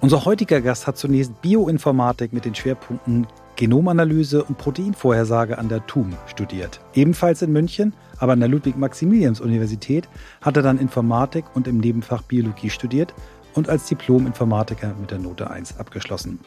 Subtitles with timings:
[0.00, 6.12] Unser heutiger Gast hat zunächst Bioinformatik mit den Schwerpunkten Genomanalyse und Proteinvorhersage an der TUM
[6.26, 6.80] studiert.
[6.92, 10.08] Ebenfalls in München, aber an der Ludwig-Maximilians-Universität
[10.42, 13.14] hat er dann Informatik und im Nebenfach Biologie studiert
[13.54, 16.40] und als Diplom-Informatiker mit der Note 1 abgeschlossen.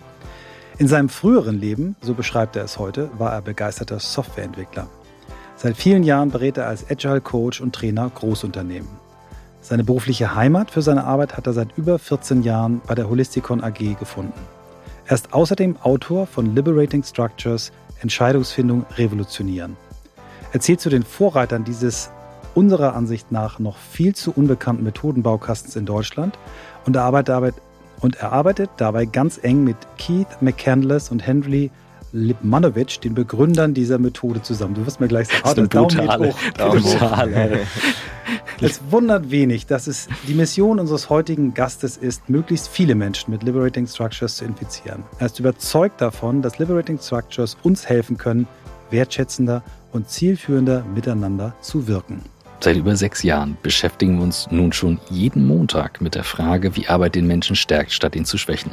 [0.78, 4.88] In seinem früheren Leben, so beschreibt er es heute, war er begeisterter Softwareentwickler.
[5.56, 9.09] Seit vielen Jahren berät er als Agile Coach und Trainer Großunternehmen.
[9.70, 13.64] Seine berufliche Heimat für seine Arbeit hat er seit über 14 Jahren bei der Holisticon
[13.64, 14.34] AG gefunden.
[15.06, 17.72] Er ist außerdem Autor von Liberating Structures,
[18.02, 19.78] Entscheidungsfindung revolutionieren.
[20.54, 22.10] Er zählt zu den Vorreitern dieses
[22.56, 26.40] unserer Ansicht nach noch viel zu unbekannten Methodenbaukastens in Deutschland
[26.88, 27.54] und er arbeitet
[28.02, 31.70] und er arbeitet dabei ganz eng mit Keith McCandless und Henry
[32.12, 34.76] Lipmanowitsch, den Begründern dieser Methode, zusammen.
[34.76, 36.40] Du wirst mir gleich sagen, oh, das Daumen geht hoch.
[36.58, 37.58] Daumen hoch.
[38.62, 43.42] Es wundert wenig, dass es die Mission unseres heutigen Gastes ist, möglichst viele Menschen mit
[43.44, 45.04] Liberating Structures zu infizieren.
[45.18, 48.48] Er ist überzeugt davon, dass Liberating Structures uns helfen können,
[48.92, 52.22] wertschätzender und zielführender miteinander zu wirken.
[52.60, 56.88] Seit über sechs Jahren beschäftigen wir uns nun schon jeden Montag mit der Frage, wie
[56.88, 58.72] Arbeit den Menschen stärkt, statt ihn zu schwächen.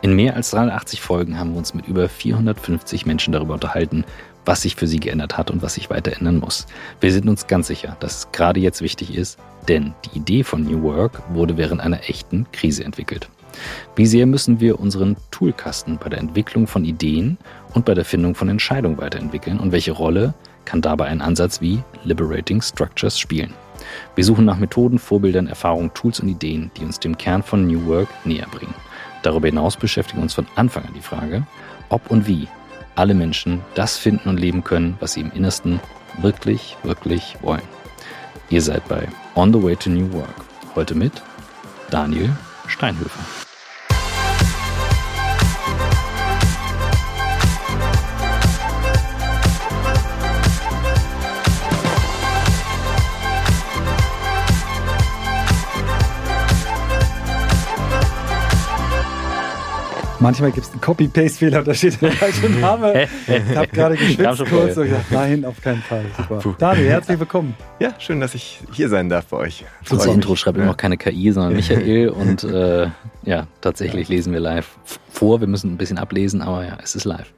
[0.00, 4.04] In mehr als 380 Folgen haben wir uns mit über 450 Menschen darüber unterhalten,
[4.44, 6.66] was sich für sie geändert hat und was sich weiter ändern muss.
[7.00, 10.62] Wir sind uns ganz sicher, dass es gerade jetzt wichtig ist, denn die Idee von
[10.62, 13.28] New Work wurde während einer echten Krise entwickelt.
[13.96, 17.36] Wie sehr müssen wir unseren Toolkasten bei der Entwicklung von Ideen
[17.74, 20.32] und bei der Findung von Entscheidungen weiterentwickeln und welche Rolle
[20.64, 23.52] kann dabei ein Ansatz wie Liberating Structures spielen?
[24.14, 27.86] Wir suchen nach Methoden, Vorbildern, Erfahrungen, Tools und Ideen, die uns dem Kern von New
[27.86, 28.74] Work näher bringen.
[29.22, 31.46] Darüber hinaus beschäftigen uns von Anfang an die Frage,
[31.88, 32.48] ob und wie
[32.94, 35.80] alle Menschen das finden und leben können, was sie im Innersten
[36.18, 37.62] wirklich, wirklich wollen.
[38.50, 40.34] Ihr seid bei On the Way to New Work.
[40.74, 41.12] Heute mit
[41.90, 42.30] Daniel
[42.66, 43.47] Steinhöfer.
[60.20, 63.06] Manchmal gibt es einen Copy-Paste-Fehler, da steht der falsche Name.
[63.26, 66.06] ich habe gerade geschwitzt kurz und gesagt, nein, auf keinen Fall.
[66.16, 66.56] Super.
[66.58, 67.54] Daniel, herzlich willkommen.
[67.78, 69.64] Ja, schön, dass ich hier sein darf bei euch.
[69.88, 72.08] Das Intro schreibt immer noch keine KI, sondern Michael.
[72.08, 72.88] und äh,
[73.22, 74.76] ja, tatsächlich lesen wir live
[75.08, 75.40] vor.
[75.40, 77.32] Wir müssen ein bisschen ablesen, aber ja, es ist live.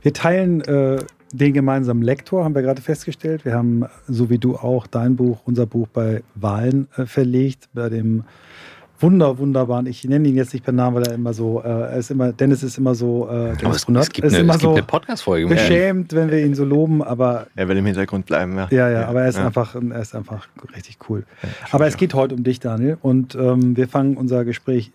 [0.00, 0.96] Wir teilen äh,
[1.32, 3.44] den gemeinsamen Lektor, haben wir gerade festgestellt.
[3.44, 7.90] Wir haben, so wie du auch, dein Buch, unser Buch bei Wahlen äh, verlegt, bei
[7.90, 8.24] dem
[9.02, 11.96] wunder, wunderbaren, ich nenne ihn jetzt nicht per Namen, weil er immer so, äh, er
[11.96, 14.60] ist immer, Dennis ist immer so, äh, Dennis es, es, gibt ist eine, immer es
[14.60, 15.46] so eine Podcast-Folge.
[15.48, 17.46] Beschämt, wenn wir ihn so loben, aber.
[17.54, 18.68] Er will im Hintergrund bleiben, ja.
[18.70, 19.46] Ja, ja, aber er ist ja.
[19.46, 21.24] einfach, er ist einfach richtig cool.
[21.42, 24.92] Ja, aber es geht heute um dich, Daniel, und ähm, wir fangen unser Gespräch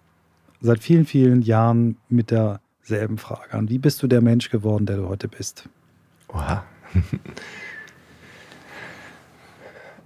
[0.61, 3.69] seit vielen, vielen Jahren mit derselben Frage an.
[3.69, 5.69] Wie bist du der Mensch geworden, der du heute bist?
[6.29, 6.63] Oha.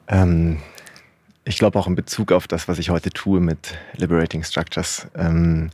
[0.07, 0.57] ähm,
[1.43, 5.71] ich glaube auch in Bezug auf das, was ich heute tue mit Liberating Structures, ähm,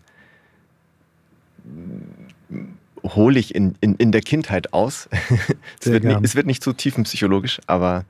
[3.03, 5.09] hole ich in, in, in der Kindheit aus.
[5.79, 8.05] es, wird nicht, es, wird nicht, zu tiefenpsychologisch, aber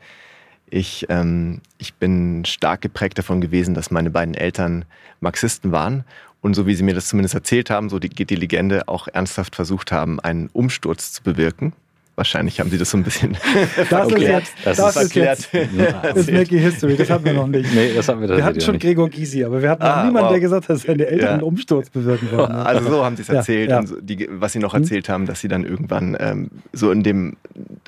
[0.70, 4.86] ich, ähm, ich bin stark geprägt davon gewesen, dass meine beiden Eltern
[5.20, 6.04] Marxisten waren
[6.42, 9.56] und so wie sie mir das zumindest erzählt haben, so geht die Legende, auch ernsthaft
[9.56, 11.74] versucht haben, einen Umsturz zu bewirken.
[12.18, 13.38] Wahrscheinlich haben sie das so ein bisschen
[13.92, 15.50] das Ist jetzt, das, das ist erklärt.
[15.54, 17.72] Jetzt, ist Making History, das hatten wir noch nicht.
[17.72, 18.82] Nee, das haben wir, wir hatten schon nicht.
[18.82, 20.32] Gregor Gysi, aber wir hatten ah, noch niemanden, wow.
[20.32, 21.34] der gesagt hat, dass seine Eltern ja.
[21.34, 22.52] einen Umsturz bewirken wollen.
[22.68, 23.70] Also so haben sie es erzählt.
[23.70, 23.86] Ja, ja.
[23.86, 24.82] So die, was sie noch mhm.
[24.82, 27.38] erzählt haben, dass sie dann irgendwann ähm, so in dem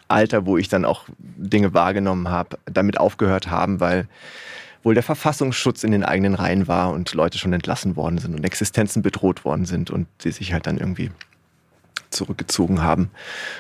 [0.07, 4.07] Alter, wo ich dann auch Dinge wahrgenommen habe, damit aufgehört haben, weil
[4.84, 8.44] wohl der Verfassungsschutz in den eigenen Reihen war und Leute schon entlassen worden sind und
[8.44, 11.09] Existenzen bedroht worden sind und sie sich halt dann irgendwie
[12.09, 13.09] zurückgezogen haben.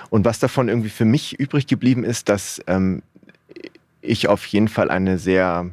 [0.09, 3.01] Und was davon irgendwie für mich übrig geblieben ist, dass ähm,
[4.01, 5.69] ich auf jeden Fall eine sehr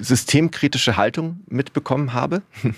[0.00, 2.42] systemkritische Haltung mitbekommen habe,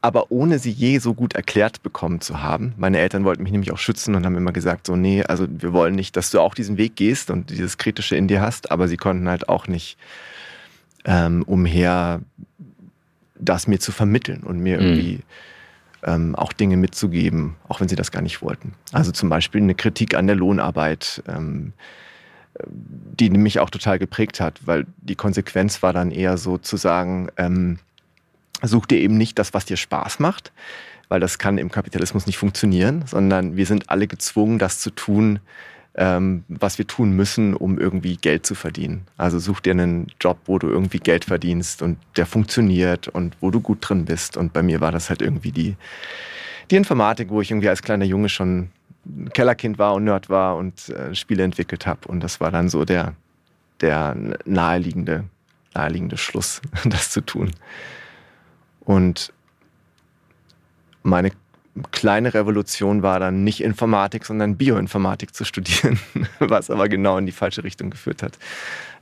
[0.00, 2.74] aber ohne sie je so gut erklärt bekommen zu haben.
[2.76, 5.72] Meine Eltern wollten mich nämlich auch schützen und haben immer gesagt, so, nee, also wir
[5.72, 8.86] wollen nicht, dass du auch diesen Weg gehst und dieses Kritische in dir hast, aber
[8.86, 9.96] sie konnten halt auch nicht
[11.04, 12.20] ähm, umher,
[13.38, 15.22] das mir zu vermitteln und mir mhm.
[16.04, 18.74] Ähm, auch Dinge mitzugeben, auch wenn sie das gar nicht wollten.
[18.92, 21.72] Also zum Beispiel eine Kritik an der Lohnarbeit, ähm,
[22.68, 27.28] die mich auch total geprägt hat, weil die Konsequenz war dann eher so zu sagen,
[27.36, 27.78] ähm,
[28.62, 30.52] such dir eben nicht das, was dir Spaß macht,
[31.08, 35.40] weil das kann im Kapitalismus nicht funktionieren, sondern wir sind alle gezwungen, das zu tun,
[35.94, 39.06] ähm, was wir tun müssen, um irgendwie Geld zu verdienen.
[39.16, 43.50] Also such dir einen Job, wo du irgendwie Geld verdienst und der funktioniert und wo
[43.50, 44.36] du gut drin bist.
[44.36, 45.76] Und bei mir war das halt irgendwie die,
[46.70, 48.70] die Informatik, wo ich irgendwie als kleiner Junge schon
[49.34, 52.08] Kellerkind war und Nerd war und äh, Spiele entwickelt habe.
[52.08, 53.14] Und das war dann so der,
[53.80, 54.16] der
[54.46, 55.24] naheliegende,
[55.74, 57.50] naheliegende Schluss, das zu tun.
[58.80, 59.32] Und
[61.02, 61.32] meine
[61.90, 65.98] kleine Revolution war dann nicht Informatik, sondern Bioinformatik zu studieren,
[66.38, 68.38] was aber genau in die falsche Richtung geführt hat,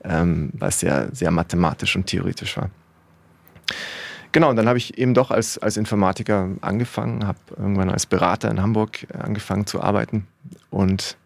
[0.04, 2.70] ähm, was ja sehr mathematisch und theoretisch war.
[4.32, 8.48] Genau, und dann habe ich eben doch als, als Informatiker angefangen, habe irgendwann als Berater
[8.48, 10.28] in Hamburg angefangen zu arbeiten
[10.70, 11.16] und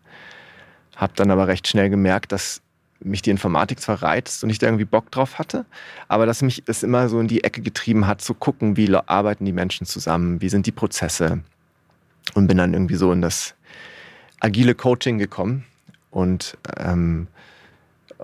[0.96, 2.62] habe dann aber recht schnell gemerkt, dass
[3.04, 5.64] mich die Informatik zwar reizt und ich da irgendwie Bock drauf hatte,
[6.08, 9.44] aber dass mich es immer so in die Ecke getrieben hat, zu gucken, wie arbeiten
[9.44, 11.40] die Menschen zusammen, wie sind die Prozesse.
[12.34, 13.54] Und bin dann irgendwie so in das
[14.40, 15.64] agile Coaching gekommen.
[16.10, 17.26] Und, ähm,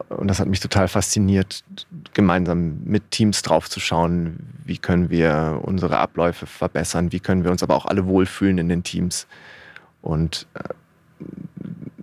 [0.08, 1.64] und das hat mich total fasziniert,
[2.14, 7.74] gemeinsam mit Teams draufzuschauen, wie können wir unsere Abläufe verbessern, wie können wir uns aber
[7.74, 9.26] auch alle wohlfühlen in den Teams.
[10.00, 10.60] Und äh,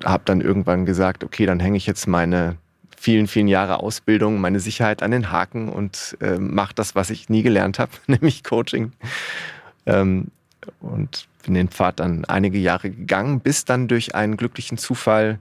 [0.03, 2.57] habe dann irgendwann gesagt, okay, dann hänge ich jetzt meine
[2.97, 7.29] vielen, vielen Jahre Ausbildung, meine Sicherheit an den Haken und äh, mache das, was ich
[7.29, 8.91] nie gelernt habe, nämlich Coaching.
[9.85, 10.27] Ähm,
[10.81, 15.39] und bin den Pfad dann einige Jahre gegangen, bis dann durch einen glücklichen Zufall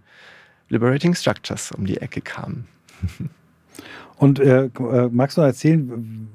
[0.69, 2.67] Liberating Structures um die Ecke kam.
[4.19, 6.27] Und äh, äh magst du erzählen,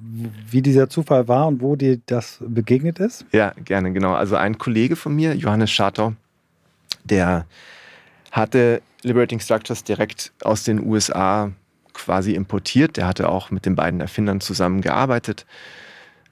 [0.48, 3.26] wie dieser Zufall war und wo dir das begegnet ist?
[3.32, 4.14] Ja, gerne, genau.
[4.14, 6.14] Also ein Kollege von mir, Johannes Schartau,
[7.04, 7.48] der
[8.32, 11.52] hatte Liberating Structures direkt aus den USA
[11.94, 12.98] quasi importiert.
[12.98, 15.46] Der hatte auch mit den beiden Erfindern zusammengearbeitet,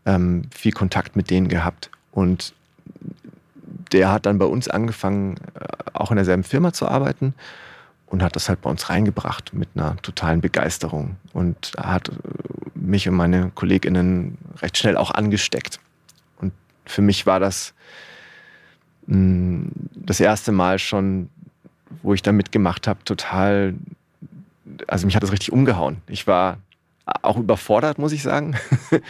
[0.06, 1.92] ähm, viel Kontakt mit denen gehabt.
[2.12, 2.54] Und
[3.92, 7.34] der hat dann bei uns angefangen, äh, auch in derselben Firma zu arbeiten
[8.06, 12.14] und hat das halt bei uns reingebracht mit einer totalen Begeisterung und hat äh,
[12.76, 15.80] mich und meine KollegInnen recht schnell auch angesteckt.
[16.38, 16.54] Und
[16.86, 17.74] für mich war das
[19.08, 21.30] mh, mm, das erste Mal schon
[22.02, 23.76] wo ich da mitgemacht habe, total,
[24.88, 26.02] also mich hat das richtig umgehauen.
[26.08, 26.58] Ich war
[27.22, 28.56] auch überfordert, muss ich sagen.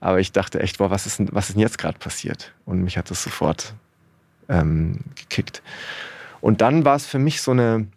[0.00, 2.52] Aber ich dachte echt, boah, was ist denn, was ist denn jetzt gerade passiert?
[2.64, 3.74] Und mich hat das sofort
[4.48, 5.62] ähm, gekickt.
[6.40, 7.88] Und dann war es für mich so eine,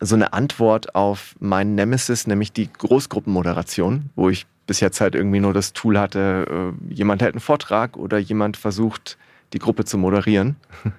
[0.00, 5.40] so eine Antwort auf meinen Nemesis, nämlich die Großgruppenmoderation, wo ich bis jetzt halt irgendwie
[5.40, 9.16] nur das Tool hatte, äh, jemand hält einen Vortrag oder jemand versucht,
[9.52, 10.56] die Gruppe zu moderieren.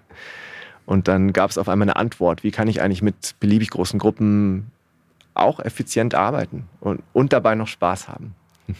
[0.85, 3.99] Und dann gab es auf einmal eine Antwort, wie kann ich eigentlich mit beliebig großen
[3.99, 4.71] Gruppen
[5.33, 8.35] auch effizient arbeiten und, und dabei noch Spaß haben.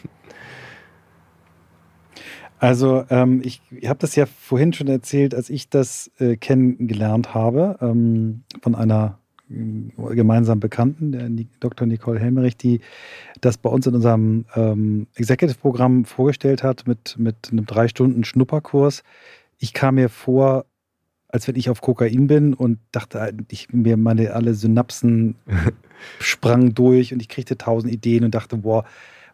[2.60, 7.34] Also ähm, ich, ich habe das ja vorhin schon erzählt, als ich das äh, kennengelernt
[7.34, 9.20] habe ähm, von einer
[9.50, 11.30] äh, gemeinsamen Bekannten, der
[11.60, 11.86] Dr.
[11.86, 12.80] Nicole Helmerich, die
[13.42, 19.04] das bei uns in unserem ähm, Executive-Programm vorgestellt hat mit, mit einem drei Stunden Schnupperkurs.
[19.58, 20.66] Ich kam mir vor
[21.34, 25.34] als wenn ich auf Kokain bin und dachte, ich, mir meine alle Synapsen
[26.20, 28.86] sprangen durch und ich kriegte tausend Ideen und dachte, boah,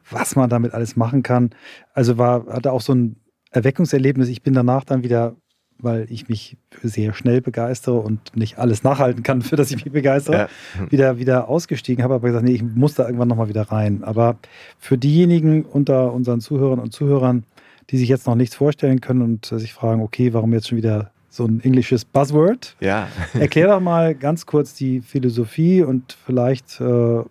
[0.10, 1.50] was man damit alles machen kann.
[1.94, 3.18] Also war, hatte auch so ein
[3.52, 4.30] Erweckungserlebnis.
[4.30, 5.36] Ich bin danach dann wieder,
[5.78, 9.94] weil ich mich sehr schnell begeistere und nicht alles nachhalten kann, für das ich mich
[9.94, 10.48] begeistere,
[10.80, 10.92] ja.
[10.92, 14.06] wieder, wieder ausgestiegen habe, aber gesagt, nee, ich muss da irgendwann nochmal wieder rein.
[14.06, 14.40] Aber
[14.78, 17.44] für diejenigen unter unseren Zuhörern und Zuhörern,
[17.90, 21.12] die sich jetzt noch nichts vorstellen können und sich fragen, okay, warum jetzt schon wieder
[21.40, 22.76] so ein englisches Buzzword.
[22.82, 23.08] Ja.
[23.34, 27.24] Erklär doch mal ganz kurz die Philosophie und vielleicht äh,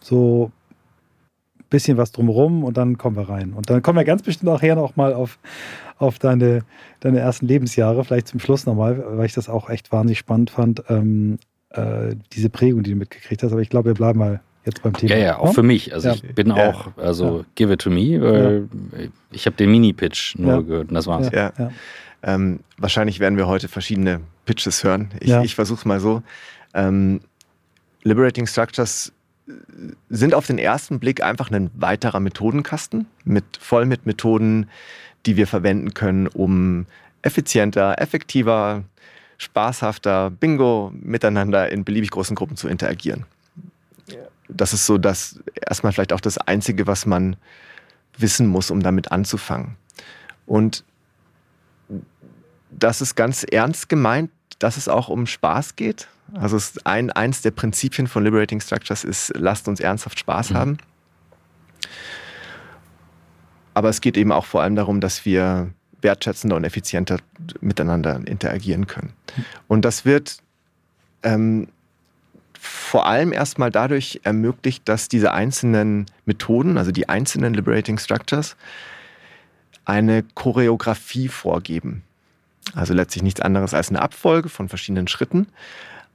[0.00, 0.50] so
[1.58, 3.52] ein bisschen was drumherum und dann kommen wir rein.
[3.52, 5.38] Und dann kommen wir ganz bestimmt auch her noch mal auf,
[5.98, 6.62] auf deine,
[6.98, 10.82] deine ersten Lebensjahre, vielleicht zum Schluss nochmal, weil ich das auch echt wahnsinnig spannend fand,
[10.88, 11.38] ähm,
[11.70, 13.52] äh, diese Prägung, die du mitgekriegt hast.
[13.52, 15.14] Aber ich glaube, wir bleiben mal jetzt beim Thema.
[15.14, 15.94] Ja, ja, auch für mich.
[15.94, 16.14] Also ja.
[16.14, 16.70] ich bin ja.
[16.70, 17.44] auch, also ja.
[17.54, 18.68] give it to me, weil
[19.30, 21.30] ich habe den Mini-Pitch nur gehört und das war's.
[21.32, 21.52] Ja.
[22.24, 25.10] Ähm, wahrscheinlich werden wir heute verschiedene Pitches hören.
[25.20, 25.42] Ich, ja.
[25.42, 26.22] ich versuche es mal so.
[26.72, 27.20] Ähm,
[28.02, 29.12] Liberating Structures
[29.46, 29.52] äh,
[30.08, 34.70] sind auf den ersten Blick einfach ein weiterer Methodenkasten, mit, voll mit Methoden,
[35.26, 36.86] die wir verwenden können, um
[37.20, 38.84] effizienter, effektiver,
[39.36, 43.26] spaßhafter, bingo, miteinander in beliebig großen Gruppen zu interagieren.
[44.48, 47.36] Das ist so das erstmal vielleicht auch das Einzige, was man
[48.16, 49.76] wissen muss, um damit anzufangen.
[50.46, 50.84] Und
[52.78, 56.08] das ist ganz ernst gemeint, dass es auch um Spaß geht.
[56.32, 60.56] Also ein, eins der Prinzipien von Liberating Structures ist, lasst uns ernsthaft Spaß mhm.
[60.56, 60.78] haben.
[63.74, 67.18] Aber es geht eben auch vor allem darum, dass wir wertschätzender und effizienter
[67.60, 69.12] miteinander interagieren können.
[69.68, 70.38] Und das wird
[71.22, 71.68] ähm,
[72.58, 78.56] vor allem erstmal dadurch ermöglicht, dass diese einzelnen Methoden, also die einzelnen Liberating Structures,
[79.84, 82.02] eine Choreografie vorgeben.
[82.74, 85.48] Also letztlich nichts anderes als eine Abfolge von verschiedenen Schritten.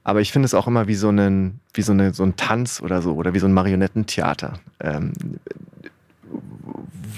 [0.02, 2.80] Aber ich finde es auch immer wie so, einen, wie so, eine, so ein Tanz
[2.80, 5.12] oder so oder wie so ein Marionettentheater, ähm,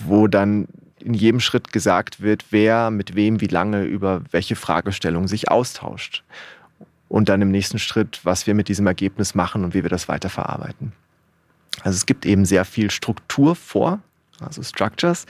[0.06, 0.66] wo dann
[0.98, 6.22] in jedem Schritt gesagt wird, wer mit wem wie lange über welche Fragestellung sich austauscht.
[7.08, 10.08] Und dann im nächsten Schritt, was wir mit diesem Ergebnis machen und wie wir das
[10.08, 10.92] weiterverarbeiten.
[11.82, 14.00] Also es gibt eben sehr viel Struktur vor,
[14.40, 15.26] also Structures,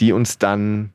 [0.00, 0.92] die uns dann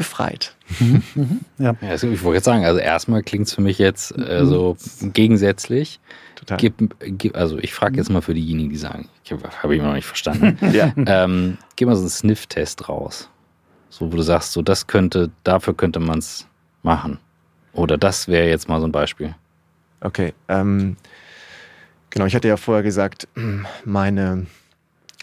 [0.00, 0.56] befreit.
[0.78, 1.76] Mhm, mhm, ja.
[1.78, 4.78] ja also ich wollte jetzt sagen, also erstmal klingt es für mich jetzt äh, so
[5.02, 6.00] gegensätzlich.
[6.36, 6.56] Total.
[6.56, 9.10] Gib, gib, also ich frage jetzt mal für diejenigen, die sagen,
[9.62, 10.56] habe ich immer noch nicht verstanden.
[10.72, 10.90] ja.
[10.96, 13.28] ähm, gib mal so einen Sniff-Test raus.
[13.90, 16.46] So, wo du sagst, so das könnte, dafür könnte man es
[16.82, 17.18] machen.
[17.74, 19.34] Oder das wäre jetzt mal so ein Beispiel.
[20.00, 20.32] Okay.
[20.48, 20.96] Ähm,
[22.08, 23.28] genau, ich hatte ja vorher gesagt,
[23.84, 24.46] meine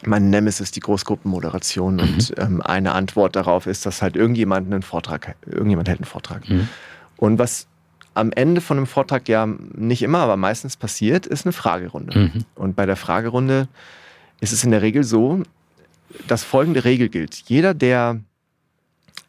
[0.06, 2.00] mein Nemesis die Großgruppenmoderation mhm.
[2.00, 6.48] und ähm, eine Antwort darauf ist, dass halt irgendjemand einen Vortrag, irgendjemand hält einen Vortrag.
[6.50, 6.70] Mhm.
[7.18, 7.68] Und was
[8.14, 12.18] am Ende von einem Vortrag ja nicht immer, aber meistens passiert, ist eine Fragerunde.
[12.18, 12.46] Mhm.
[12.56, 13.68] Und bei der Fragerunde
[14.40, 15.44] ist es in der Regel so,
[16.28, 17.36] dass folgende Regel gilt.
[17.48, 18.20] Jeder, der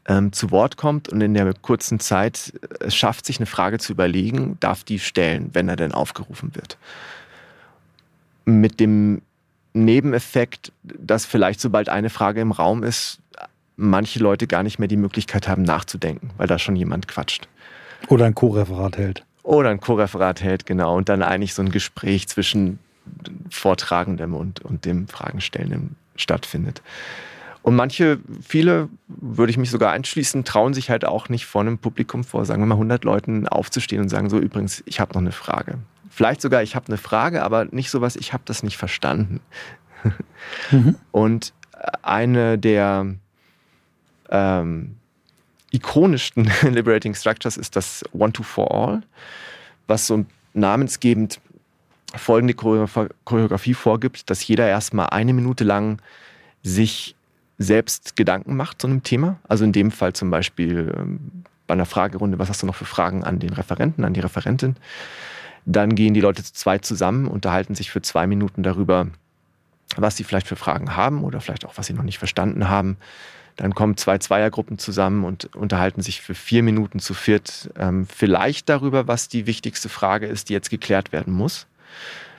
[0.07, 3.93] ähm, zu Wort kommt und in der kurzen Zeit es schafft, sich eine Frage zu
[3.93, 6.79] überlegen, darf die stellen, wenn er denn aufgerufen wird.
[8.45, 9.21] Mit dem
[9.73, 13.21] Nebeneffekt, dass vielleicht sobald eine Frage im Raum ist,
[13.77, 17.49] manche Leute gar nicht mehr die Möglichkeit haben nachzudenken, weil da schon jemand quatscht.
[18.09, 19.25] Oder ein Co-Referat hält.
[19.43, 20.97] Oder ein Co-Referat hält, genau.
[20.97, 22.79] Und dann eigentlich so ein Gespräch zwischen
[23.51, 26.83] Vortragendem und, und dem Fragenstellenden stattfindet.
[27.63, 31.79] Und manche, viele, würde ich mich sogar einschließen, trauen sich halt auch nicht vor einem
[31.79, 35.21] Publikum vor, sagen wir mal 100 Leuten aufzustehen und sagen so, übrigens, ich habe noch
[35.21, 35.79] eine Frage.
[36.19, 39.41] Vielleicht sogar, ich habe eine Frage, aber nicht sowas, ich habe das nicht verstanden.
[40.73, 40.97] Mhm.
[41.13, 41.53] Und
[42.03, 43.15] eine der
[44.31, 44.97] ähm,
[45.71, 49.03] ikonischsten Liberating Structures ist das One-to-For-All,
[49.87, 51.41] was so namensgebend
[52.17, 56.01] folgende Choreografie vorgibt, dass jeder erstmal eine Minute lang
[56.65, 57.15] sich
[57.59, 59.39] selbst Gedanken macht zu einem Thema.
[59.47, 62.87] Also in dem Fall zum Beispiel ähm, bei einer Fragerunde, was hast du noch für
[62.87, 64.77] Fragen an den Referenten, an die Referentin?
[65.71, 69.09] Dann gehen die Leute zu zweit zusammen, unterhalten sich für zwei Minuten darüber,
[69.97, 72.97] was sie vielleicht für Fragen haben oder vielleicht auch, was sie noch nicht verstanden haben.
[73.57, 78.71] Dann kommen zwei Zweiergruppen zusammen und unterhalten sich für vier Minuten zu viert ähm, vielleicht
[78.71, 81.67] darüber, was die wichtigste Frage ist, die jetzt geklärt werden muss.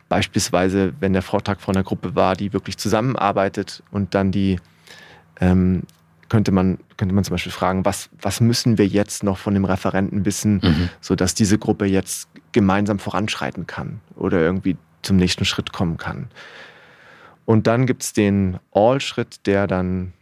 [0.07, 4.59] Beispielsweise, wenn der Vortrag von einer Gruppe war, die wirklich zusammenarbeitet und dann die
[5.39, 5.83] ähm,
[6.29, 9.65] könnte man, könnte man zum Beispiel fragen, was, was müssen wir jetzt noch von dem
[9.65, 10.89] Referenten wissen, mhm.
[10.99, 16.27] sodass diese Gruppe jetzt gemeinsam voranschreiten kann oder irgendwie zum nächsten Schritt kommen kann.
[17.45, 20.13] Und dann gibt es den All-Schritt, der dann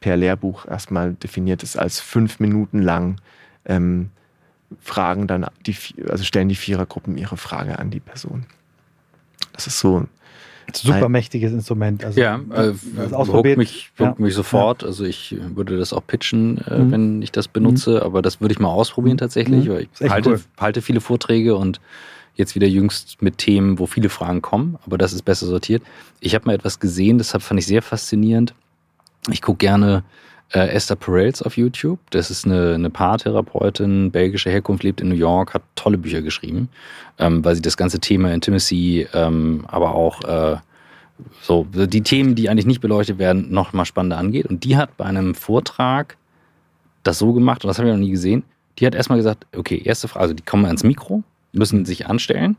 [0.00, 3.20] per Lehrbuch erstmal definiert ist als fünf Minuten lang
[3.64, 4.10] ähm,
[4.80, 5.76] fragen dann die,
[6.08, 8.46] also stellen die Vierergruppen ihre Frage an die Person.
[9.52, 10.06] Das ist so
[10.76, 12.04] Super mächtiges Instrument.
[12.04, 12.72] Also, ja, äh,
[13.12, 13.58] ausprobiert.
[13.58, 14.14] mich, ja.
[14.18, 14.82] mich sofort.
[14.82, 14.88] Ja.
[14.88, 16.90] Also ich würde das auch pitchen, äh, mhm.
[16.90, 18.02] wenn ich das benutze, mhm.
[18.02, 19.18] aber das würde ich mal ausprobieren mhm.
[19.18, 19.68] tatsächlich.
[19.68, 19.86] Mhm.
[20.00, 20.40] Ich halte, cool.
[20.58, 21.80] halte viele Vorträge und
[22.34, 25.82] jetzt wieder jüngst mit Themen, wo viele Fragen kommen, aber das ist besser sortiert.
[26.20, 28.54] Ich habe mal etwas gesehen, das fand ich sehr faszinierend.
[29.30, 30.04] Ich gucke gerne
[30.52, 31.98] äh, Esther Perels auf YouTube.
[32.10, 36.68] Das ist eine, eine Paartherapeutin, belgische Herkunft, lebt in New York, hat tolle Bücher geschrieben,
[37.18, 40.56] ähm, weil sie das ganze Thema Intimacy, ähm, aber auch äh,
[41.42, 44.46] so die Themen, die eigentlich nicht beleuchtet werden, noch mal spannender angeht.
[44.46, 46.16] Und die hat bei einem Vortrag
[47.02, 48.42] das so gemacht, und das habe ich noch nie gesehen.
[48.78, 52.56] Die hat erstmal gesagt, okay, erste Frage, also die kommen ans Mikro, müssen sich anstellen.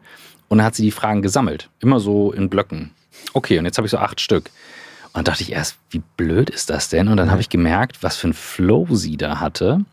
[0.47, 2.91] Und dann hat sie die Fragen gesammelt, immer so in Blöcken.
[3.33, 4.49] Okay, und jetzt habe ich so acht Stück.
[5.13, 7.07] Und dachte ich erst, wie blöd ist das denn?
[7.07, 7.31] Und dann mhm.
[7.31, 9.83] habe ich gemerkt, was für ein Flow sie da hatte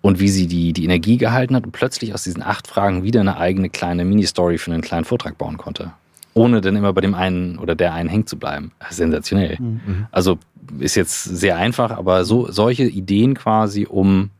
[0.00, 3.20] und wie sie die, die Energie gehalten hat und plötzlich aus diesen acht Fragen wieder
[3.20, 5.92] eine eigene kleine Mini-Story für einen kleinen Vortrag bauen konnte.
[6.34, 8.72] Ohne dann immer bei dem einen oder der einen hängen zu bleiben.
[8.90, 9.56] Sensationell.
[9.58, 9.80] Mhm.
[9.86, 10.06] mhm.
[10.10, 10.38] Also
[10.78, 14.30] ist jetzt sehr einfach, aber so solche Ideen quasi, um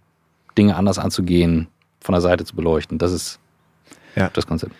[0.57, 1.69] Dinge anders anzugehen,
[2.01, 3.39] von der Seite zu beleuchten, das ist
[4.17, 4.31] ja.
[4.33, 4.75] das Konzept.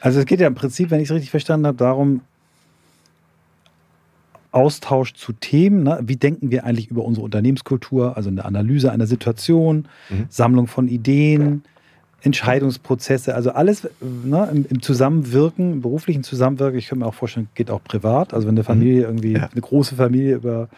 [0.00, 2.20] Also es geht ja im Prinzip, wenn ich es richtig verstanden habe, darum,
[4.54, 5.82] Austausch zu Themen.
[5.82, 5.98] Ne?
[6.02, 8.16] Wie denken wir eigentlich über unsere Unternehmenskultur?
[8.16, 10.26] Also eine Analyse einer Situation, mhm.
[10.28, 11.64] Sammlung von Ideen,
[12.22, 16.78] Entscheidungsprozesse, also alles ne, im, im, Zusammenwirken, im beruflichen Zusammenwirken.
[16.78, 18.32] Ich kann mir auch vorstellen, geht auch privat.
[18.32, 19.08] Also wenn eine Familie mhm.
[19.08, 19.48] irgendwie, ja.
[19.52, 20.68] eine große Familie über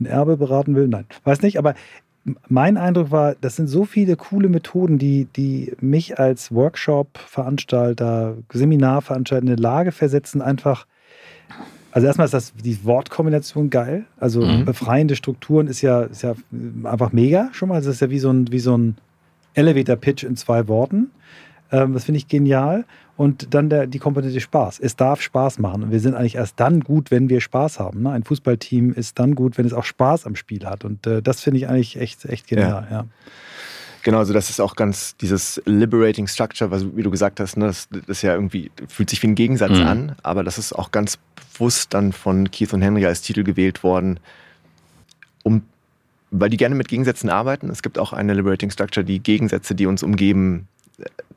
[0.00, 1.58] ein Erbe beraten will, nein, weiß nicht.
[1.58, 1.74] Aber
[2.48, 9.42] mein Eindruck war, das sind so viele coole Methoden, die, die mich als Workshop-Veranstalter, Seminarveranstalter
[9.44, 10.86] in eine Lage versetzen, einfach.
[11.96, 14.04] Also erstmal ist das die Wortkombination geil.
[14.20, 14.66] Also mhm.
[14.66, 16.34] befreiende Strukturen ist ja, ist ja
[16.84, 17.76] einfach mega schon mal.
[17.76, 18.98] Das ist ja wie so ein, wie so ein
[19.54, 21.10] Elevator-Pitch in zwei Worten.
[21.72, 22.84] Ähm, das finde ich genial.
[23.16, 24.78] Und dann der, die Komponente Spaß.
[24.78, 25.84] Es darf Spaß machen.
[25.84, 28.02] Und wir sind eigentlich erst dann gut, wenn wir Spaß haben.
[28.02, 28.10] Ne?
[28.10, 30.84] Ein Fußballteam ist dann gut, wenn es auch Spaß am Spiel hat.
[30.84, 32.86] Und äh, das finde ich eigentlich echt, echt genial.
[32.90, 32.96] Ja.
[32.98, 33.04] ja.
[34.06, 37.66] Genau, also das ist auch ganz dieses Liberating Structure, was, wie du gesagt hast, ne,
[37.66, 39.84] das, das ja irgendwie fühlt sich wie ein Gegensatz mhm.
[39.84, 41.18] an, aber das ist auch ganz
[41.52, 44.20] bewusst dann von Keith und Henry als Titel gewählt worden,
[45.42, 45.62] um,
[46.30, 47.68] weil die gerne mit Gegensätzen arbeiten.
[47.68, 50.68] Es gibt auch eine Liberating Structure, die Gegensätze, die uns umgeben,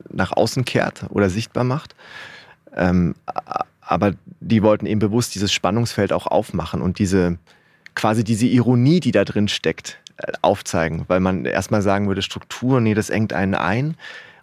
[0.08, 1.96] nach außen kehrt oder sichtbar macht.
[2.76, 3.16] Ähm,
[3.80, 7.36] aber die wollten eben bewusst dieses Spannungsfeld auch aufmachen und diese
[7.96, 10.09] quasi diese Ironie, die da drin steckt, äh,
[10.42, 13.96] aufzeigen, weil man erstmal sagen würde, Struktur, nee, das engt einen ein.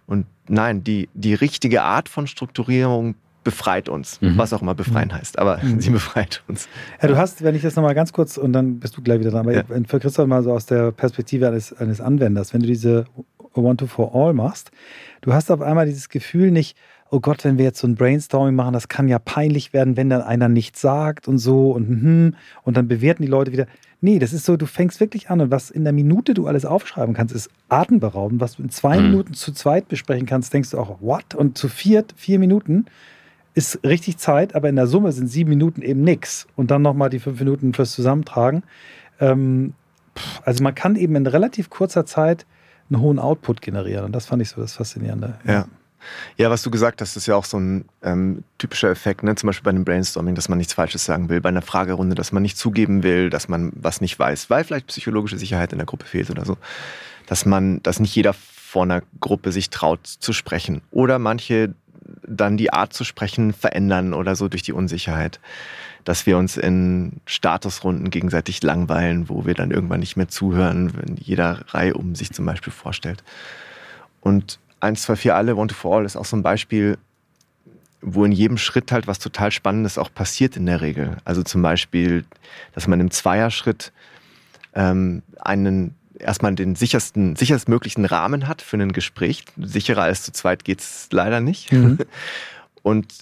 [0.06, 4.36] Und nein, die, die richtige Art von Strukturierung befreit uns, mhm.
[4.36, 5.14] was auch immer befreien mhm.
[5.14, 5.80] heißt, aber mhm.
[5.80, 6.68] sie befreit uns.
[7.00, 9.30] Ja, du hast, wenn ich das nochmal ganz kurz und dann bist du gleich wieder
[9.30, 9.62] dran, aber ja.
[9.86, 13.06] für Christoph mal so aus der Perspektive eines, eines Anwenders, wenn du diese
[13.54, 14.70] One-to-For-All machst,
[15.22, 16.76] du hast auf einmal dieses Gefühl nicht,
[17.10, 20.10] oh Gott, wenn wir jetzt so ein Brainstorming machen, das kann ja peinlich werden, wenn
[20.10, 23.66] dann einer nichts sagt und so und hm, und dann bewerten die Leute wieder.
[24.00, 26.64] Nee, das ist so, du fängst wirklich an und was in der Minute du alles
[26.64, 28.40] aufschreiben kannst, ist atemberaubend.
[28.40, 29.10] Was du in zwei mhm.
[29.10, 31.34] Minuten zu zweit besprechen kannst, denkst du auch, what?
[31.34, 32.86] Und zu viert, vier Minuten
[33.54, 36.46] ist richtig Zeit, aber in der Summe sind sieben Minuten eben nichts.
[36.54, 38.62] Und dann nochmal die fünf Minuten fürs Zusammentragen.
[39.18, 39.74] Ähm,
[40.44, 42.46] also man kann eben in relativ kurzer Zeit
[42.90, 44.04] einen hohen Output generieren.
[44.04, 45.38] Und das fand ich so das Faszinierende.
[45.44, 45.66] Ja.
[46.36, 49.34] Ja, was du gesagt hast, ist ja auch so ein ähm, typischer Effekt, ne?
[49.34, 52.32] zum Beispiel bei einem Brainstorming, dass man nichts Falsches sagen will, bei einer Fragerunde, dass
[52.32, 55.86] man nicht zugeben will, dass man was nicht weiß, weil vielleicht psychologische Sicherheit in der
[55.86, 56.56] Gruppe fehlt oder so.
[57.26, 60.82] Dass man, dass nicht jeder vor einer Gruppe sich traut zu sprechen.
[60.90, 61.74] Oder manche
[62.26, 65.40] dann die Art zu sprechen verändern oder so durch die Unsicherheit
[66.08, 71.16] dass wir uns in Statusrunden gegenseitig langweilen, wo wir dann irgendwann nicht mehr zuhören, wenn
[71.16, 73.22] jeder Reihe um sich zum Beispiel vorstellt.
[74.22, 76.98] Und 1, 2, 4 alle, One to For All ist auch so ein Beispiel,
[78.00, 81.16] wo in jedem Schritt halt was total Spannendes auch passiert in der Regel.
[81.24, 82.24] Also zum Beispiel,
[82.74, 83.92] dass man im Zweierschritt
[84.74, 89.44] ähm, einen erstmal den sichersten, sicherstmöglichen Rahmen hat für ein Gespräch.
[89.56, 91.72] Sicherer als zu zweit geht es leider nicht.
[91.72, 91.98] Mhm.
[92.82, 93.12] Und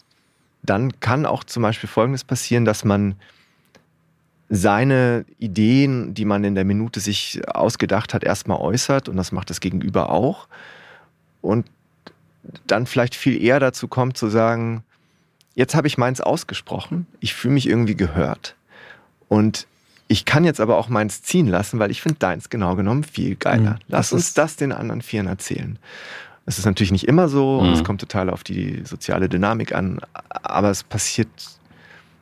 [0.62, 3.14] dann kann auch zum Beispiel Folgendes passieren, dass man
[4.48, 9.50] seine Ideen, die man in der Minute sich ausgedacht hat, erstmal äußert und das macht
[9.50, 10.46] das Gegenüber auch.
[11.46, 11.66] Und
[12.66, 14.82] dann vielleicht viel eher dazu kommt zu sagen,
[15.54, 18.56] jetzt habe ich meins ausgesprochen, ich fühle mich irgendwie gehört
[19.28, 19.66] und
[20.09, 23.35] ich kann jetzt aber auch meins ziehen lassen, weil ich finde deins genau genommen viel
[23.35, 23.72] geiler.
[23.72, 23.78] Mhm.
[23.88, 25.78] Lass uns das den anderen Vieren erzählen.
[26.44, 27.85] Es ist natürlich nicht immer so und es mhm.
[27.85, 31.28] kommt total auf die soziale Dynamik an, aber es passiert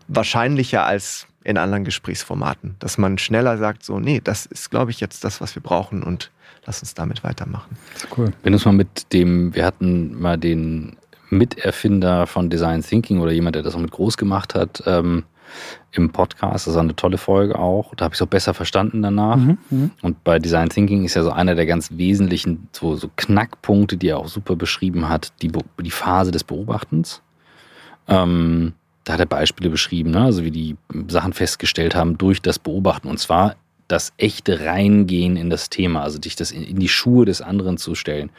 [0.08, 5.00] wahrscheinlicher als in anderen Gesprächsformaten, dass man schneller sagt, so, nee, das ist, glaube ich,
[5.00, 6.30] jetzt das, was wir brauchen und
[6.64, 7.76] lass uns damit weitermachen.
[8.16, 8.32] Cool.
[8.42, 10.96] Wenn du es mal mit dem, wir hatten mal den
[11.28, 15.24] Miterfinder von Design Thinking oder jemand, der das auch mit groß gemacht hat, ähm,
[15.92, 16.66] im Podcast.
[16.66, 17.94] Das war eine tolle Folge auch.
[17.94, 19.36] Da habe ich es auch besser verstanden danach.
[19.36, 23.08] Mhm, mhm, und bei Design Thinking ist ja so einer der ganz wesentlichen so, so
[23.14, 27.22] Knackpunkte, die er auch super beschrieben hat, die, die Phase des Beobachtens.
[28.08, 28.72] Ähm,
[29.04, 30.22] da hat er Beispiele beschrieben, ne?
[30.22, 30.76] also wie die
[31.08, 33.08] Sachen festgestellt haben durch das Beobachten.
[33.08, 37.26] Und zwar das echte Reingehen in das Thema, also dich das in, in die Schuhe
[37.26, 38.30] des anderen zu stellen.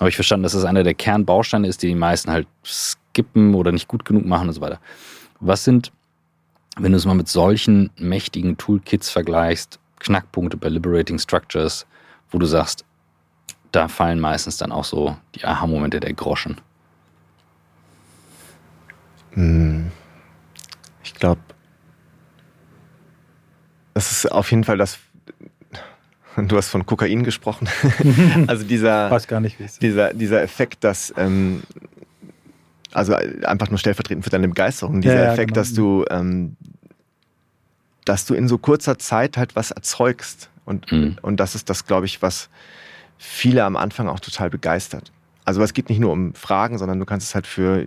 [0.00, 3.70] Habe ich verstanden, dass das einer der Kernbausteine ist, die die meisten halt skippen oder
[3.70, 4.80] nicht gut genug machen und so weiter.
[5.38, 5.92] Was sind
[6.76, 11.86] wenn du es mal mit solchen mächtigen Toolkits vergleichst, Knackpunkte bei Liberating Structures,
[12.30, 12.84] wo du sagst,
[13.72, 16.56] da fallen meistens dann auch so die Aha-Momente der Groschen.
[19.32, 19.92] Hm.
[21.20, 21.42] Ich glaube,
[23.92, 24.98] das ist auf jeden Fall das.
[26.34, 27.68] Du hast von Kokain gesprochen.
[28.46, 31.62] also dieser, Weiß gar nicht, dieser, dieser Effekt, dass ähm,
[32.92, 35.60] also einfach nur stellvertretend für deine Begeisterung, dieser ja, Effekt, genau.
[35.60, 36.56] dass du, ähm,
[38.06, 40.48] dass du in so kurzer Zeit halt was erzeugst.
[40.64, 41.18] Und, mhm.
[41.20, 42.48] und das ist das, glaube ich, was
[43.18, 45.12] viele am Anfang auch total begeistert.
[45.50, 47.84] Also es geht nicht nur um Fragen, sondern du kannst es halt für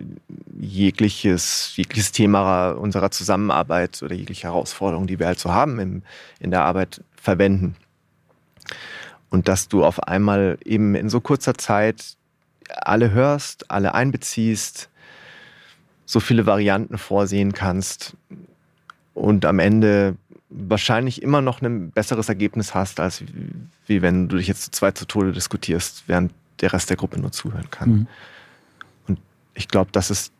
[0.54, 6.02] jegliches, jegliches Thema unserer Zusammenarbeit oder jegliche Herausforderung, die wir halt so haben im,
[6.40, 7.74] in der Arbeit, verwenden.
[9.30, 12.18] Und dass du auf einmal eben in so kurzer Zeit
[12.68, 14.90] alle hörst, alle einbeziehst,
[16.04, 18.14] so viele Varianten vorsehen kannst
[19.14, 20.16] und am Ende
[20.50, 23.52] wahrscheinlich immer noch ein besseres Ergebnis hast, als wie,
[23.86, 27.20] wie wenn du dich jetzt zu zweit zu Tode diskutierst, während der Rest der Gruppe
[27.20, 27.88] nur zuhören kann.
[27.90, 28.06] Mhm.
[29.08, 29.18] Und
[29.54, 30.32] ich glaube, das ist,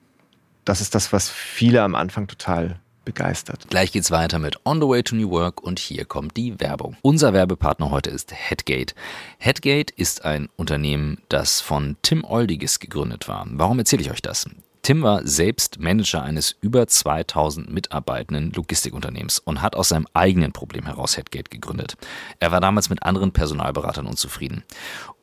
[0.65, 3.69] das ist das, was viele am Anfang total begeistert.
[3.69, 6.97] Gleich geht's weiter mit On the Way to New Work und hier kommt die Werbung.
[7.03, 8.95] Unser Werbepartner heute ist Headgate.
[9.39, 13.47] Headgate ist ein Unternehmen, das von Tim Oldiges gegründet war.
[13.51, 14.49] Warum erzähle ich euch das?
[14.85, 20.85] Tim war selbst Manager eines über 2000 mitarbeitenden Logistikunternehmens und hat aus seinem eigenen Problem
[20.85, 21.97] heraus Headgate gegründet.
[22.39, 24.63] Er war damals mit anderen Personalberatern unzufrieden.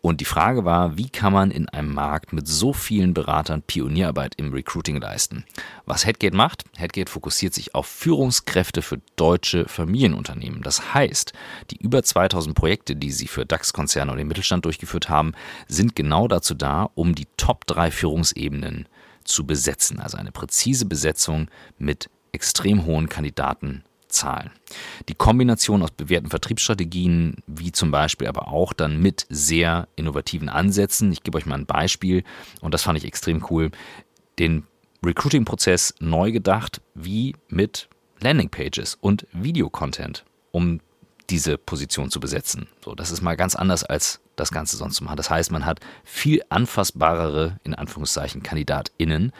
[0.01, 4.33] Und die Frage war, wie kann man in einem Markt mit so vielen Beratern Pionierarbeit
[4.37, 5.45] im Recruiting leisten?
[5.85, 6.63] Was Headgate macht?
[6.75, 10.63] Headgate fokussiert sich auf Führungskräfte für deutsche Familienunternehmen.
[10.63, 11.33] Das heißt,
[11.69, 15.33] die über 2000 Projekte, die sie für DAX-Konzerne und den Mittelstand durchgeführt haben,
[15.67, 18.87] sind genau dazu da, um die Top 3 Führungsebenen
[19.23, 19.99] zu besetzen.
[19.99, 24.51] Also eine präzise Besetzung mit extrem hohen Kandidatenzahlen.
[25.09, 31.11] Die Kombination aus bewährten Vertriebsstrategien, wie zum Beispiel aber auch dann mit sehr innovativen Ansätzen.
[31.11, 32.23] Ich gebe euch mal ein Beispiel
[32.61, 33.71] und das fand ich extrem cool.
[34.39, 34.63] Den
[35.05, 40.79] Recruiting-Prozess neu gedacht, wie mit Landingpages und Videocontent, um
[41.29, 42.67] diese Position zu besetzen.
[42.83, 45.17] So, das ist mal ganz anders als das Ganze sonst zu machen.
[45.17, 49.31] Das heißt, man hat viel anfassbarere, in Anführungszeichen, KandidatInnen,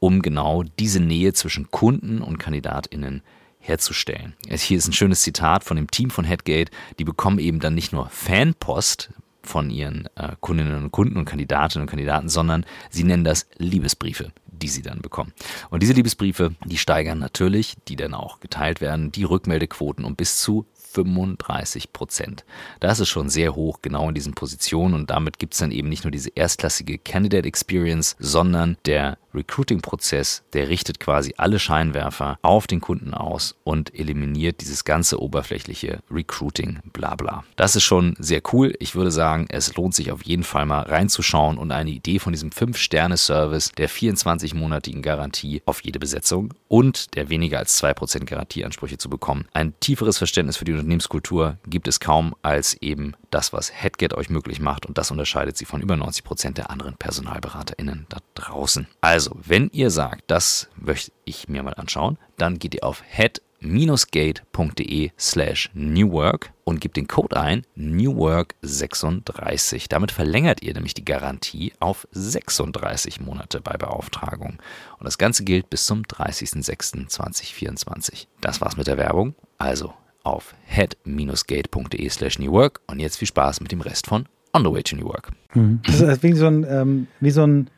[0.00, 3.22] um genau diese Nähe zwischen Kunden und KandidatInnen
[3.58, 4.34] herzustellen.
[4.48, 6.70] Hier ist ein schönes Zitat von dem Team von Headgate.
[6.98, 9.10] Die bekommen eben dann nicht nur Fanpost
[9.42, 14.32] von ihren äh, Kundinnen und Kunden und Kandidatinnen und Kandidaten, sondern sie nennen das Liebesbriefe
[14.62, 15.32] die sie dann bekommen.
[15.70, 20.40] Und diese Liebesbriefe, die steigern natürlich, die dann auch geteilt werden, die Rückmeldequoten um bis
[20.40, 22.44] zu 35 Prozent.
[22.80, 25.88] Das ist schon sehr hoch, genau in diesen Positionen und damit gibt es dann eben
[25.88, 32.66] nicht nur diese erstklassige Candidate Experience, sondern der Recruiting-Prozess, der richtet quasi alle Scheinwerfer auf
[32.66, 37.44] den Kunden aus und eliminiert dieses ganze oberflächliche Recruiting, bla bla.
[37.56, 38.74] Das ist schon sehr cool.
[38.80, 42.32] Ich würde sagen, es lohnt sich auf jeden Fall mal reinzuschauen und eine Idee von
[42.32, 49.10] diesem 5-Sterne-Service der 24-monatigen Garantie auf jede Besetzung und der weniger als 2% Garantieansprüche zu
[49.10, 49.46] bekommen.
[49.52, 54.30] Ein tieferes Verständnis für die Unternehmenskultur gibt es kaum als eben das, was Headget euch
[54.30, 58.86] möglich macht und das unterscheidet sie von über 90% der anderen PersonalberaterInnen da draußen.
[59.00, 63.02] Also also, wenn ihr sagt, das möchte ich mir mal anschauen, dann geht ihr auf
[63.08, 69.86] head-gate.de slash newwork und gebt den Code ein newwork36.
[69.88, 74.60] Damit verlängert ihr nämlich die Garantie auf 36 Monate bei Beauftragung.
[75.00, 78.28] Und das Ganze gilt bis zum 30.06.2024.
[78.40, 79.34] Das war's mit der Werbung.
[79.58, 84.72] Also auf head-gate.de slash newwork und jetzt viel Spaß mit dem Rest von On the
[84.72, 85.32] Way to New Work.
[85.54, 85.80] Mhm.
[85.84, 87.68] Das ist wie so ein, ähm, wie so ein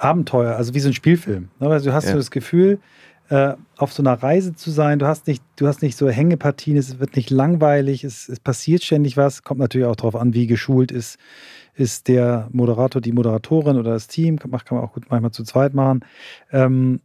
[0.00, 1.48] Abenteuer, also wie so ein Spielfilm.
[1.58, 2.12] Also du hast ja.
[2.12, 2.78] so das Gefühl,
[3.30, 4.98] äh, auf so einer Reise zu sein.
[4.98, 8.82] Du hast nicht, du hast nicht so Hängepartien, es wird nicht langweilig, es, es passiert
[8.82, 9.44] ständig was.
[9.44, 11.18] Kommt natürlich auch darauf an, wie geschult ist,
[11.74, 14.38] ist der Moderator, die Moderatorin oder das Team.
[14.38, 16.00] Kann, kann man auch gut manchmal zu zweit machen.
[16.50, 17.00] Ähm,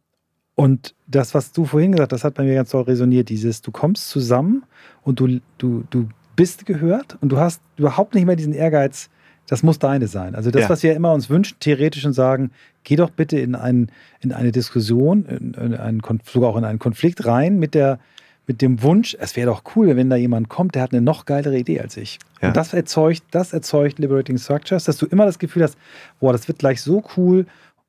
[0.55, 3.29] und das, was du vorhin gesagt hast, das hat bei mir ganz toll resoniert.
[3.29, 4.63] Dieses, du kommst zusammen
[5.03, 9.09] und du, du, du bist gehört und du hast überhaupt nicht mehr diesen Ehrgeiz,
[9.47, 10.35] das muss deine sein.
[10.35, 10.69] Also das, ja.
[10.69, 12.51] was wir immer uns wünschen, theoretisch und sagen,
[12.83, 16.79] geh doch bitte in, ein, in eine Diskussion, in, in einen, sogar auch in einen
[16.79, 17.99] Konflikt rein mit der
[18.47, 21.25] mit dem Wunsch, es wäre doch cool, wenn da jemand kommt, der hat eine noch
[21.25, 22.19] geilere Idee als ich.
[22.41, 22.49] Ja.
[22.49, 25.77] Und das erzeugt, das erzeugt Liberating Structures, dass du immer das Gefühl hast,
[26.19, 27.45] boah, das wird gleich so cool.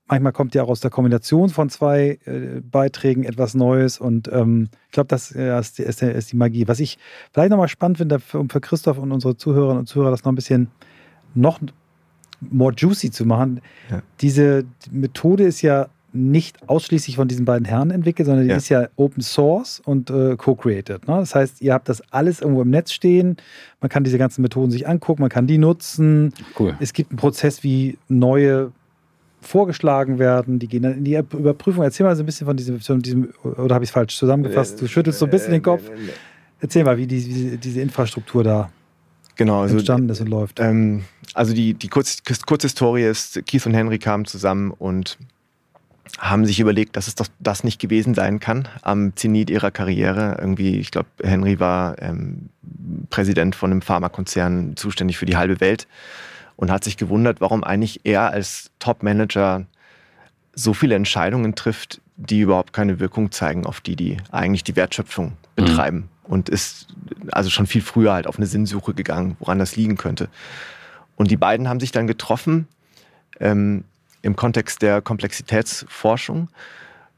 [0.09, 4.69] Manchmal kommt ja auch aus der Kombination von zwei äh, Beiträgen etwas Neues und ähm,
[4.87, 6.69] ich glaube, das ja, ist, ist, ist, die Magie.
[6.69, 6.97] Was ich
[7.33, 10.37] vielleicht nochmal spannend finde, um für Christoph und unsere Zuhörerinnen und Zuhörer das noch ein
[10.37, 10.71] bisschen
[11.35, 11.61] noch
[12.41, 13.61] more juicy zu machen.
[13.91, 14.03] Ja.
[14.21, 18.57] Diese Methode ist ja nicht ausschließlich von diesen beiden Herren entwickelt, sondern die ja.
[18.57, 21.07] ist ja Open Source und äh, co-created.
[21.07, 21.17] Ne?
[21.17, 23.37] Das heißt, ihr habt das alles irgendwo im Netz stehen.
[23.81, 26.33] Man kann diese ganzen Methoden sich angucken, man kann die nutzen.
[26.59, 26.75] Cool.
[26.81, 28.73] Es gibt einen Prozess, wie neue
[29.43, 30.59] vorgeschlagen werden.
[30.59, 31.85] Die gehen dann in die Überprüfung.
[31.85, 34.81] Erzähl mal so ein bisschen von diesem, von diesem oder habe ich es falsch zusammengefasst?
[34.81, 35.83] Du schüttelst so ein bisschen den Kopf.
[36.61, 38.71] Erzähl mal, wie, die, wie diese Infrastruktur da
[39.37, 40.61] genau, also, entstanden ist und läuft.
[40.61, 45.19] Ähm, also die, die Kurz, Kurzhistorie ist, Keith und Henry kamen zusammen und
[46.19, 50.37] haben sich überlegt, dass es doch das nicht gewesen sein kann am Zenit ihrer Karriere.
[50.41, 52.49] Irgendwie, ich glaube, Henry war ähm,
[53.11, 55.87] Präsident von einem Pharmakonzern, zuständig für die halbe Welt
[56.57, 59.67] und hat sich gewundert, warum eigentlich er als Top-Manager
[60.55, 65.27] so viele Entscheidungen trifft, die überhaupt keine Wirkung zeigen auf die, die eigentlich die Wertschöpfung
[65.27, 65.33] mhm.
[65.57, 65.97] betreiben.
[65.99, 66.89] Mhm und ist
[67.31, 70.29] also schon viel früher halt auf eine Sinnsuche gegangen, woran das liegen könnte.
[71.17, 72.69] Und die beiden haben sich dann getroffen
[73.41, 73.85] ähm,
[74.23, 76.49] im Kontext der Komplexitätsforschung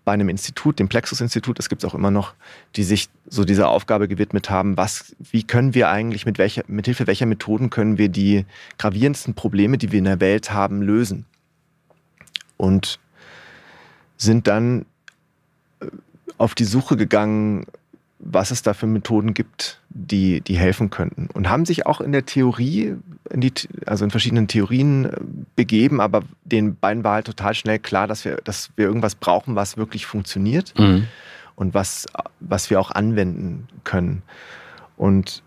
[0.04, 2.32] bei einem Institut, dem Plexus-Institut, das gibt es auch immer noch,
[2.76, 6.86] die sich so dieser Aufgabe gewidmet haben, was, wie können wir eigentlich, mit, welcher, mit
[6.86, 8.46] Hilfe welcher Methoden können wir die
[8.78, 11.26] gravierendsten Probleme, die wir in der Welt haben, lösen.
[12.56, 12.98] Und
[14.16, 14.86] sind dann
[15.80, 15.88] äh,
[16.38, 17.66] auf die Suche gegangen,
[18.18, 21.28] was es da für Methoden gibt, die, die helfen könnten.
[21.32, 22.96] Und haben sich auch in der Theorie,
[23.30, 23.52] in die,
[23.86, 25.16] also in verschiedenen Theorien äh,
[25.54, 29.54] begeben, aber den beiden war halt total schnell klar, dass wir, dass wir irgendwas brauchen,
[29.54, 31.06] was wirklich funktioniert mhm.
[31.54, 32.06] und was,
[32.40, 34.22] was wir auch anwenden können.
[34.96, 35.42] Und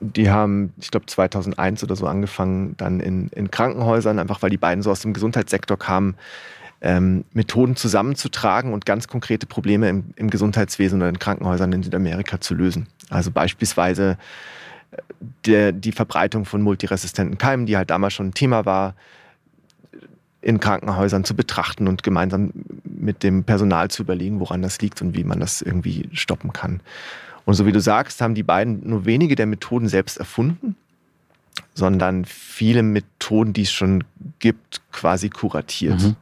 [0.00, 4.58] die haben, ich glaube, 2001 oder so angefangen, dann in, in Krankenhäusern, einfach weil die
[4.58, 6.16] beiden so aus dem Gesundheitssektor kamen,
[6.86, 12.40] ähm, Methoden zusammenzutragen und ganz konkrete Probleme im, im Gesundheitswesen oder in Krankenhäusern in Südamerika
[12.40, 12.86] zu lösen.
[13.10, 14.16] Also beispielsweise
[14.92, 14.96] äh,
[15.44, 18.94] der, die Verbreitung von multiresistenten Keimen, die halt damals schon ein Thema war,
[20.40, 22.52] in Krankenhäusern zu betrachten und gemeinsam
[22.84, 26.80] mit dem Personal zu überlegen, woran das liegt und wie man das irgendwie stoppen kann.
[27.46, 30.76] Und so wie du sagst, haben die beiden nur wenige der Methoden selbst erfunden,
[31.74, 34.04] sondern viele Methoden, die es schon
[34.38, 36.00] gibt, quasi kuratiert.
[36.00, 36.16] Mhm.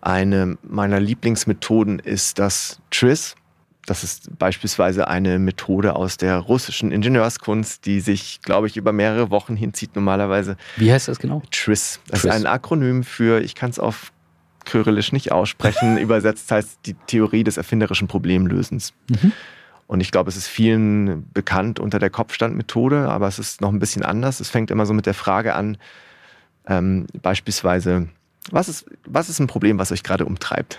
[0.00, 3.34] Eine meiner Lieblingsmethoden ist das TRIS.
[3.86, 9.30] Das ist beispielsweise eine Methode aus der russischen Ingenieurskunst, die sich, glaube ich, über mehrere
[9.30, 10.56] Wochen hinzieht normalerweise.
[10.76, 11.42] Wie heißt das genau?
[11.50, 12.00] TRIS.
[12.08, 12.30] Das Tris.
[12.30, 14.12] ist ein Akronym für, ich kann es auf
[14.66, 18.92] Kyrillisch nicht aussprechen, übersetzt heißt die Theorie des erfinderischen Problemlösens.
[19.08, 19.32] Mhm.
[19.86, 23.78] Und ich glaube, es ist vielen bekannt unter der Kopfstandmethode, aber es ist noch ein
[23.78, 24.38] bisschen anders.
[24.38, 25.78] Es fängt immer so mit der Frage an,
[26.66, 28.08] ähm, beispielsweise,
[28.52, 30.78] was ist, was ist ein Problem, was euch gerade umtreibt?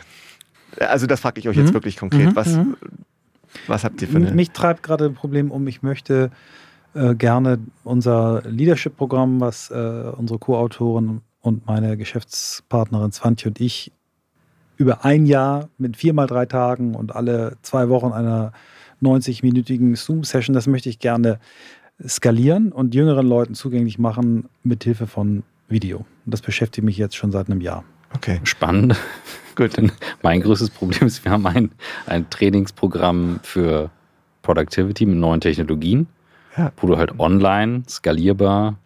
[0.80, 1.74] Also das frage ich euch jetzt mhm.
[1.74, 2.28] wirklich konkret.
[2.28, 2.36] Mhm.
[2.36, 2.76] Was, mhm.
[3.68, 4.32] was habt ihr für eine...
[4.32, 5.68] Mich treibt gerade ein Problem um.
[5.68, 6.32] Ich möchte
[6.94, 13.92] äh, gerne unser Leadership-Programm, was äh, unsere Co-Autorin und meine Geschäftspartnerin Svante und ich
[14.78, 18.54] über ein Jahr mit viermal drei Tagen und alle zwei Wochen einer
[19.02, 21.40] 90-minütigen Zoom-Session, das möchte ich gerne
[22.06, 26.06] skalieren und jüngeren Leuten zugänglich machen mit Hilfe von Video.
[26.30, 27.84] Und das beschäftigt mich jetzt schon seit einem Jahr.
[28.14, 28.40] Okay.
[28.44, 28.96] Spannend.
[29.56, 29.78] Gut.
[29.78, 31.72] Denn mein größtes Problem ist, wir haben ein,
[32.06, 33.90] ein Trainingsprogramm für
[34.44, 36.06] Productivity mit neuen Technologien,
[36.56, 36.72] ja.
[36.78, 38.78] wo du halt online skalierbar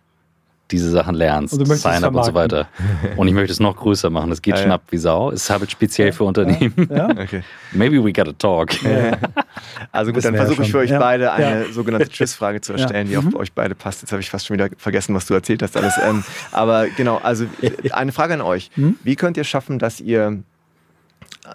[0.72, 2.68] diese Sachen lernst, Sign-up und so weiter.
[3.18, 4.30] Und ich möchte es noch größer machen.
[4.30, 5.30] Das geht ja, schon ab wie Sau.
[5.30, 6.90] Es ist halt speziell für Unternehmen.
[6.90, 7.10] Ja.
[7.24, 7.44] Okay.
[7.72, 8.72] Maybe we gotta talk.
[9.92, 13.24] Also gut, dann versuche ich für euch beide eine sogenannte Tschüss-Frage zu erstellen, die auf
[13.24, 13.36] mhm.
[13.36, 14.02] euch beide passt.
[14.02, 15.94] Jetzt habe ich fast schon wieder vergessen, was du erzählt hast alles.
[16.04, 17.46] Ähm, aber genau, also
[17.92, 18.72] eine Frage an euch.
[18.76, 18.98] Mhm.
[19.04, 20.44] Wie könnt ihr schaffen, dass ihr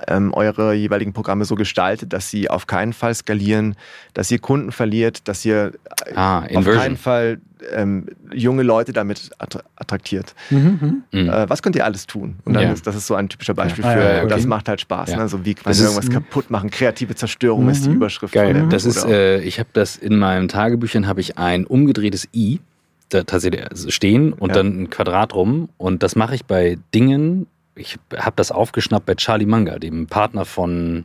[0.07, 3.75] ähm, eure jeweiligen Programme so gestaltet, dass sie auf keinen Fall skalieren,
[4.15, 5.73] dass ihr Kunden verliert, dass ihr
[6.15, 7.41] ah, auf keinen Fall
[7.73, 10.35] ähm, junge Leute damit attraktiert.
[10.51, 11.29] Mhm, mhm.
[11.29, 12.37] Äh, was könnt ihr alles tun?
[12.45, 12.73] Und dann ja.
[12.73, 13.93] ist, das ist so ein typischer Beispiel ja.
[13.93, 14.29] für, ah, okay.
[14.29, 15.11] das macht halt Spaß.
[15.11, 15.17] Ja.
[15.17, 15.29] Ne?
[15.29, 16.71] So wie kann man irgendwas kaputt machen?
[16.71, 17.71] Kreative Zerstörung mhm.
[17.71, 18.35] ist die Überschrift.
[18.35, 18.67] Geil.
[18.71, 22.61] Das ist, äh, ich habe das in meinen Tagebüchern habe ich ein umgedrehtes I
[23.09, 27.47] da tatsächlich stehen und dann ein Quadrat rum und das mache ich bei Dingen,
[27.79, 31.05] ich habe das aufgeschnappt bei Charlie Munger, dem Partner von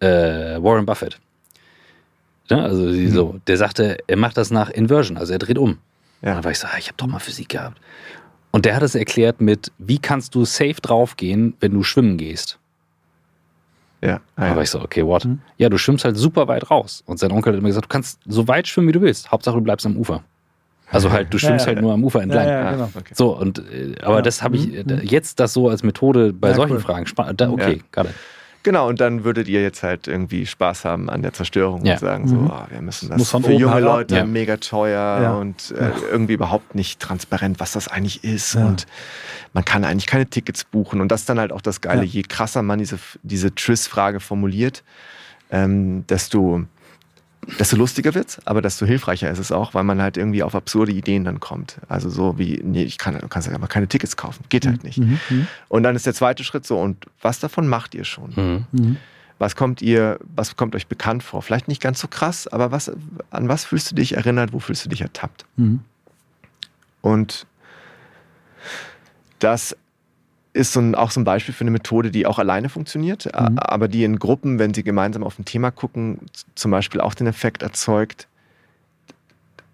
[0.00, 0.06] äh,
[0.62, 1.18] Warren Buffett.
[2.48, 3.10] Ja, also mhm.
[3.10, 5.78] so, der sagte, er macht das nach Inversion, also er dreht um.
[6.22, 6.30] Ja.
[6.30, 7.80] Und dann war ich so, ah, ich habe doch mal Physik gehabt.
[8.50, 12.58] Und der hat es erklärt mit, wie kannst du safe draufgehen, wenn du schwimmen gehst.
[14.02, 14.20] Ja.
[14.34, 14.48] Ah, ja.
[14.50, 15.24] Da war ich so, okay, what?
[15.24, 15.40] Mhm.
[15.58, 17.02] Ja, du schwimmst halt super weit raus.
[17.06, 19.30] Und sein Onkel hat immer gesagt, du kannst so weit schwimmen, wie du willst.
[19.30, 20.24] Hauptsache, du bleibst am Ufer.
[20.90, 22.46] Also halt, du schwimmst ja, ja, halt nur am Ufer entlang.
[22.46, 22.90] Ja, genau.
[22.94, 23.14] okay.
[23.14, 25.00] So, und äh, aber das habe ich mhm.
[25.02, 26.80] jetzt das so als Methode bei solchen cool.
[26.80, 27.36] Fragen.
[27.36, 28.10] Da, okay, gerade.
[28.62, 32.28] Genau, und dann würdet ihr jetzt halt irgendwie Spaß haben an der Zerstörung und sagen,
[32.28, 32.50] so, mhm.
[32.50, 37.00] oh, wir müssen das Muss für junge Leute mega teuer und äh, irgendwie überhaupt nicht
[37.00, 38.56] transparent, was das eigentlich ist.
[38.56, 38.86] Und
[39.54, 41.00] man kann eigentlich keine Tickets buchen.
[41.00, 42.02] Und das ist dann halt auch das Geile.
[42.04, 44.82] Je krasser man diese, diese Tris-Frage formuliert,
[45.50, 46.64] ähm, desto
[47.58, 50.92] desto lustiger wird aber desto hilfreicher ist es auch, weil man halt irgendwie auf absurde
[50.92, 51.76] Ideen dann kommt.
[51.88, 54.44] Also so wie, nee, ich kann, du kannst ja aber keine Tickets kaufen.
[54.48, 54.98] Geht halt nicht.
[54.98, 55.46] Mhm, mhm.
[55.68, 58.32] Und dann ist der zweite Schritt so, und was davon macht ihr schon?
[58.36, 58.66] Mhm.
[58.72, 58.96] mhm.
[59.38, 61.40] Was kommt ihr, was kommt euch bekannt vor?
[61.40, 62.92] Vielleicht nicht ganz so krass, aber was,
[63.30, 65.46] an was fühlst du dich erinnert, wo fühlst du dich ertappt?
[65.56, 65.80] Mhm.
[67.00, 67.46] Und
[69.38, 69.74] das
[70.52, 73.58] ist so ein, auch so ein Beispiel für eine Methode, die auch alleine funktioniert, mhm.
[73.58, 76.18] aber die in Gruppen, wenn sie gemeinsam auf ein Thema gucken,
[76.54, 78.26] zum Beispiel auch den Effekt erzeugt,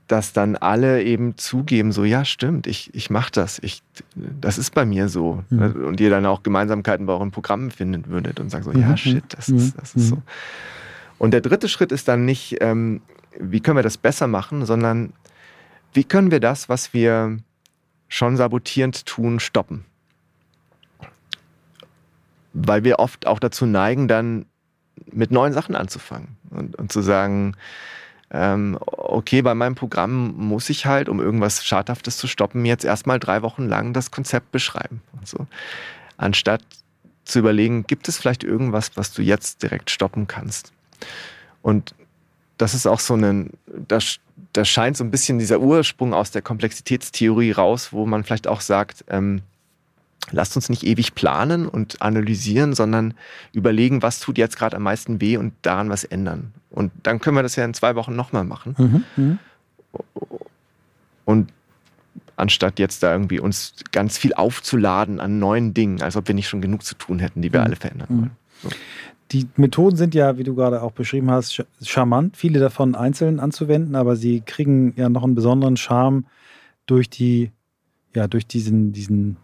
[0.07, 3.83] dass dann alle eben zugeben, so ja, stimmt, ich, ich mache das, ich,
[4.15, 5.43] das ist bei mir so.
[5.51, 5.85] Mhm.
[5.87, 8.83] Und ihr dann auch Gemeinsamkeiten bei euren Programmen finden würdet und sagt so, mhm.
[8.83, 9.57] ja, shit, das, mhm.
[9.57, 10.23] ist, das ist so.
[11.19, 13.01] Und der dritte Schritt ist dann nicht, ähm,
[13.41, 15.13] wie können wir das besser machen, sondern
[15.95, 17.39] wie können wir das, was wir
[18.09, 19.85] schon sabotierend tun, stoppen
[22.57, 24.47] weil wir oft auch dazu neigen, dann
[25.13, 27.55] mit neuen Sachen anzufangen und, und zu sagen,
[28.31, 33.21] ähm, okay, bei meinem Programm muss ich halt, um irgendwas Schadhaftes zu stoppen, jetzt erstmal
[33.21, 35.03] drei Wochen lang das Konzept beschreiben.
[35.13, 35.47] Und so.
[36.17, 36.63] Anstatt
[37.25, 40.73] zu überlegen, gibt es vielleicht irgendwas, was du jetzt direkt stoppen kannst?
[41.63, 41.95] Und
[42.59, 43.99] das ist auch so ein, da,
[44.55, 48.61] da scheint so ein bisschen dieser Ursprung aus der Komplexitätstheorie raus, wo man vielleicht auch
[48.61, 49.43] sagt, ähm,
[50.31, 53.15] lasst uns nicht ewig planen und analysieren, sondern
[53.53, 56.53] überlegen, was tut jetzt gerade am meisten weh und daran was ändern.
[56.71, 58.75] Und dann können wir das ja in zwei Wochen nochmal machen.
[58.79, 59.39] Mhm, mhm.
[61.25, 61.53] Und
[62.37, 66.49] anstatt jetzt da irgendwie uns ganz viel aufzuladen an neuen Dingen, als ob wir nicht
[66.49, 67.67] schon genug zu tun hätten, die wir mhm.
[67.67, 68.31] alle verändern wollen.
[68.63, 68.69] So.
[69.33, 73.97] Die Methoden sind ja, wie du gerade auch beschrieben hast, charmant, viele davon einzeln anzuwenden,
[73.97, 76.27] aber sie kriegen ja noch einen besonderen Charme
[76.87, 77.51] durch die,
[78.15, 79.37] ja, durch diesen, diesen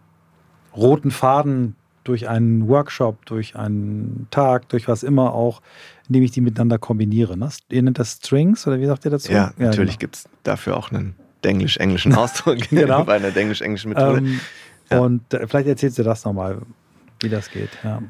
[0.75, 5.61] roten Faden durch einen Workshop, durch einen Tag, durch was immer auch,
[6.07, 7.37] indem ich die miteinander kombiniere.
[7.37, 7.49] Ne?
[7.69, 9.31] Ihr nennt das Strings oder wie sagt ihr dazu?
[9.31, 9.99] Ja, ja natürlich genau.
[9.99, 13.03] gibt es dafür auch einen englisch-englischen Ausdruck genau.
[13.05, 14.19] bei einer englisch-englischen Methode.
[14.19, 14.39] Ähm,
[14.91, 14.99] ja.
[14.99, 16.59] Und äh, vielleicht erzählst du das nochmal,
[17.21, 17.69] wie das geht.
[17.83, 18.01] Ja.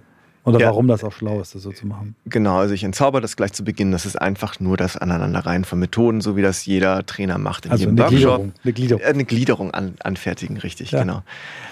[0.46, 2.16] Oder ja, warum das auch schlau ist, das so zu machen.
[2.26, 3.94] Genau, also ich entzauber das gleich zu Beginn.
[3.94, 7.72] Das ist einfach nur das Aneinanderreihen von Methoden, so wie das jeder Trainer macht in
[7.72, 8.20] also jedem eine Workshop.
[8.20, 9.02] Gliederung, eine Gliederung.
[9.02, 11.00] Äh, eine Gliederung an, anfertigen, richtig, ja.
[11.00, 11.24] genau.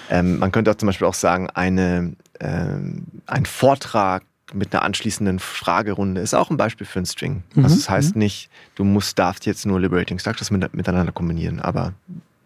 [0.10, 5.40] Ähm, man könnte auch zum Beispiel auch sagen, eine, ähm, ein Vortrag mit einer anschließenden
[5.40, 7.44] Fragerunde ist auch ein Beispiel für einen String.
[7.54, 7.66] Mhm.
[7.66, 8.20] Also das heißt mhm.
[8.20, 11.94] nicht, du musst, darfst jetzt nur Liberating Structures mit, miteinander kombinieren, aber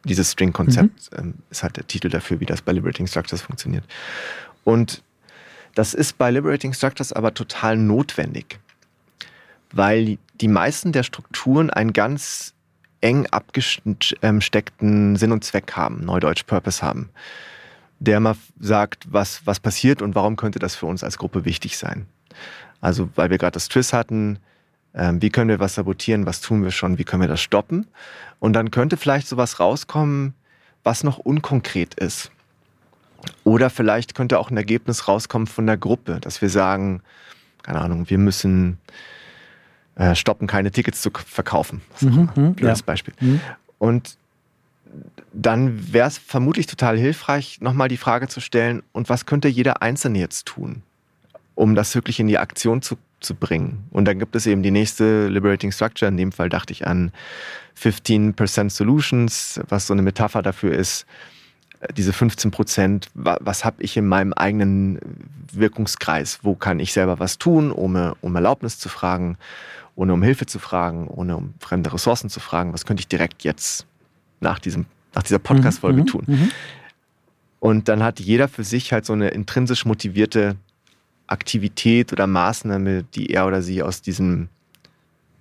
[0.06, 1.20] dieses String-Konzept mhm.
[1.20, 3.84] ähm, ist halt der Titel dafür, wie das bei Liberating Structures funktioniert.
[4.64, 5.04] Und
[5.76, 8.60] das ist bei Liberating Structures aber total notwendig,
[9.72, 12.54] weil die meisten der Strukturen einen ganz
[13.02, 17.10] eng abgesteckten Sinn und Zweck haben, Neudeutsch Purpose haben,
[18.00, 21.78] der mal sagt, was, was passiert und warum könnte das für uns als Gruppe wichtig
[21.78, 22.08] sein.
[22.82, 24.40] Also, weil wir gerade das Twiss hatten,
[24.94, 27.88] ähm, wie können wir was sabotieren, was tun wir schon, wie können wir das stoppen?
[28.40, 30.34] Und dann könnte vielleicht sowas rauskommen,
[30.84, 32.32] was noch unkonkret ist.
[33.44, 37.02] Oder vielleicht könnte auch ein Ergebnis rauskommen von der Gruppe, dass wir sagen,
[37.64, 38.78] keine Ahnung, wir müssen
[39.96, 41.82] äh, stoppen, keine Tickets zu verkaufen.
[41.94, 42.86] Das ist mhm, ein blödes ja.
[42.86, 43.14] Beispiel.
[43.20, 43.42] Mhm.
[43.80, 44.18] Und
[45.34, 49.82] dann wäre es vermutlich total hilfreich, nochmal die Frage zu stellen, und was könnte jeder
[49.82, 50.84] Einzelne jetzt tun,
[51.56, 53.86] um das wirklich in die Aktion zu, zu bringen?
[53.92, 56.10] Und dann gibt es eben die nächste Liberating Structure.
[56.10, 57.12] In dem Fall dachte ich an
[57.78, 61.06] 15% Solutions, was so eine Metapher dafür ist,
[61.96, 65.00] diese 15 Prozent, was habe ich in meinem eigenen
[65.52, 66.40] Wirkungskreis?
[66.44, 69.38] Wo kann ich selber was tun, ohne um Erlaubnis zu fragen,
[69.96, 72.74] ohne um Hilfe zu fragen, ohne um fremde Ressourcen zu fragen?
[72.74, 73.86] Was könnte ich direkt jetzt
[74.40, 76.24] nach, diesem, nach dieser Podcast-Folge mhm, tun?
[76.28, 76.52] Mhm.
[77.60, 80.56] Und dann hat jeder für sich halt so eine intrinsisch motivierte
[81.28, 84.50] Aktivität oder Maßnahme, die er oder sie aus diesem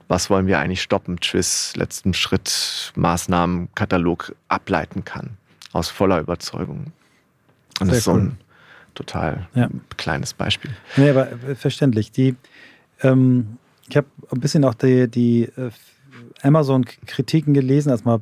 [0.07, 5.39] was wollen wir eigentlich stoppen, Twiss, letzten Schritt, Maßnahmenkatalog ableiten kann
[5.75, 6.93] aus voller Überzeugung.
[7.81, 8.39] Und Sehr das ist so ein
[8.95, 9.69] total ja.
[9.97, 10.71] kleines Beispiel.
[10.97, 12.13] Nee, aber äh, verständlich.
[12.13, 12.37] Die,
[13.03, 13.59] ähm,
[13.89, 15.71] ich habe ein bisschen auch die, die äh,
[16.43, 18.21] Amazon-Kritiken gelesen, erstmal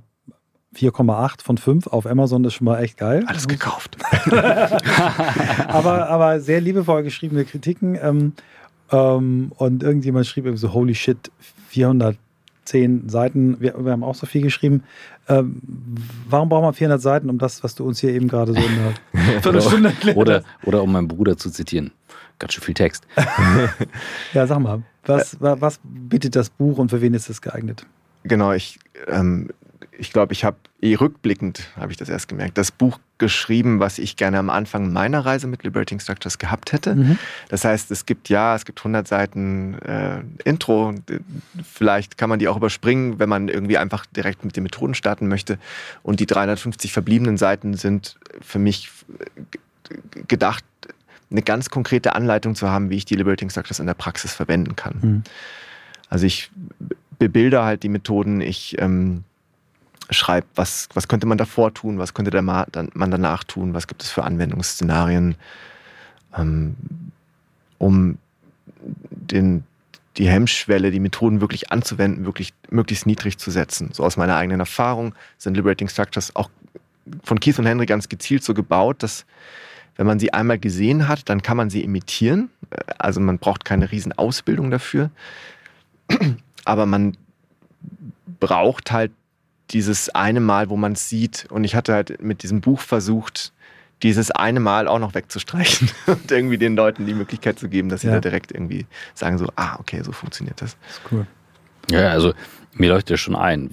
[0.75, 3.25] 4,8 von 5 auf Amazon ist schon mal echt geil.
[3.27, 3.99] Alles gekauft.
[5.69, 7.99] aber, aber sehr liebevoll geschriebene Kritiken.
[8.01, 8.33] Ähm,
[8.91, 11.31] ähm, und irgendjemand schrieb irgendwie so, holy shit,
[11.69, 12.17] 400
[12.65, 14.85] zehn Seiten, wir, wir, haben auch so viel geschrieben.
[15.29, 15.63] Ähm,
[16.29, 18.65] warum brauchen wir 400 Seiten, um das, was du uns hier eben gerade so in
[18.65, 21.93] einer Viertelstunde erklärt oder, oder um meinen Bruder zu zitieren.
[22.39, 23.07] Ganz schön viel Text.
[24.35, 27.87] ja, sag mal, was, was bietet das Buch und für wen ist es geeignet?
[28.25, 29.51] Genau, ich ähm,
[29.99, 33.99] ich glaube, ich habe eh rückblickend, habe ich das erst gemerkt, das Buch geschrieben, was
[33.99, 36.95] ich gerne am Anfang meiner Reise mit Liberating Structures gehabt hätte.
[36.95, 37.19] Mhm.
[37.49, 40.95] Das heißt, es gibt ja, es gibt 100 Seiten äh, Intro.
[41.63, 45.29] Vielleicht kann man die auch überspringen, wenn man irgendwie einfach direkt mit den Methoden starten
[45.29, 45.59] möchte.
[46.03, 48.91] Und die 350 verbliebenen Seiten sind für mich
[50.27, 50.65] gedacht,
[51.31, 54.77] eine ganz konkrete Anleitung zu haben, wie ich die Liberating Structures in der Praxis verwenden
[54.77, 54.99] kann.
[55.01, 55.23] Mhm.
[56.09, 56.51] Also ich
[57.19, 59.25] bebilder halt die Methoden, ich ähm,
[60.11, 64.03] schreibt, was, was könnte man davor tun, was könnte der man danach tun, was gibt
[64.03, 65.37] es für Anwendungsszenarien,
[66.37, 66.77] ähm,
[67.79, 68.19] um
[69.11, 69.65] den,
[70.17, 73.91] die Hemmschwelle, die Methoden wirklich anzuwenden, wirklich möglichst niedrig zu setzen.
[73.93, 76.51] So aus meiner eigenen Erfahrung sind Liberating Structures auch
[77.25, 79.25] von Keith und Henry ganz gezielt so gebaut, dass
[79.97, 82.51] wenn man sie einmal gesehen hat, dann kann man sie imitieren.
[82.99, 85.11] Also man braucht keine riesen Ausbildung dafür.
[86.65, 87.17] Aber man
[88.41, 89.13] braucht halt
[89.71, 91.47] dieses eine Mal, wo man es sieht.
[91.51, 93.53] Und ich hatte halt mit diesem Buch versucht,
[94.03, 98.01] dieses eine Mal auch noch wegzustreichen und irgendwie den Leuten die Möglichkeit zu geben, dass
[98.01, 98.15] sie Ja.
[98.15, 100.77] da direkt irgendwie sagen so, ah, okay, so funktioniert das.
[100.87, 101.27] Das ist cool.
[101.91, 102.33] Ja, also
[102.75, 103.71] mir leuchtet ja schon ein.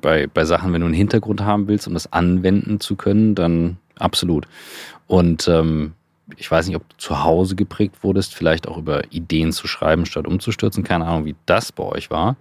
[0.00, 3.76] Bei, bei Sachen, wenn du einen Hintergrund haben willst, um das anwenden zu können, dann
[3.98, 4.46] absolut.
[5.06, 5.92] Und ähm,
[6.36, 10.04] ich weiß nicht, ob du zu Hause geprägt wurdest, vielleicht auch über Ideen zu schreiben,
[10.04, 10.84] statt umzustürzen.
[10.84, 12.36] Keine Ahnung, wie das bei euch war.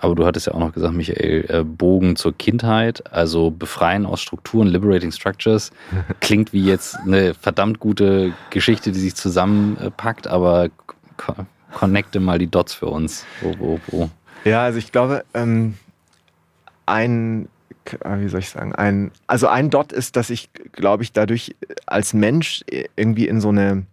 [0.00, 4.20] Aber du hattest ja auch noch gesagt, Michael, äh, Bogen zur Kindheit, also befreien aus
[4.20, 5.70] Strukturen, liberating structures,
[6.20, 10.70] klingt wie jetzt eine verdammt gute Geschichte, die sich zusammenpackt, aber
[11.16, 11.34] co
[11.72, 13.24] connecte mal die Dots für uns.
[13.42, 14.10] Wo, wo, wo?
[14.44, 15.76] Ja, also ich glaube, ähm,
[16.86, 17.48] ein,
[17.84, 21.54] wie soll ich sagen, ein, also ein Dot ist, dass ich, glaube ich, dadurch
[21.86, 22.64] als Mensch
[22.96, 23.86] irgendwie in so eine,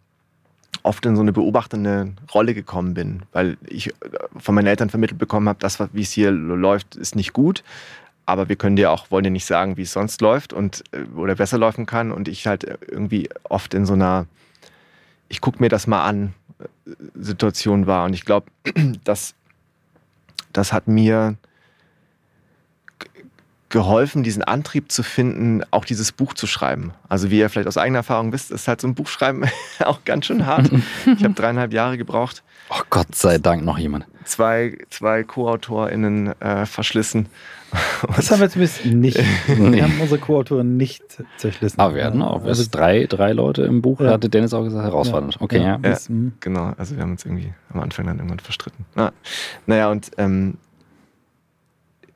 [0.87, 3.93] oft in so eine beobachtende Rolle gekommen bin, weil ich
[4.37, 7.63] von meinen Eltern vermittelt bekommen habe, das, wie es hier läuft, ist nicht gut.
[8.25, 10.83] Aber wir können dir auch, wollen dir nicht sagen, wie es sonst läuft und
[11.15, 12.11] oder besser laufen kann.
[12.11, 14.25] Und ich halt irgendwie oft in so einer,
[15.29, 16.33] ich gucke mir das mal an,
[17.15, 18.05] Situation war.
[18.05, 18.47] Und ich glaube,
[19.03, 19.35] dass
[20.53, 21.35] das hat mir
[23.69, 26.91] geholfen, diesen Antrieb zu finden, auch dieses Buch zu schreiben.
[27.09, 29.45] Also wie ihr vielleicht aus eigener Erfahrung wisst, ist halt so ein Buchschreiben
[29.85, 30.69] auch ganz schön hart.
[31.05, 32.43] Ich habe dreieinhalb Jahre gebraucht.
[32.69, 34.05] Oh Gott sei Dank noch jemand.
[34.25, 37.27] Zwei, zwei Co-AutorInnen äh, verschlissen.
[38.15, 39.17] Das haben wir zumindest nicht.
[39.47, 41.03] Wir haben unsere Co-Autorin nicht
[41.35, 41.77] zerschlissen.
[41.81, 44.11] Aber wir hatten auch Also, drei, drei Leute im Buch, Ja.
[44.11, 45.35] hatte Dennis auch gesagt, herausfordernd.
[45.41, 45.77] Okay, ja.
[45.83, 45.97] Ja.
[46.07, 46.33] mm.
[46.39, 48.85] Genau, also wir haben uns irgendwie am Anfang dann irgendwann verstritten.
[48.95, 49.11] Na,
[49.65, 50.57] naja, und ähm,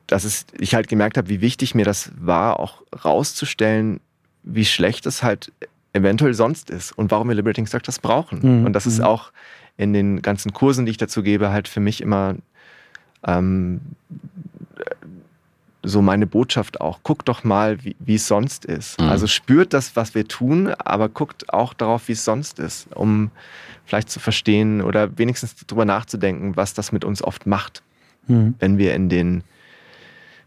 [0.06, 4.00] dass es, ich halt gemerkt habe, wie wichtig mir das war, auch rauszustellen,
[4.42, 5.52] wie schlecht es halt
[5.92, 8.60] eventuell sonst ist und warum wir Liberating Structures brauchen.
[8.60, 8.66] Mhm.
[8.66, 9.04] Und das ist Mhm.
[9.04, 9.32] auch
[9.76, 12.34] in den ganzen Kursen, die ich dazu gebe, halt für mich immer
[13.26, 13.80] ähm,
[15.84, 17.00] so meine Botschaft auch.
[17.02, 19.00] Guckt doch mal, wie wie es sonst ist.
[19.00, 19.08] Mhm.
[19.08, 23.30] Also spürt das, was wir tun, aber guckt auch darauf, wie es sonst ist, um
[23.84, 27.82] vielleicht zu verstehen oder wenigstens darüber nachzudenken, was das mit uns oft macht,
[28.28, 28.50] Mm.
[28.60, 29.42] wenn wir in den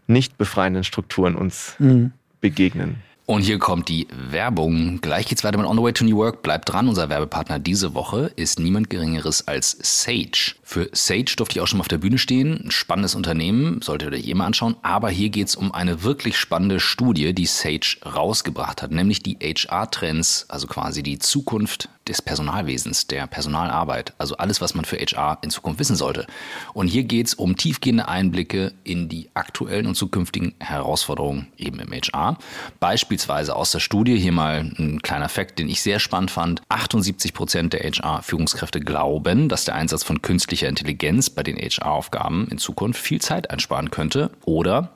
[0.06, 2.06] nicht befreienden Strukturen uns Mm.
[2.40, 2.96] begegnen.
[3.26, 5.00] Und hier kommt die Werbung.
[5.00, 6.42] Gleich geht's weiter mit On the Way to New Work.
[6.42, 10.54] Bleibt dran, unser Werbepartner diese Woche ist niemand Geringeres als Sage.
[10.68, 12.64] Für Sage durfte ich auch schon mal auf der Bühne stehen.
[12.64, 14.74] Ein spannendes Unternehmen, solltet ihr euch eh mal anschauen.
[14.82, 20.46] Aber hier geht's um eine wirklich spannende Studie, die Sage rausgebracht hat, nämlich die HR-Trends,
[20.48, 24.14] also quasi die Zukunft des Personalwesens, der Personalarbeit.
[24.18, 26.26] Also alles, was man für HR in Zukunft wissen sollte.
[26.72, 32.38] Und hier geht's um tiefgehende Einblicke in die aktuellen und zukünftigen Herausforderungen eben im HR.
[32.80, 36.62] Beispielsweise aus der Studie, hier mal ein kleiner Fakt, den ich sehr spannend fand.
[36.68, 40.22] 78 Prozent der HR-Führungskräfte glauben, dass der Einsatz von
[40.56, 44.30] künstlicher Intelligenz bei den HR-Aufgaben in Zukunft viel Zeit einsparen könnte.
[44.46, 44.95] Oder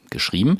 [0.11, 0.59] geschrieben.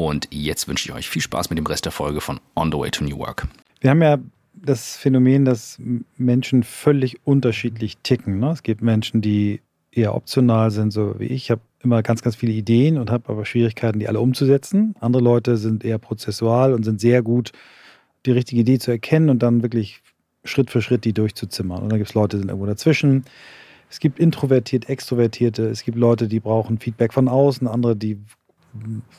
[0.00, 2.78] Und jetzt wünsche ich euch viel Spaß mit dem Rest der Folge von On the
[2.78, 3.46] Way to New Work.
[3.82, 4.16] Wir haben ja
[4.54, 5.78] das Phänomen, dass
[6.16, 8.38] Menschen völlig unterschiedlich ticken.
[8.38, 8.48] Ne?
[8.48, 9.60] Es gibt Menschen, die
[9.92, 11.42] eher optional sind, so wie ich.
[11.42, 14.94] Ich habe immer ganz, ganz viele Ideen und habe aber Schwierigkeiten, die alle umzusetzen.
[15.00, 17.52] Andere Leute sind eher prozessual und sind sehr gut,
[18.24, 20.00] die richtige Idee zu erkennen und dann wirklich
[20.44, 21.82] Schritt für Schritt die durchzuzimmern.
[21.82, 23.26] Und dann gibt es Leute, die sind irgendwo dazwischen.
[23.90, 25.66] Es gibt introvertiert, extrovertierte.
[25.66, 28.18] Es gibt Leute, die brauchen Feedback von außen, andere, die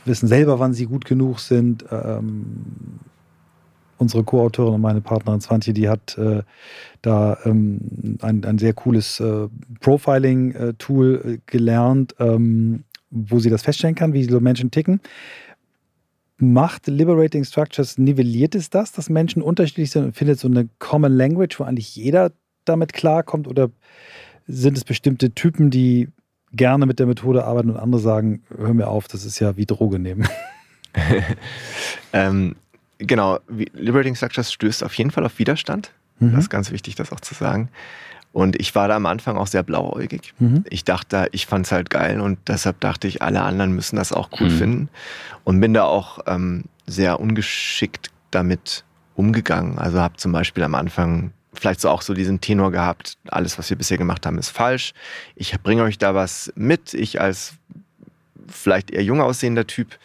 [0.05, 1.85] wissen selber, wann sie gut genug sind.
[1.91, 2.99] Ähm,
[3.97, 6.41] unsere Co-Autorin und meine Partnerin Swantje, die hat äh,
[7.01, 9.47] da ähm, ein, ein sehr cooles äh,
[9.79, 15.01] Profiling-Tool äh, gelernt, ähm, wo sie das feststellen kann, wie so Menschen ticken.
[16.37, 21.13] Macht Liberating Structures, nivelliert es das, dass Menschen unterschiedlich sind und findet so eine Common
[21.13, 22.31] Language, wo eigentlich jeder
[22.65, 23.47] damit klarkommt?
[23.47, 23.69] Oder
[24.47, 26.09] sind es bestimmte Typen, die
[26.53, 29.65] gerne mit der Methode arbeiten und andere sagen, hör mir auf, das ist ja wie
[29.65, 30.27] Droge nehmen?
[32.13, 32.55] ähm,
[33.01, 35.91] Genau, Liberating Structures stößt auf jeden Fall auf Widerstand.
[36.19, 36.33] Mhm.
[36.33, 37.69] Das ist ganz wichtig, das auch zu sagen.
[38.31, 40.33] Und ich war da am Anfang auch sehr blauäugig.
[40.39, 40.63] Mhm.
[40.69, 44.13] Ich dachte, ich fand es halt geil und deshalb dachte ich, alle anderen müssen das
[44.13, 44.57] auch cool mhm.
[44.57, 44.89] finden.
[45.43, 48.85] Und bin da auch ähm, sehr ungeschickt damit
[49.15, 49.79] umgegangen.
[49.79, 53.69] Also habe zum Beispiel am Anfang vielleicht so auch so diesen Tenor gehabt, alles, was
[53.69, 54.93] wir bisher gemacht haben, ist falsch.
[55.35, 56.93] Ich bringe euch da was mit.
[56.93, 57.53] Ich als
[58.47, 59.97] vielleicht eher jung aussehender Typ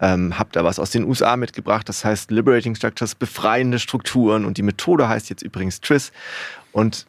[0.00, 1.88] ähm, habe da was aus den USA mitgebracht.
[1.88, 4.44] Das heißt Liberating Structures, befreiende Strukturen.
[4.44, 6.12] Und die Methode heißt jetzt übrigens TRIS.
[6.72, 7.06] Und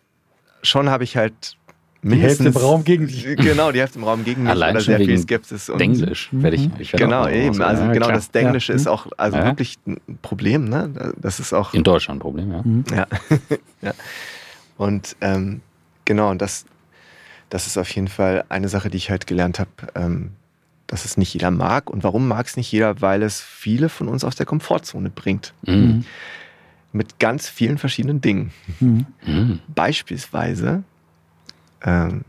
[0.64, 1.58] schon habe ich halt
[2.04, 3.26] die Hälfte im Raum gegen dich.
[3.38, 4.52] Genau, die Hälfte im Raum gegen mich.
[4.52, 5.70] Allein oder sehr viel Skepsis.
[5.70, 6.70] Und Denglisch werde ich.
[6.80, 7.62] ich werde genau, eben.
[7.62, 8.18] Also ja, genau, klar.
[8.18, 8.76] das Denglische ja.
[8.76, 9.46] ist auch also ja.
[9.46, 10.66] wirklich ein Problem.
[10.66, 11.14] Ne?
[11.18, 12.62] Das ist auch in Deutschland ein Problem, ja.
[12.64, 12.84] Mhm.
[12.92, 13.08] Ja.
[13.82, 13.94] ja.
[14.78, 15.62] Und ähm,
[16.06, 16.66] genau, und das,
[17.50, 20.32] das ist auf jeden Fall eine Sache, die ich halt gelernt habe, ähm,
[20.86, 21.90] dass es nicht jeder mag.
[21.90, 23.02] Und warum mag es nicht jeder?
[23.02, 25.54] Weil es viele von uns aus der Komfortzone bringt.
[25.66, 26.06] Mhm
[26.94, 28.52] mit ganz vielen verschiedenen Dingen.
[28.80, 29.06] Mhm.
[29.26, 29.60] mhm.
[29.74, 30.84] Beispielsweise,
[31.84, 32.24] ähm,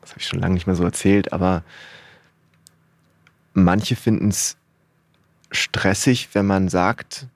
[0.00, 1.62] das habe ich schon lange nicht mehr so erzählt, aber
[3.54, 4.56] manche finden es
[5.50, 7.26] stressig, wenn man sagt,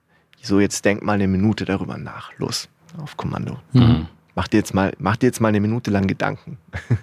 [0.43, 3.59] so jetzt denk mal eine Minute darüber nach, los, auf Kommando.
[3.73, 4.07] Mhm.
[4.35, 6.59] Mach dir jetzt mal, mach dir jetzt mal eine Minute lang Gedanken.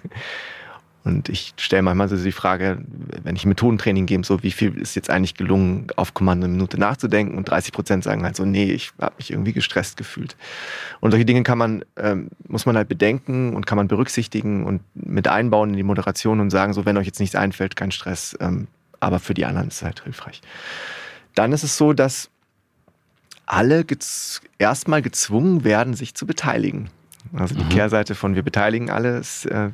[1.06, 2.78] Und ich stelle manchmal so die Frage,
[3.22, 6.80] wenn ich Methodentraining gebe, so wie viel ist jetzt eigentlich gelungen, auf Kommando eine Minute
[6.80, 7.38] nachzudenken?
[7.38, 10.36] Und 30 Prozent sagen halt so, nee, ich habe mich irgendwie gestresst gefühlt.
[10.98, 14.82] Und solche Dinge kann man, ähm, muss man halt bedenken und kann man berücksichtigen und
[14.94, 18.36] mit einbauen in die Moderation und sagen, so wenn euch jetzt nichts einfällt, kein Stress,
[18.40, 18.66] ähm,
[18.98, 20.42] aber für die anderen ist es halt hilfreich.
[21.36, 22.30] Dann ist es so, dass
[23.46, 26.90] alle gez erstmal gezwungen werden, sich zu beteiligen.
[27.34, 27.68] Also die mhm.
[27.70, 29.70] Kehrseite von wir beteiligen alles, äh,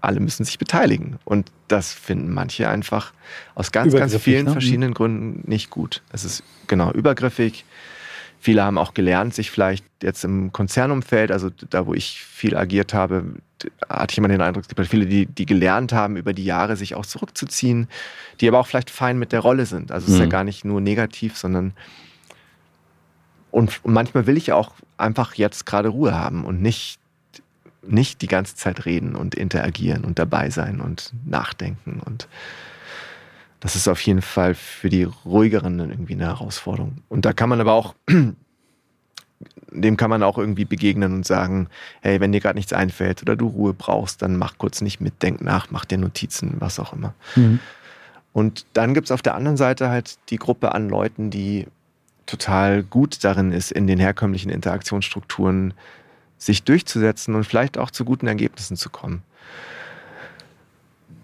[0.00, 1.18] alle müssen sich beteiligen.
[1.24, 3.12] Und das finden manche einfach
[3.54, 4.52] aus ganz, ganz vielen ne?
[4.52, 6.02] verschiedenen Gründen nicht gut.
[6.12, 7.64] Es ist genau übergriffig.
[8.38, 12.94] Viele haben auch gelernt, sich vielleicht jetzt im Konzernumfeld, also da, wo ich viel agiert
[12.94, 13.24] habe,
[13.88, 16.44] hatte ich immer den Eindruck, es gibt halt viele, die, die gelernt haben, über die
[16.44, 17.88] Jahre sich auch zurückzuziehen,
[18.40, 19.90] die aber auch vielleicht fein mit der Rolle sind.
[19.90, 20.30] Also es ist ja mhm.
[20.30, 21.72] gar nicht nur negativ, sondern
[23.56, 27.00] und, und manchmal will ich auch einfach jetzt gerade Ruhe haben und nicht,
[27.80, 32.02] nicht die ganze Zeit reden und interagieren und dabei sein und nachdenken.
[32.04, 32.28] Und
[33.60, 36.98] das ist auf jeden Fall für die ruhigeren irgendwie eine Herausforderung.
[37.08, 37.94] Und da kann man aber auch,
[39.70, 41.68] dem kann man auch irgendwie begegnen und sagen,
[42.02, 45.22] hey, wenn dir gerade nichts einfällt oder du Ruhe brauchst, dann mach kurz nicht mit,
[45.22, 47.14] denk nach, mach dir Notizen, was auch immer.
[47.36, 47.60] Mhm.
[48.34, 51.66] Und dann gibt es auf der anderen Seite halt die Gruppe an Leuten, die
[52.26, 55.74] total gut darin ist, in den herkömmlichen Interaktionsstrukturen
[56.38, 59.22] sich durchzusetzen und vielleicht auch zu guten Ergebnissen zu kommen.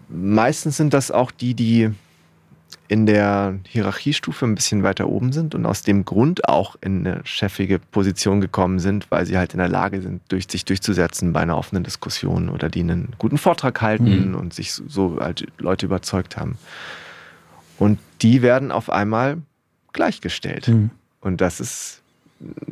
[0.09, 1.91] Meistens sind das auch die, die
[2.87, 7.21] in der Hierarchiestufe ein bisschen weiter oben sind und aus dem Grund auch in eine
[7.23, 11.41] chefige Position gekommen sind, weil sie halt in der Lage sind, durch, sich durchzusetzen bei
[11.41, 14.35] einer offenen Diskussion oder die einen guten Vortrag halten mhm.
[14.35, 16.57] und sich so halt Leute überzeugt haben.
[17.79, 19.37] Und die werden auf einmal
[19.93, 20.67] gleichgestellt.
[20.67, 20.89] Mhm.
[21.21, 22.03] Und das ist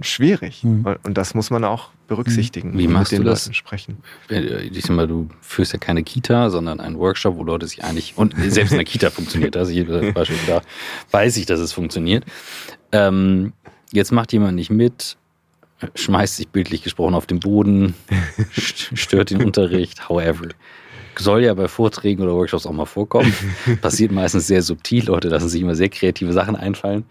[0.01, 0.63] schwierig.
[0.63, 0.97] Mhm.
[1.03, 2.78] Und das muss man auch berücksichtigen.
[2.78, 3.45] Wie machst mit den du das?
[3.45, 3.97] Leuten sprechen.
[4.30, 7.84] Äh, ich sag mal, du führst ja keine Kita, sondern einen Workshop, wo Leute sich
[7.84, 10.61] eigentlich, und selbst in der Kita funktioniert das, ich, das Beispiel, da
[11.11, 12.26] weiß ich, dass es funktioniert.
[12.91, 13.53] Ähm,
[13.91, 15.17] jetzt macht jemand nicht mit,
[15.95, 17.95] schmeißt sich bildlich gesprochen auf den Boden,
[18.51, 20.49] stört den Unterricht, however
[21.22, 23.34] soll ja bei Vorträgen oder Workshops auch mal vorkommen.
[23.82, 25.05] Passiert meistens sehr subtil.
[25.05, 27.05] Leute lassen sich immer sehr kreative Sachen einfallen.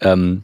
[0.00, 0.42] Ähm,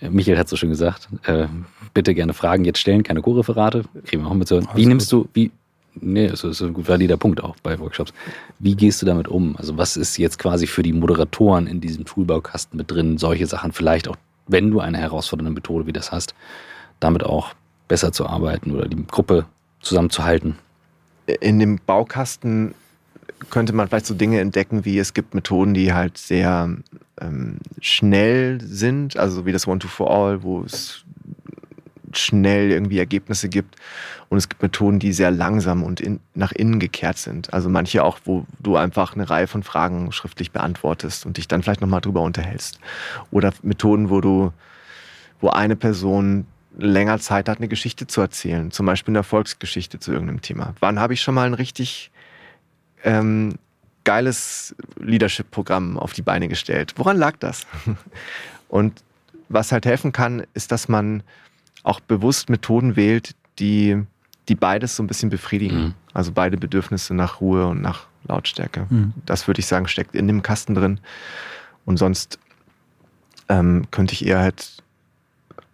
[0.00, 1.46] Michael hat so schön gesagt, äh,
[1.92, 3.84] bitte gerne Fragen jetzt stellen, keine Co-Referate.
[4.06, 4.62] Kriegen wir auch mit so.
[4.74, 5.50] Wie nimmst du, wie,
[5.94, 8.12] nee, das ist ein gut valider Punkt auch bei Workshops.
[8.58, 9.56] Wie gehst du damit um?
[9.56, 13.72] Also was ist jetzt quasi für die Moderatoren in diesem Toolbaukasten mit drin, solche Sachen
[13.72, 16.34] vielleicht auch, wenn du eine herausfordernde Methode wie das hast,
[16.98, 17.54] damit auch
[17.88, 19.44] besser zu arbeiten oder die Gruppe
[19.80, 20.56] zusammenzuhalten?
[21.40, 22.74] In dem Baukasten
[23.48, 26.68] könnte man vielleicht so Dinge entdecken, wie es gibt Methoden, die halt sehr
[27.20, 31.04] ähm, schnell sind, also wie das One-to-For-All, wo es
[32.12, 33.76] schnell irgendwie Ergebnisse gibt.
[34.28, 37.52] Und es gibt Methoden, die sehr langsam und in, nach innen gekehrt sind.
[37.52, 41.62] Also manche auch, wo du einfach eine Reihe von Fragen schriftlich beantwortest und dich dann
[41.62, 42.78] vielleicht nochmal drüber unterhältst.
[43.30, 44.52] Oder Methoden, wo du,
[45.40, 46.46] wo eine Person
[46.80, 50.74] länger Zeit hat, eine Geschichte zu erzählen, zum Beispiel eine Erfolgsgeschichte zu irgendeinem Thema.
[50.80, 52.10] Wann habe ich schon mal ein richtig
[53.04, 53.54] ähm,
[54.04, 56.94] geiles Leadership-Programm auf die Beine gestellt?
[56.96, 57.66] Woran lag das?
[58.68, 59.02] Und
[59.48, 61.22] was halt helfen kann, ist, dass man
[61.82, 64.02] auch bewusst Methoden wählt, die,
[64.48, 65.78] die beides so ein bisschen befriedigen.
[65.78, 65.94] Mhm.
[66.12, 68.86] Also beide Bedürfnisse nach Ruhe und nach Lautstärke.
[68.88, 69.12] Mhm.
[69.26, 71.00] Das würde ich sagen, steckt in dem Kasten drin.
[71.84, 72.38] Und sonst
[73.48, 74.79] ähm, könnte ich eher halt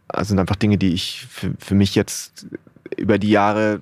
[0.09, 2.47] also sind einfach Dinge, die ich für, für mich jetzt
[2.97, 3.81] über die Jahre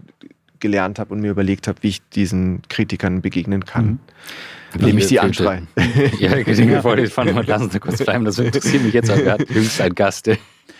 [0.60, 3.86] gelernt habe und mir überlegt habe, wie ich diesen Kritikern begegnen kann.
[3.86, 3.98] Mhm.
[4.74, 5.62] Indem ich sie anschreie.
[6.18, 8.24] Ja, ich denke, vor den Fun und lassen Sie kurz bleiben.
[8.24, 9.08] Das interessiert mich jetzt.
[9.08, 10.28] Wir hatten jüngst einen Gast,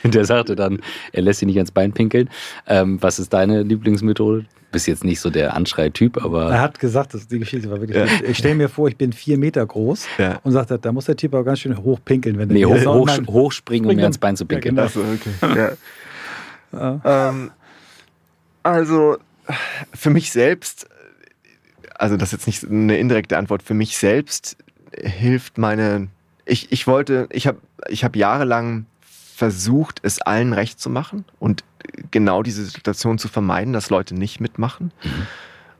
[0.02, 0.80] der, der sagte dann,
[1.12, 2.30] er lässt sie nicht ans Bein pinkeln.
[2.66, 4.46] Ähm, was ist deine Lieblingsmethode?
[4.74, 6.50] bist jetzt nicht so der Anschrei-Typ, aber.
[6.50, 7.96] Er hat gesagt, dass die Geschichte war wirklich.
[7.96, 8.28] Ja.
[8.28, 10.40] Ich stelle mir vor, ich bin vier Meter groß ja.
[10.42, 13.08] und sagt, da muss der Typ aber ganz schön hoch pinkeln, wenn nee, hoch, hoch,
[13.28, 14.76] hochspringen, um mir ans Bein zu pinkeln.
[14.76, 15.14] Ja, genau.
[15.42, 15.70] okay.
[16.72, 17.00] ja.
[17.04, 17.52] ähm,
[18.64, 19.16] also
[19.94, 20.88] für mich selbst,
[21.94, 24.56] also das ist jetzt nicht eine indirekte Antwort, für mich selbst
[24.92, 26.08] hilft meine.
[26.46, 27.58] Ich, ich wollte, ich habe
[27.88, 28.86] ich hab jahrelang
[29.34, 31.64] versucht, es allen recht zu machen und
[32.10, 34.92] genau diese Situation zu vermeiden, dass Leute nicht mitmachen.
[35.02, 35.26] Mhm.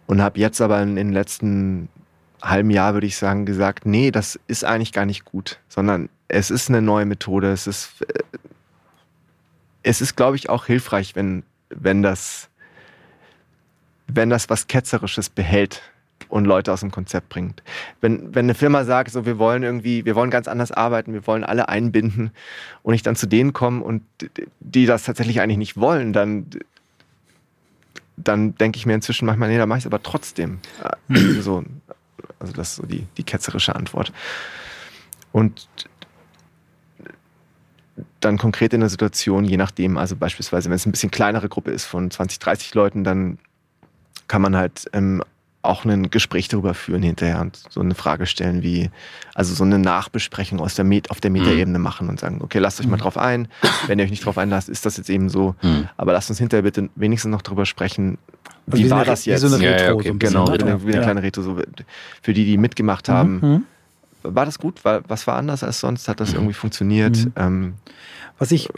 [0.06, 1.88] Und habe jetzt aber in den letzten
[2.42, 6.50] halben Jahr, würde ich sagen, gesagt, nee, das ist eigentlich gar nicht gut, sondern es
[6.50, 7.52] ist eine neue Methode.
[7.52, 8.22] Es ist, äh,
[9.82, 12.50] es ist, glaube ich, auch hilfreich, wenn, wenn das,
[14.08, 15.80] wenn das was Ketzerisches behält
[16.28, 17.62] und Leute aus dem Konzept bringt.
[18.00, 21.26] Wenn, wenn eine Firma sagt, so wir wollen irgendwie, wir wollen ganz anders arbeiten, wir
[21.26, 22.30] wollen alle einbinden
[22.82, 24.02] und ich dann zu denen komme und
[24.60, 26.46] die das tatsächlich eigentlich nicht wollen, dann
[28.16, 30.60] dann denke ich mir inzwischen manchmal, nee, da mache ich es aber trotzdem.
[31.08, 31.64] Äh, so,
[32.38, 34.12] also das ist so die, die ketzerische Antwort.
[35.32, 35.68] Und
[38.20, 41.70] dann konkret in der Situation, je nachdem, also beispielsweise, wenn es ein bisschen kleinere Gruppe
[41.70, 43.38] ist von 20, 30 Leuten, dann
[44.28, 45.22] kann man halt ähm,
[45.64, 48.90] auch ein Gespräch darüber führen hinterher und so eine Frage stellen wie,
[49.34, 51.84] also so eine Nachbesprechung aus der Met auf der Metaebene mhm.
[51.84, 53.00] machen und sagen, okay, lasst euch mal mhm.
[53.00, 53.48] drauf ein.
[53.86, 55.54] Wenn ihr euch nicht drauf einlasst, ist das jetzt eben so.
[55.62, 55.88] Mhm.
[55.96, 58.18] Aber lasst uns hinterher bitte wenigstens noch darüber sprechen,
[58.66, 59.42] also wie, wie war das jetzt?
[59.42, 60.08] Wie so eine Retro, ja, okay.
[60.08, 61.02] so genau, wie eine, wie eine ja.
[61.02, 61.58] kleine Retro, so
[62.22, 63.40] für die, die mitgemacht haben.
[63.40, 63.64] Mhm.
[64.22, 64.84] War das gut?
[64.84, 66.08] War, was war anders als sonst?
[66.08, 66.36] Hat das mhm.
[66.36, 67.28] irgendwie funktioniert?
[67.36, 67.74] Ähm,
[68.38, 68.70] was ich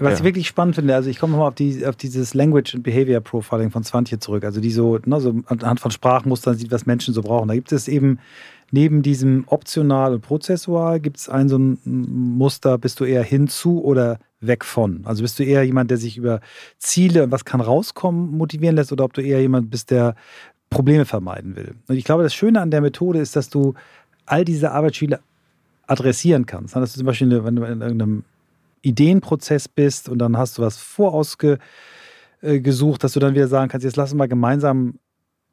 [0.00, 2.82] was ich wirklich spannend finde, also ich komme nochmal auf, die, auf dieses Language and
[2.82, 6.86] Behavior Profiling von Swantje zurück, also die so, ne, so anhand von Sprachmustern sieht, was
[6.86, 7.48] Menschen so brauchen.
[7.48, 8.18] Da gibt es eben
[8.70, 13.82] neben diesem optional und prozessual, gibt es ein so ein Muster, bist du eher hinzu
[13.82, 15.02] oder weg von?
[15.04, 16.40] Also bist du eher jemand, der sich über
[16.78, 20.14] Ziele und was kann rauskommen motivieren lässt oder ob du eher jemand bist, der
[20.70, 21.74] Probleme vermeiden will?
[21.88, 23.74] Und ich glaube, das Schöne an der Methode ist, dass du
[24.26, 25.20] all diese Arbeitsspiele
[25.86, 26.76] adressieren kannst.
[26.76, 28.24] Dass du zum Beispiel, wenn du in irgendeinem
[28.88, 31.62] Ideenprozess bist und dann hast du was vorausgesucht,
[33.04, 34.98] dass du dann wieder sagen kannst, jetzt lass uns mal gemeinsam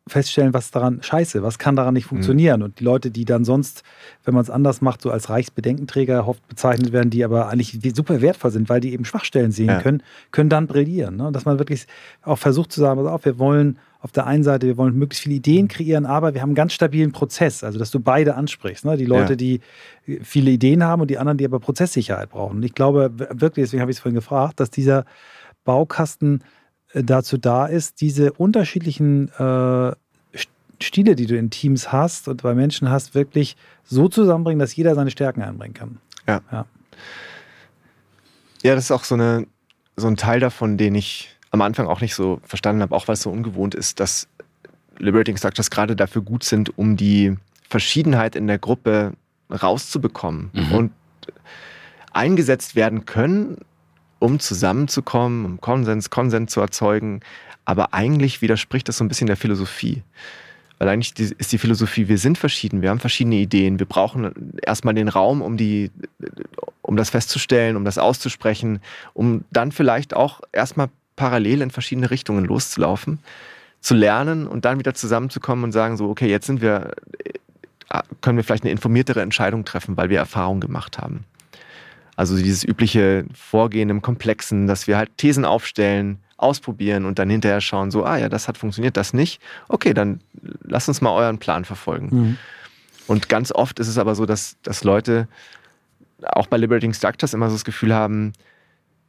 [0.08, 2.10] feststellen, was daran scheiße, was kann daran nicht mhm.
[2.10, 2.60] funktionieren.
[2.60, 2.66] Mhm.
[2.66, 3.84] Und die Leute, die dann sonst,
[4.24, 8.22] wenn man es anders macht, so als Reichsbedenkenträger oft bezeichnet werden, die aber eigentlich super
[8.22, 9.82] wertvoll sind, weil die eben Schwachstellen sehen ja.
[9.82, 11.18] können, können dann brillieren.
[11.18, 11.32] Ne?
[11.32, 11.88] Dass man wirklich
[12.22, 15.24] auch versucht zu sagen, pass auf, wir wollen auf der einen Seite, wir wollen möglichst
[15.24, 18.86] viele Ideen kreieren, aber wir haben einen ganz stabilen Prozess, also dass du beide ansprichst.
[18.86, 18.97] Ne?
[18.97, 19.38] Die Leute, ja.
[19.38, 19.62] die
[20.22, 22.58] viele Ideen haben und die anderen, die aber Prozesssicherheit brauchen.
[22.58, 25.06] Und ich glaube wirklich, deswegen habe ich es vorhin gefragt, dass dieser
[25.64, 26.43] Baukasten
[27.04, 29.91] dazu da ist, diese unterschiedlichen äh,
[30.82, 34.96] Stile, die du in Teams hast und bei Menschen hast, wirklich so zusammenbringen, dass jeder
[34.96, 35.98] seine Stärken einbringen kann.
[36.28, 36.41] Ja.
[36.52, 36.66] Ja,
[38.64, 39.48] ja das ist auch so, eine,
[39.96, 43.14] so ein Teil davon, den ich am Anfang auch nicht so verstanden habe, auch weil
[43.14, 44.28] es so ungewohnt ist, dass
[44.98, 47.38] Liberating Structures gerade dafür gut sind, um die
[47.70, 49.14] Verschiedenheit in der Gruppe
[49.50, 50.72] rauszubekommen mhm.
[50.72, 50.91] und
[52.14, 53.58] eingesetzt werden können,
[54.20, 57.22] um zusammenzukommen, um Konsens, Konsens zu erzeugen.
[57.66, 60.03] Aber eigentlich widerspricht das so ein bisschen der Philosophie.
[60.78, 64.93] Weil eigentlich ist die Philosophie, wir sind verschieden, wir haben verschiedene Ideen, wir brauchen erstmal
[64.93, 65.89] den Raum, um, die,
[66.82, 68.80] um das festzustellen, um das auszusprechen,
[69.13, 73.20] um dann vielleicht auch erstmal parallel in verschiedene Richtungen loszulaufen,
[73.80, 76.91] zu lernen und dann wieder zusammenzukommen und sagen so, okay, jetzt sind wir,
[77.89, 81.24] äh, können wir vielleicht eine informiertere Entscheidung treffen, weil wir Erfahrung gemacht haben.
[82.16, 87.61] Also dieses übliche Vorgehen im Komplexen, dass wir halt Thesen aufstellen, ausprobieren und dann hinterher
[87.61, 89.41] schauen, so, ah ja, das hat funktioniert, das nicht.
[89.68, 90.22] Okay, dann
[90.63, 92.09] lass uns mal euren Plan verfolgen.
[92.11, 92.38] Mhm.
[93.07, 95.28] Und ganz oft ist es aber so, dass, dass Leute
[96.22, 98.34] auch bei Liberating Structures immer so das Gefühl haben,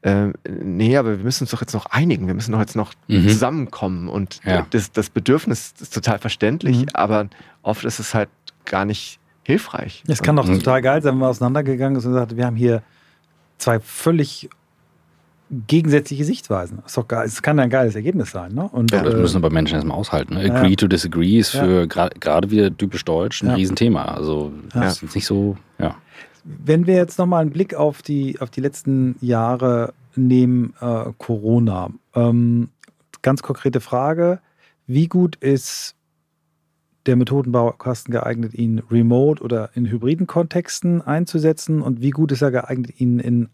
[0.03, 2.93] äh, nee, aber wir müssen uns doch jetzt noch einigen, wir müssen doch jetzt noch
[3.09, 3.29] mhm.
[3.29, 4.09] zusammenkommen.
[4.09, 4.67] Und ja.
[4.71, 6.89] das, das Bedürfnis ist total verständlich, mhm.
[6.93, 7.29] aber
[7.63, 8.29] oft ist es halt
[8.65, 10.05] gar nicht hilfreich.
[10.07, 12.83] Es kann doch total geil sein, wenn man auseinandergegangen ist und sagt, wir haben hier
[13.59, 14.49] zwei völlig
[15.51, 16.83] gegensätzliche Sichtweisen.
[16.85, 17.27] Ist doch geil.
[17.27, 18.53] Es kann ein geiles Ergebnis sein.
[18.53, 18.69] Ne?
[18.69, 20.35] Und, ja, das äh, müssen bei Menschen erstmal aushalten.
[20.35, 20.41] Ne?
[20.41, 20.77] Agree ja.
[20.77, 22.09] to disagree ist für ja.
[22.09, 23.55] gerade wieder typisch deutsch ein ja.
[23.55, 24.07] Riesenthema.
[24.07, 25.97] Also das ist nicht so, ja.
[26.45, 31.91] Wenn wir jetzt nochmal einen Blick auf die, auf die letzten Jahre nehmen, äh, Corona.
[32.15, 32.69] Ähm,
[33.23, 34.41] ganz konkrete Frage.
[34.87, 35.96] Wie gut ist
[37.07, 41.83] der Methodenbaukasten geeignet, ihn remote oder in hybriden Kontexten einzusetzen?
[41.83, 43.49] Und wie gut ist er geeignet, ihn in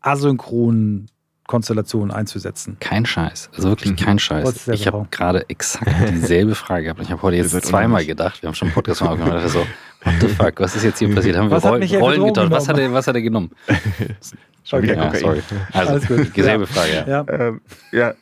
[0.00, 1.10] asynchronen
[1.48, 2.76] Konstellationen einzusetzen.
[2.78, 3.50] Kein Scheiß.
[3.56, 4.68] Also wirklich kein Scheiß.
[4.68, 7.00] Ich habe gerade exakt dieselbe Frage gehabt.
[7.00, 8.42] Ich habe heute jetzt zweimal gedacht.
[8.42, 9.44] Wir haben schon einen Podcast mal aufgenommen.
[9.44, 9.60] Ich so,
[10.04, 11.36] what the fuck, was ist jetzt hier passiert?
[11.36, 12.50] Haben wir Was hat Roll, Rollen getauscht?
[12.50, 13.50] Was hat, er, was hat er genommen?
[14.64, 15.14] Schon wieder Okay.
[15.14, 15.42] Ja, sorry.
[15.72, 16.36] Also, Alles gut.
[16.36, 17.08] dieselbe Frage, ja.
[17.08, 17.26] Ja.
[17.28, 18.14] Ähm, ja,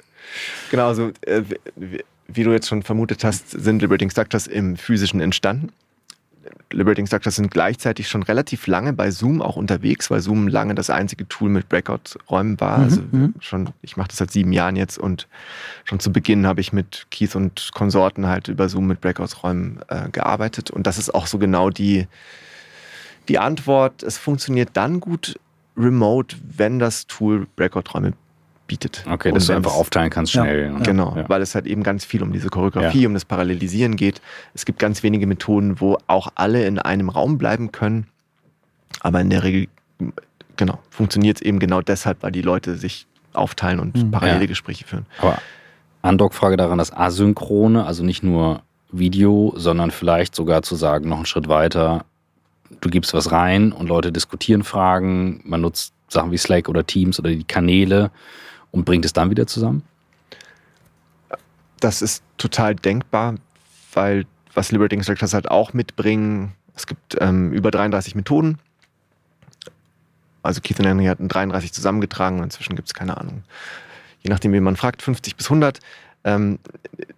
[0.70, 0.86] genau.
[0.86, 1.42] Also, äh,
[2.28, 5.72] wie, du jetzt schon vermutet hast, sind Liberating Structures im Physischen entstanden.
[6.72, 10.90] Liberating Structures sind gleichzeitig schon relativ lange bei Zoom auch unterwegs, weil Zoom lange das
[10.90, 12.78] einzige Tool mit Breakout-Räumen war.
[12.78, 13.34] Mhm, Also mhm.
[13.40, 15.28] schon, ich mache das seit sieben Jahren jetzt und
[15.84, 20.08] schon zu Beginn habe ich mit Keith und Konsorten halt über Zoom mit Breakout-Räumen äh,
[20.10, 20.70] gearbeitet.
[20.70, 22.06] Und das ist auch so genau die,
[23.28, 24.02] die Antwort.
[24.02, 25.38] Es funktioniert dann gut
[25.76, 28.14] remote, wenn das Tool Breakout-Räume
[28.66, 29.04] bietet.
[29.10, 30.42] Okay, Und dass du einfach aufteilen kannst Ja.
[30.42, 30.72] schnell.
[30.72, 31.28] und- Genau, Ja.
[31.28, 34.20] weil es halt eben ganz viel um diese Choreografie, um das Parallelisieren geht.
[34.54, 38.06] Es gibt ganz wenige Methoden, wo auch alle in einem Raum bleiben können.
[39.00, 39.68] Aber in der Regel,
[40.56, 44.10] genau, funktioniert es eben genau deshalb, weil die Leute sich aufteilen und Mhm.
[44.10, 44.46] parallele Ja.
[44.46, 45.06] Gespräche führen.
[45.20, 45.38] Aber
[46.02, 48.62] Andock-Frage daran, das Asynchrone, also nicht nur
[48.92, 52.04] Video, sondern vielleicht sogar zu sagen, noch einen Schritt weiter,
[52.80, 57.18] du gibst was rein und Leute diskutieren Fragen, man nutzt Sachen wie Slack oder Teams
[57.18, 58.10] oder die Kanäle
[58.76, 59.82] und bringt es dann wieder zusammen?
[61.80, 63.34] Das ist total denkbar,
[63.92, 68.58] weil was Liberating Structures halt auch mitbringen, es gibt ähm, über 33 Methoden.
[70.42, 73.42] Also Keith und Henry hatten 33 zusammengetragen und inzwischen gibt es keine Ahnung.
[74.20, 75.80] Je nachdem, wie man fragt, 50 bis 100,
[76.24, 76.58] ähm,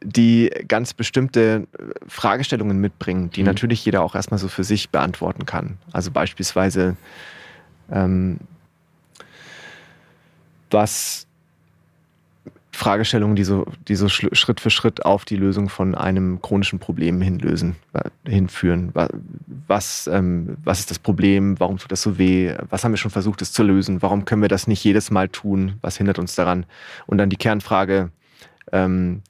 [0.03, 3.47] die ganz bestimmte äh, Fragestellungen mitbringen, die Mhm.
[3.47, 5.79] natürlich jeder auch erstmal so für sich beantworten kann.
[5.93, 6.97] Also beispielsweise,
[7.91, 8.39] ähm,
[10.71, 11.28] was
[12.79, 17.21] Fragestellungen, die so, die so Schritt für Schritt auf die Lösung von einem chronischen Problem
[17.21, 17.75] hinlösen,
[18.25, 18.91] hinführen.
[18.95, 19.09] Wa-
[19.67, 21.59] Was, ähm, was ist das Problem?
[21.59, 22.55] Warum tut das so weh?
[22.71, 24.01] Was haben wir schon versucht, es zu lösen?
[24.01, 25.75] Warum können wir das nicht jedes Mal tun?
[25.81, 26.67] Was hindert uns daran?
[27.07, 28.11] Und dann die Kernfrage,
[28.71, 29.23] ähm,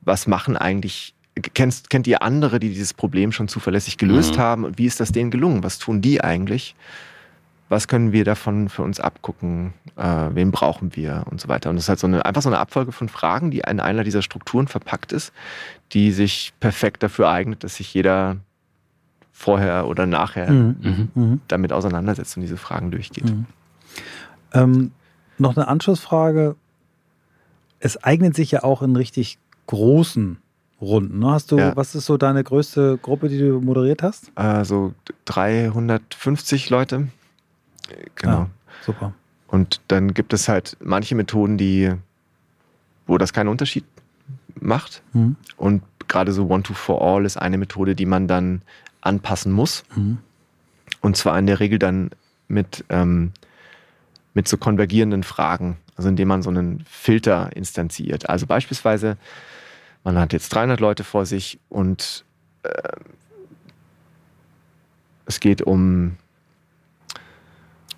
[0.00, 1.14] was machen eigentlich,
[1.52, 4.40] kennst, kennt ihr andere, die dieses Problem schon zuverlässig gelöst Mhm.
[4.40, 4.64] haben?
[4.64, 5.62] Und wie ist das denen gelungen?
[5.62, 6.74] Was tun die eigentlich?
[7.68, 11.70] Was können wir davon für uns abgucken, äh, wen brauchen wir und so weiter.
[11.70, 14.04] Und das ist halt so eine, einfach so eine Abfolge von Fragen, die in einer
[14.04, 15.32] dieser Strukturen verpackt ist,
[15.92, 18.36] die sich perfekt dafür eignet, dass sich jeder
[19.32, 20.76] vorher oder nachher Mhm.
[20.80, 21.08] Mhm.
[21.14, 21.40] Mhm.
[21.48, 23.24] damit auseinandersetzt und diese Fragen durchgeht.
[23.24, 23.46] Mhm.
[24.52, 24.90] Ähm,
[25.38, 26.54] noch eine Anschlussfrage.
[27.80, 30.36] Es eignet sich ja auch in richtig großen
[30.80, 31.18] Runden.
[31.18, 31.30] Ne?
[31.32, 31.74] Hast du, Ja.
[31.76, 34.30] was ist so deine größte Gruppe, die du moderiert hast?
[34.36, 34.94] Also
[35.24, 37.08] 350 Leute.
[38.14, 38.38] Genau.
[38.38, 38.50] Ah,
[38.82, 39.12] super.
[39.48, 41.92] Und dann gibt es halt manche Methoden, die,
[43.06, 43.84] wo das keinen Unterschied
[44.60, 45.02] macht.
[45.12, 45.36] Mhm.
[45.56, 48.62] Und gerade so One-to-For-All ist eine Methode, die man dann
[49.00, 49.84] anpassen muss.
[49.94, 50.18] Mhm.
[51.00, 52.10] Und zwar in der Regel dann
[52.48, 53.32] mit, ähm,
[54.32, 58.28] mit so konvergierenden Fragen, also indem man so einen Filter instanziert.
[58.28, 59.16] Also beispielsweise,
[60.02, 62.24] man hat jetzt 300 Leute vor sich und
[62.62, 62.70] äh,
[65.26, 66.16] es geht um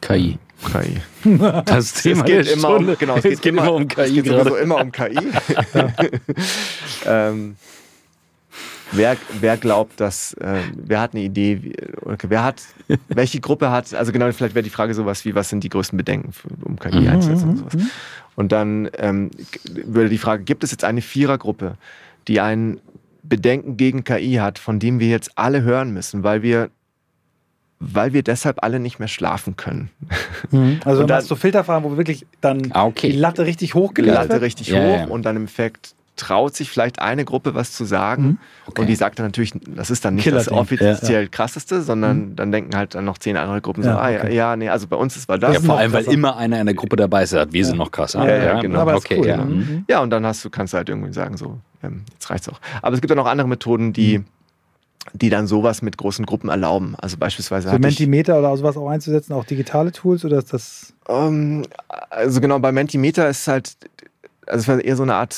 [0.06, 0.38] KI.
[0.72, 1.00] KI.
[1.66, 2.96] Das Thema es geht immer um, Stunde.
[2.98, 5.16] genau, es Es geht, geht immer um KI es geht sowieso immer um KI.
[7.06, 7.56] ähm,
[8.92, 12.62] wer, wer glaubt, dass, äh, wer hat eine Idee, wie, okay, wer hat,
[13.08, 15.96] welche Gruppe hat, also genau, vielleicht wäre die Frage sowas wie, was sind die größten
[15.96, 17.08] Bedenken, für, um KI Mhm.
[17.08, 17.76] einzusetzen und sowas.
[18.36, 19.30] Und dann ähm,
[19.84, 21.76] würde die Frage, gibt es jetzt eine Vierergruppe,
[22.28, 22.80] die ein
[23.22, 26.70] Bedenken gegen KI hat, von dem wir jetzt alle hören müssen, weil wir
[27.78, 29.90] weil wir deshalb alle nicht mehr schlafen können.
[30.50, 30.80] Mhm.
[30.84, 33.10] Also dann dann- hast du Filterfragen, wo wirklich dann Ah, okay.
[33.10, 34.42] die Latte richtig hochgelegt Latte wird.
[34.42, 35.06] richtig Ja, hoch ja.
[35.06, 38.38] und dann im Effekt traut sich vielleicht eine Gruppe was zu sagen Mhm.
[38.68, 38.80] Okay.
[38.80, 40.58] und die sagt dann natürlich, das ist dann nicht das Killerding.
[40.78, 44.20] offiziell krasseste, sondern dann denken halt dann noch zehn andere Gruppen so, Ja, ah ja,
[44.20, 44.34] okay.
[44.34, 45.52] ja, nee, also bei uns ist war das.
[45.56, 47.90] ja, vor allem, weil immer einer in der Gruppe dabei ist, sagt, wir sind noch
[47.90, 48.26] krasser.
[48.26, 48.80] Ja, ja, genau.
[48.80, 49.36] Aber okay, cool, ja.
[49.44, 49.84] Mhm.
[49.90, 52.60] Ja, und dann hast du, kannst du halt irgendwie sagen, so, ähm, jetzt reicht's auch.
[52.80, 54.24] Aber es gibt auch noch andere Methoden, die,
[55.12, 56.94] die dann sowas mit großen Gruppen erlauben.
[56.98, 60.94] Also beispielsweise So ich, Mentimeter oder sowas auch einzusetzen, auch digitale Tools oder ist das.
[61.08, 61.64] ähm,
[62.10, 63.76] also genau, bei Mentimeter ist halt,
[64.46, 65.34] also es war eher so eine Art,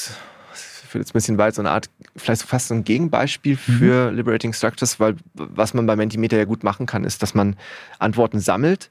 [0.52, 4.52] für jetzt ein bisschen weit, so eine Art, vielleicht fast so ein Gegenbeispiel für Liberating
[4.52, 7.56] Structures, weil was man bei Mentimeter ja gut machen kann, ist, dass man
[7.98, 8.90] Antworten sammelt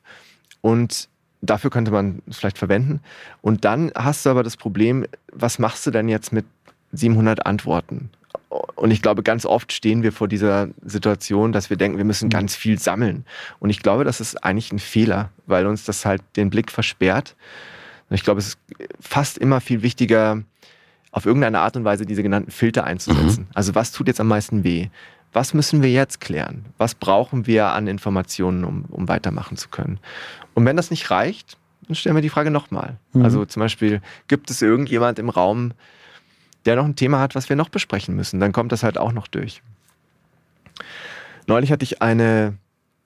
[0.61, 1.09] und
[1.41, 3.01] dafür könnte man es vielleicht verwenden.
[3.41, 6.45] Und dann hast du aber das Problem, was machst du denn jetzt mit
[6.93, 8.09] 700 Antworten?
[8.49, 12.29] Und ich glaube, ganz oft stehen wir vor dieser Situation, dass wir denken, wir müssen
[12.29, 13.25] ganz viel sammeln.
[13.59, 17.35] Und ich glaube, das ist eigentlich ein Fehler, weil uns das halt den Blick versperrt.
[18.09, 18.59] Und ich glaube, es ist
[18.99, 20.43] fast immer viel wichtiger,
[21.11, 23.47] auf irgendeine Art und Weise diese genannten Filter einzusetzen.
[23.53, 24.89] Also was tut jetzt am meisten weh?
[25.33, 26.65] Was müssen wir jetzt klären?
[26.77, 29.99] Was brauchen wir an Informationen, um, um weitermachen zu können?
[30.53, 31.57] Und wenn das nicht reicht,
[31.87, 32.97] dann stellen wir die Frage nochmal.
[33.13, 33.23] Mhm.
[33.23, 35.73] Also zum Beispiel, gibt es irgendjemand im Raum,
[36.67, 38.39] der noch ein Thema hat, was wir noch besprechen müssen?
[38.39, 39.63] Dann kommt das halt auch noch durch.
[41.47, 42.57] Neulich hatte ich eine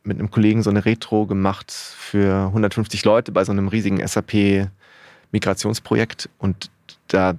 [0.04, 6.28] mit einem Kollegen so eine Retro gemacht für 150 Leute bei so einem riesigen SAP-Migrationsprojekt
[6.40, 6.72] und
[7.08, 7.36] da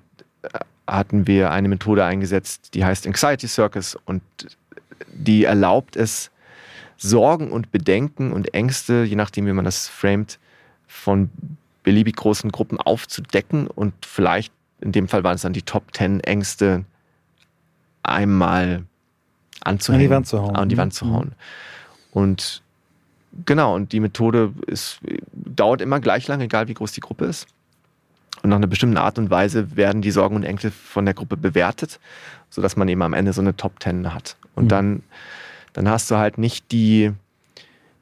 [0.87, 4.23] hatten wir eine Methode eingesetzt, die heißt Anxiety Circus und
[5.13, 6.31] die erlaubt es,
[6.99, 10.39] Sorgen und Bedenken und Ängste, je nachdem, wie man das framet,
[10.87, 11.31] von
[11.83, 14.53] beliebig großen Gruppen aufzudecken und vielleicht,
[14.83, 16.85] in dem Fall waren es dann die Top 10 Ängste,
[18.03, 18.85] einmal
[19.61, 20.03] anzuhängen.
[20.03, 20.57] An die Wand zu hauen.
[20.57, 21.13] An die Wand zu mhm.
[21.13, 21.33] hauen.
[22.11, 22.63] Und
[23.47, 25.01] genau, und die Methode ist,
[25.33, 27.47] dauert immer gleich lang, egal wie groß die Gruppe ist.
[28.43, 31.37] Und nach einer bestimmten Art und Weise werden die Sorgen und Ängste von der Gruppe
[31.37, 32.01] bewertet,
[32.51, 34.37] sodass man eben am Ende so eine Top Ten hat.
[34.57, 34.69] Und mhm.
[34.69, 35.03] dann,
[35.75, 37.13] dann hast du halt nicht die,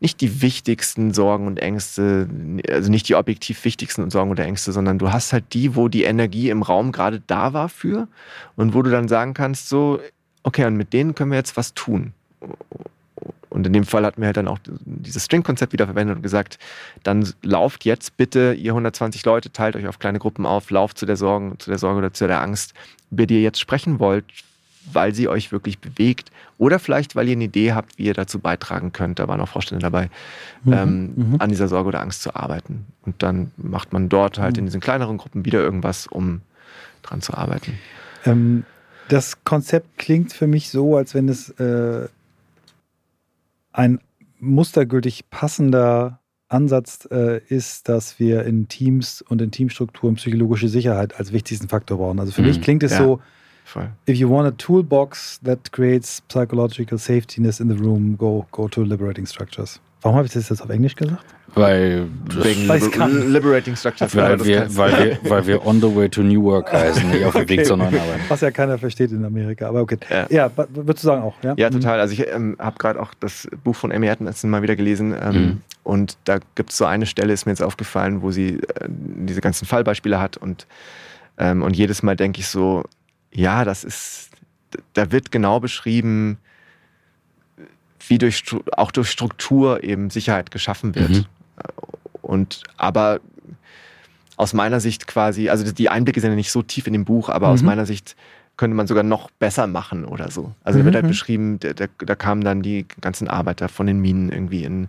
[0.00, 2.28] nicht die wichtigsten Sorgen und Ängste,
[2.68, 6.04] also nicht die objektiv wichtigsten Sorgen oder Ängste, sondern du hast halt die, wo die
[6.04, 8.08] Energie im Raum gerade da war für
[8.56, 10.00] und wo du dann sagen kannst, so,
[10.42, 12.14] okay, und mit denen können wir jetzt was tun.
[13.50, 16.58] Und in dem Fall hatten wir halt dann auch dieses String-Konzept wieder verwendet und gesagt,
[17.02, 21.04] dann lauft jetzt bitte, ihr 120 Leute, teilt euch auf kleine Gruppen auf, lauft zu
[21.04, 22.74] der Sorge, zu der Sorge oder zu der Angst,
[23.10, 24.24] über die ihr jetzt sprechen wollt,
[24.92, 28.38] weil sie euch wirklich bewegt oder vielleicht, weil ihr eine Idee habt, wie ihr dazu
[28.38, 30.10] beitragen könnt, da waren auch Vorstände dabei,
[30.64, 31.36] mhm, ähm, mhm.
[31.38, 32.86] an dieser Sorge oder Angst zu arbeiten.
[33.02, 36.40] Und dann macht man dort halt in diesen kleineren Gruppen wieder irgendwas, um
[37.02, 37.78] dran zu arbeiten.
[38.24, 38.64] Ähm,
[39.08, 42.08] das Konzept klingt für mich so, als wenn es äh,
[43.72, 44.00] ein
[44.38, 51.32] mustergültig passender Ansatz äh, ist, dass wir in Teams und in Teamstrukturen psychologische Sicherheit als
[51.32, 52.18] wichtigsten Faktor brauchen.
[52.18, 52.48] Also für mhm.
[52.48, 53.20] mich klingt es ja, so,
[53.64, 53.88] voll.
[54.06, 58.84] if you want a toolbox that creates psychological safetyness in the room, go, go to
[58.84, 59.80] liberating structures.
[60.02, 61.24] Warum habe ich das jetzt auf Englisch gesagt?
[61.54, 64.14] Weil, Wegen Liber Liberating Structures.
[64.14, 67.32] Weil wir, weil, wir, weil wir on the way to New Work heißen, nicht auf
[67.32, 67.58] dem okay.
[67.58, 68.20] Weg zur neuen Arbeit.
[68.28, 69.98] Was ja keiner versteht in Amerika, aber okay.
[70.08, 71.34] Ja, ja würdest du sagen auch?
[71.42, 71.74] Ja, ja mhm.
[71.74, 72.00] total.
[72.00, 75.34] Also ich ähm, habe gerade auch das Buch von Amy Atkinson mal wieder gelesen ähm,
[75.34, 75.60] mhm.
[75.82, 79.40] und da gibt es so eine Stelle, ist mir jetzt aufgefallen, wo sie äh, diese
[79.40, 80.68] ganzen Fallbeispiele hat und,
[81.36, 82.84] ähm, und jedes Mal denke ich so,
[83.32, 84.30] ja, das ist,
[84.94, 86.38] da wird genau beschrieben,
[88.08, 91.10] wie durch, auch durch Struktur eben Sicherheit geschaffen wird.
[91.10, 91.26] Mhm.
[92.22, 93.20] Und aber
[94.36, 97.28] aus meiner Sicht quasi, also die Einblicke sind ja nicht so tief in dem Buch,
[97.28, 97.54] aber mhm.
[97.54, 98.16] aus meiner Sicht
[98.60, 100.52] könnte man sogar noch besser machen oder so.
[100.64, 101.08] Also da wird halt mhm.
[101.08, 104.88] beschrieben, da, da, kamen dann die ganzen Arbeiter von den Minen irgendwie in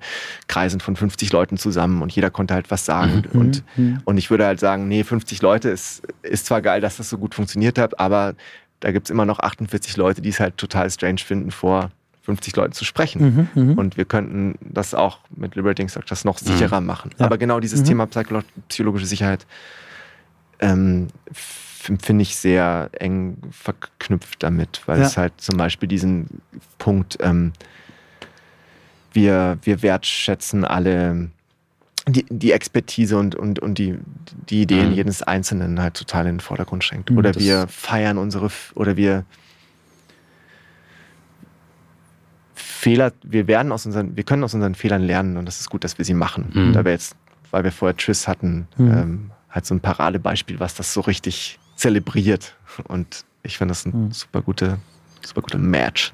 [0.49, 3.23] Kreisen von 50 Leuten zusammen und jeder konnte halt was sagen.
[3.31, 3.39] Mhm.
[3.39, 4.01] Und, mhm.
[4.03, 7.17] und ich würde halt sagen, nee, 50 Leute ist, ist zwar geil, dass das so
[7.17, 8.33] gut funktioniert hat, aber
[8.81, 11.91] da gibt es immer noch 48 Leute, die es halt total strange finden, vor
[12.23, 13.49] 50 Leuten zu sprechen.
[13.55, 16.87] Mhm, mhm, und wir könnten das auch mit Liberating Structures noch sicherer mhm.
[16.87, 17.11] machen.
[17.17, 17.25] Ja.
[17.25, 17.85] Aber genau dieses mhm.
[17.85, 18.09] Thema
[18.67, 19.47] psychologische Sicherheit
[20.59, 21.07] ähm,
[21.81, 25.05] finde ich sehr eng verknüpft damit, weil ja.
[25.05, 26.41] es halt zum Beispiel diesen
[26.77, 27.53] Punkt, ähm,
[29.13, 31.29] wir, wir wertschätzen alle
[32.07, 33.97] die, die Expertise und, und, und die,
[34.49, 34.95] die Ideen mhm.
[34.95, 37.11] jedes Einzelnen halt total in den Vordergrund schränkt.
[37.11, 39.25] Mhm, oder wir feiern unsere, oder wir
[42.53, 45.83] Fehler, wir werden aus unseren, wir können aus unseren Fehlern lernen und das ist gut,
[45.83, 46.51] dass wir sie machen.
[46.53, 46.73] Mhm.
[46.73, 47.15] Da wir jetzt,
[47.51, 48.91] weil wir vorher Triss hatten, mhm.
[48.91, 52.55] ähm, halt so ein Paradebeispiel, was das so richtig zelebriert.
[52.87, 54.11] Und ich finde das ein mhm.
[54.11, 54.77] super gute,
[55.25, 56.13] super guter Match.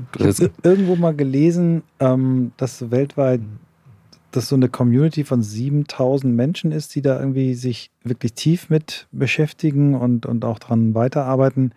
[0.64, 3.42] Irgendwo mal gelesen, ähm, dass weltweit
[4.32, 9.08] das so eine Community von 7000 Menschen ist, die da irgendwie sich wirklich tief mit
[9.12, 11.74] beschäftigen und, und auch dran weiterarbeiten.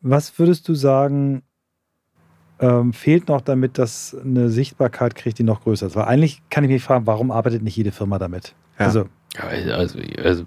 [0.00, 1.42] Was würdest du sagen,
[2.60, 5.96] ähm, fehlt noch damit, dass eine Sichtbarkeit kriegt, die noch größer ist.
[5.96, 8.54] Weil eigentlich kann ich mich fragen, warum arbeitet nicht jede Firma damit?
[8.78, 8.86] Ja.
[8.86, 9.06] Also,
[9.38, 10.44] also, also,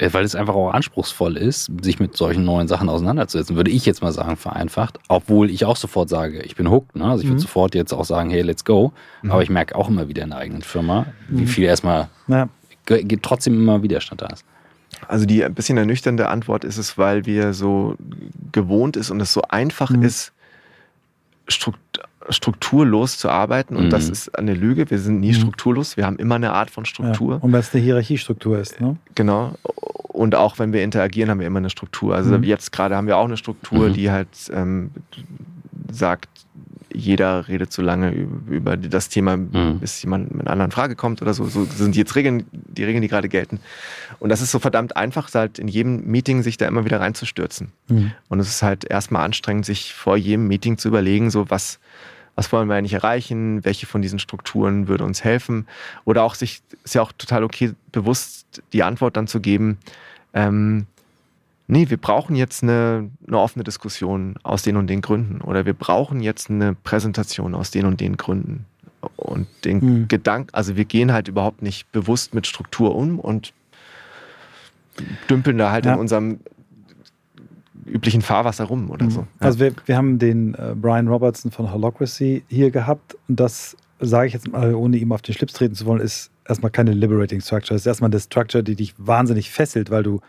[0.00, 4.00] weil es einfach auch anspruchsvoll ist, sich mit solchen neuen Sachen auseinanderzusetzen, würde ich jetzt
[4.00, 4.98] mal sagen, vereinfacht.
[5.08, 6.96] Obwohl ich auch sofort sage, ich bin hooked.
[6.96, 7.04] Ne?
[7.04, 7.42] Also ich würde mhm.
[7.42, 8.92] sofort jetzt auch sagen, hey, let's go.
[9.22, 9.30] Mhm.
[9.30, 11.46] Aber ich merke auch immer wieder in der eigenen Firma, wie mhm.
[11.46, 12.48] viel erstmal ja.
[12.86, 14.44] geht trotzdem immer Widerstand da ist.
[15.06, 17.96] Also die ein bisschen ernüchternde Antwort ist es, weil wir so
[18.52, 20.02] gewohnt ist und es so einfach mhm.
[20.02, 20.32] ist,
[22.28, 23.90] strukturlos zu arbeiten und mhm.
[23.90, 24.90] das ist eine Lüge.
[24.90, 25.36] Wir sind nie mhm.
[25.36, 27.36] strukturlos, wir haben immer eine Art von Struktur.
[27.36, 28.96] Ja, und weil es eine Hierarchiestruktur ist, ne?
[29.14, 29.54] Genau.
[30.08, 32.14] Und auch wenn wir interagieren, haben wir immer eine Struktur.
[32.14, 32.44] Also mhm.
[32.44, 33.92] jetzt gerade haben wir auch eine Struktur, mhm.
[33.94, 34.90] die halt ähm,
[35.90, 36.28] sagt,
[36.92, 38.10] jeder redet so lange
[38.48, 39.78] über das Thema, mhm.
[39.80, 41.44] bis jemand mit einer anderen Frage kommt oder so.
[41.44, 43.60] So sind jetzt Regeln, die Regeln, die gerade gelten.
[44.18, 47.72] Und das ist so verdammt einfach, halt in jedem Meeting sich da immer wieder reinzustürzen.
[47.88, 48.12] Mhm.
[48.28, 51.78] Und es ist halt erstmal anstrengend, sich vor jedem Meeting zu überlegen, so was,
[52.40, 55.66] was wollen wir eigentlich erreichen, welche von diesen Strukturen würde uns helfen.
[56.06, 59.76] Oder auch sich, ist ja auch total okay, bewusst die Antwort dann zu geben,
[60.32, 60.86] ähm,
[61.66, 65.42] nee, wir brauchen jetzt eine, eine offene Diskussion aus den und den Gründen.
[65.42, 68.64] Oder wir brauchen jetzt eine Präsentation aus den und den Gründen.
[69.16, 70.08] Und den mhm.
[70.08, 73.52] Gedanken, also wir gehen halt überhaupt nicht bewusst mit Struktur um und
[75.28, 75.92] dümpeln da halt ja.
[75.92, 76.40] in unserem
[77.90, 79.10] üblichen Fahrwasser rum oder mhm.
[79.10, 79.20] so.
[79.20, 79.26] Ja.
[79.40, 84.28] Also wir, wir haben den äh, Brian Robertson von Holocracy hier gehabt und das sage
[84.28, 87.40] ich jetzt mal, ohne ihm auf den Schlips treten zu wollen, ist erstmal keine Liberating
[87.40, 87.74] Structure.
[87.74, 90.20] Das ist erstmal eine Structure, die dich wahnsinnig fesselt, weil du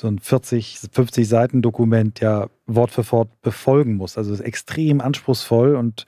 [0.00, 4.18] so ein 40, 50 Seiten Dokument ja Wort für Wort befolgen musst.
[4.18, 6.06] Also es ist extrem anspruchsvoll und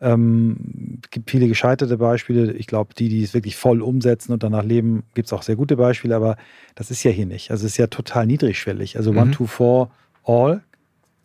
[0.00, 2.52] ähm, es gibt viele gescheiterte Beispiele.
[2.52, 5.56] Ich glaube, die, die es wirklich voll umsetzen und danach leben, gibt es auch sehr
[5.56, 6.36] gute Beispiele, aber
[6.74, 7.50] das ist ja hier nicht.
[7.50, 8.96] Also es ist ja total niedrigschwellig.
[8.96, 9.18] Also mhm.
[9.18, 9.90] One, Two, Four,
[10.28, 10.62] All.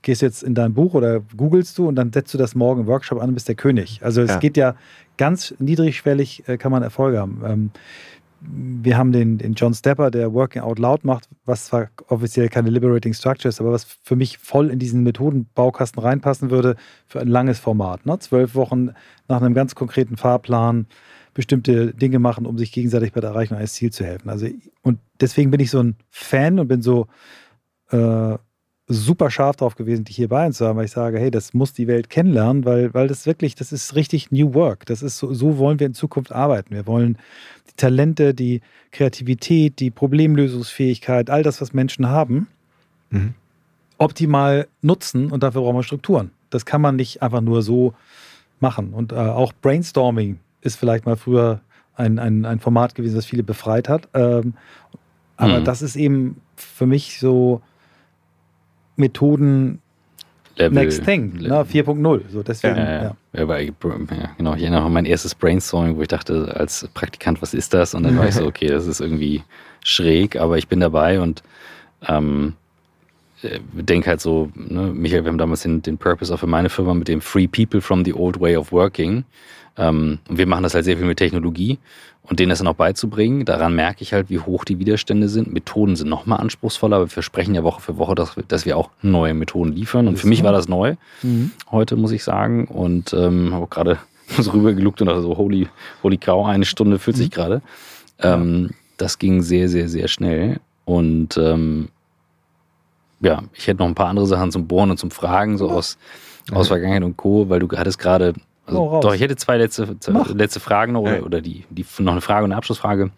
[0.01, 2.87] Gehst jetzt in dein Buch oder googelst du und dann setzt du das morgen im
[2.87, 4.01] Workshop an und bist der König.
[4.03, 4.39] Also es ja.
[4.39, 4.75] geht ja
[5.17, 7.41] ganz niedrigschwellig, äh, kann man Erfolge haben.
[7.45, 7.71] Ähm,
[8.45, 12.69] wir haben den, den John Stepper, der Working Out Loud macht, was zwar offiziell keine
[12.69, 16.75] Liberating Structure ist, aber was für mich voll in diesen Methodenbaukasten reinpassen würde
[17.07, 18.05] für ein langes Format.
[18.05, 18.19] Ne?
[18.19, 18.89] Zwölf Wochen
[19.27, 20.87] nach einem ganz konkreten Fahrplan
[21.33, 24.29] bestimmte Dinge machen, um sich gegenseitig bei der Erreichung eines Ziels zu helfen.
[24.29, 24.47] Also,
[24.81, 27.07] und deswegen bin ich so ein Fan und bin so
[27.91, 28.37] äh,
[28.93, 31.53] super scharf drauf gewesen, dich hier bei uns zu haben, weil ich sage, hey, das
[31.53, 34.85] muss die Welt kennenlernen, weil, weil das wirklich, das ist richtig New Work.
[34.85, 36.73] Das ist so, so wollen wir in Zukunft arbeiten.
[36.73, 37.17] Wir wollen
[37.69, 42.47] die Talente, die Kreativität, die Problemlösungsfähigkeit, all das, was Menschen haben,
[43.09, 43.33] mhm.
[43.97, 46.31] optimal nutzen und dafür brauchen wir Strukturen.
[46.49, 47.93] Das kann man nicht einfach nur so
[48.59, 48.93] machen.
[48.93, 51.61] Und äh, auch Brainstorming ist vielleicht mal früher
[51.95, 54.07] ein, ein, ein Format gewesen, das viele befreit hat.
[54.13, 54.53] Ähm,
[55.37, 55.65] aber mhm.
[55.65, 57.61] das ist eben für mich so,
[58.95, 59.79] Methoden
[60.55, 61.49] Level, Next Thing, ne?
[61.49, 62.21] 4.0.
[62.29, 63.15] So deswegen, ja, ja.
[63.33, 63.47] ja.
[63.47, 67.41] Weil, ja, genau, ich erinnere mich an mein erstes Brainstorming, wo ich dachte, als Praktikant,
[67.41, 67.95] was ist das?
[67.95, 69.43] Und dann war ich so, okay, das ist irgendwie
[69.83, 71.41] schräg, aber ich bin dabei und
[72.07, 72.53] ähm,
[73.41, 76.69] äh, denke halt so, ne, Michael, wir haben damals den, den Purpose auch für meine
[76.69, 79.23] Firma mit dem Free People from the Old Way of Working.
[79.77, 81.79] Ähm, und wir machen das halt sehr viel mit Technologie
[82.23, 85.51] und denen das dann auch beizubringen, daran merke ich halt, wie hoch die Widerstände sind.
[85.51, 88.77] Methoden sind nochmal anspruchsvoller, aber wir versprechen ja Woche für Woche, dass, wir, dass wir
[88.77, 90.07] auch neue Methoden liefern.
[90.07, 91.51] Und für mich war das neu mhm.
[91.69, 92.65] heute, muss ich sagen.
[92.65, 93.97] Und ähm, habe gerade
[94.39, 95.67] so rübergeluckt und dachte so, holy,
[96.01, 97.33] holy cow, eine Stunde fühlt sich mhm.
[97.33, 97.61] gerade.
[98.19, 98.69] Ähm.
[98.97, 100.59] Das ging sehr, sehr, sehr schnell.
[100.85, 101.89] Und ähm,
[103.19, 105.97] ja, ich hätte noch ein paar andere Sachen zum Bohren und zum Fragen, so aus,
[106.51, 108.33] aus Vergangenheit und Co., weil du hattest gerade
[108.65, 109.95] also, oh, doch, ich hätte zwei letzte,
[110.33, 113.11] letzte Fragen noch oder, oder die, die, noch eine Frage und eine Abschlussfrage.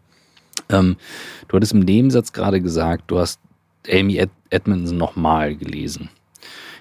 [0.69, 0.97] Ähm,
[1.47, 3.39] du hattest im Nebensatz gerade gesagt, du hast
[3.89, 6.09] Amy Ed Edmondson nochmal gelesen.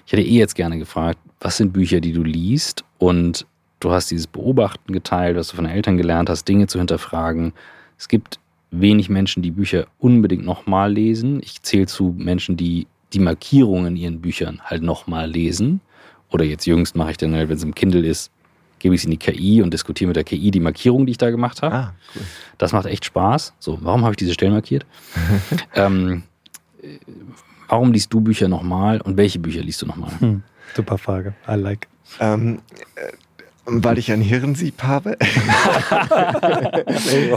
[0.05, 2.83] Ich hätte eh jetzt gerne gefragt, was sind Bücher, die du liest?
[2.97, 3.45] Und
[3.79, 7.53] du hast dieses Beobachten geteilt, was du von den Eltern gelernt hast, Dinge zu hinterfragen.
[7.97, 8.39] Es gibt
[8.71, 11.39] wenig Menschen, die Bücher unbedingt nochmal lesen.
[11.43, 15.81] Ich zähle zu Menschen, die die Markierungen in ihren Büchern halt nochmal lesen.
[16.31, 18.31] Oder jetzt jüngst mache ich dann halt, wenn es im Kindle ist,
[18.79, 21.17] gebe ich es in die KI und diskutiere mit der KI die Markierung, die ich
[21.17, 21.75] da gemacht habe.
[21.75, 22.21] Ah, cool.
[22.57, 23.53] Das macht echt Spaß.
[23.59, 24.85] So, warum habe ich diese Stellen markiert?
[25.75, 26.23] ähm,
[27.67, 30.11] warum liest du Bücher nochmal und welche Bücher liest du nochmal?
[30.19, 30.43] Hm,
[30.75, 31.33] super Frage.
[31.47, 31.87] I like.
[32.19, 32.59] Ähm,
[32.95, 33.11] äh,
[33.65, 35.17] weil ich ein Hirnsieb habe.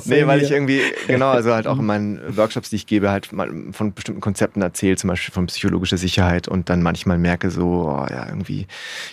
[0.05, 3.33] nee, weil ich irgendwie, genau, also halt auch in meinen Workshops, die ich gebe, halt
[3.33, 7.89] mal von bestimmten Konzepten erzähle, zum Beispiel von psychologischer Sicherheit und dann manchmal merke so,
[7.89, 8.67] oh, ja, irgendwie,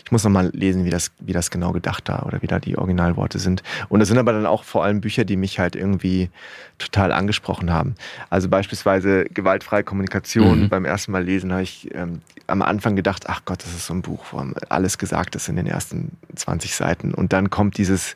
[0.04, 2.78] ich muss nochmal lesen, wie das, wie das genau gedacht da oder wie da die
[2.78, 3.64] Originalworte sind.
[3.88, 6.30] Und das sind aber dann auch vor allem Bücher, die mich halt irgendwie
[6.78, 7.96] total angesprochen haben.
[8.30, 10.64] Also beispielsweise gewaltfreie Kommunikation.
[10.64, 10.70] Mhm.
[10.70, 13.94] Beim ersten Mal lesen habe ich ähm, am Anfang gedacht, ach Gott, das ist so
[13.94, 17.05] ein Buch, wo alles gesagt ist in den ersten 20 Seiten.
[17.14, 18.16] Und dann kommt dieses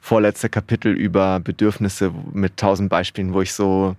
[0.00, 3.96] vorletzte Kapitel über Bedürfnisse mit tausend Beispielen, wo ich so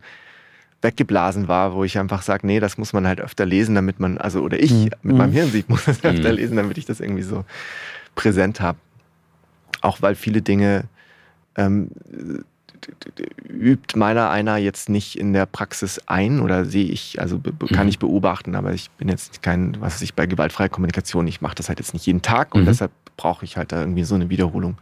[0.81, 4.17] weggeblasen war, wo ich einfach sage, nee, das muss man halt öfter lesen, damit man,
[4.17, 4.89] also oder ich mhm.
[5.01, 6.11] mit meinem Hirn sieht, muss das mhm.
[6.11, 7.43] öfter lesen, damit ich das irgendwie so
[8.13, 8.77] präsent habe.
[9.81, 10.85] Auch weil viele Dinge
[11.57, 11.89] ähm,
[13.47, 17.39] übt meiner einer jetzt nicht in der Praxis ein oder sehe ich, also
[17.73, 17.89] kann mhm.
[17.89, 21.55] ich beobachten, aber ich bin jetzt kein, was weiß ich, bei gewaltfreier Kommunikation, ich mache
[21.55, 22.65] das halt jetzt nicht jeden Tag und mhm.
[22.65, 24.77] deshalb brauche ich halt da irgendwie so eine Wiederholung.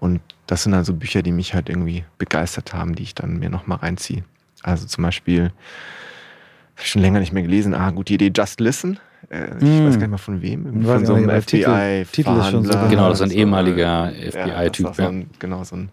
[0.00, 3.48] Und das sind also Bücher, die mich halt irgendwie begeistert haben, die ich dann mir
[3.48, 4.24] nochmal reinziehe.
[4.62, 8.98] Also zum Beispiel, habe ich schon länger nicht mehr gelesen, ah, gute Idee, Just Listen.
[9.30, 9.86] Äh, ich mm.
[9.86, 10.82] weiß gar nicht mal von wem.
[10.82, 11.46] Von so einem FBI.
[11.46, 12.78] Titel, Titel ist schon so.
[12.88, 14.98] Genau, das ist ein ehemaliger FBI-Typ.
[14.98, 15.90] Ja, so genau, so ein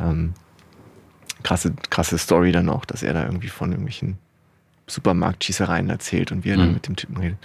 [0.00, 0.34] ähm,
[1.42, 4.18] krasse, krasse Story dann auch, dass er da irgendwie von irgendwelchen
[4.86, 6.60] Supermarktschießereien erzählt und wie er mhm.
[6.60, 7.38] dann mit dem Typen redet.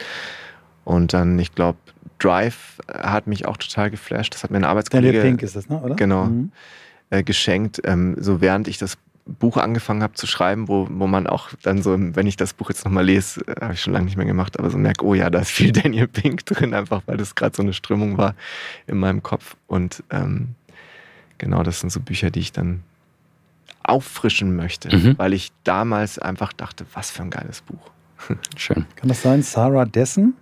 [0.84, 1.80] Und dann, ich glaube,
[2.20, 4.34] Drive hat mich auch total geflasht.
[4.34, 5.18] Das hat mir ein Arbeitskollege.
[5.18, 5.80] Daniel Pink ist das, ne?
[5.80, 5.96] oder?
[5.96, 6.26] Genau.
[6.26, 6.52] Mhm.
[7.10, 7.82] Äh, geschenkt.
[7.84, 11.82] Ähm, so während ich das Buch angefangen habe zu schreiben, wo, wo man auch dann
[11.82, 14.26] so, wenn ich das Buch jetzt nochmal lese, äh, habe ich schon lange nicht mehr
[14.26, 17.36] gemacht, aber so merke, oh ja, da ist viel Daniel Pink drin, einfach weil das
[17.36, 18.36] gerade so eine Strömung war
[18.88, 19.56] in meinem Kopf.
[19.68, 20.56] Und ähm,
[21.38, 22.84] genau, das sind so Bücher, die ich dann
[23.84, 25.18] auffrischen möchte, mhm.
[25.18, 27.92] weil ich damals einfach dachte, was für ein geiles Buch.
[28.58, 28.86] Schön.
[28.96, 30.36] Kann das sein, Sarah Dessen?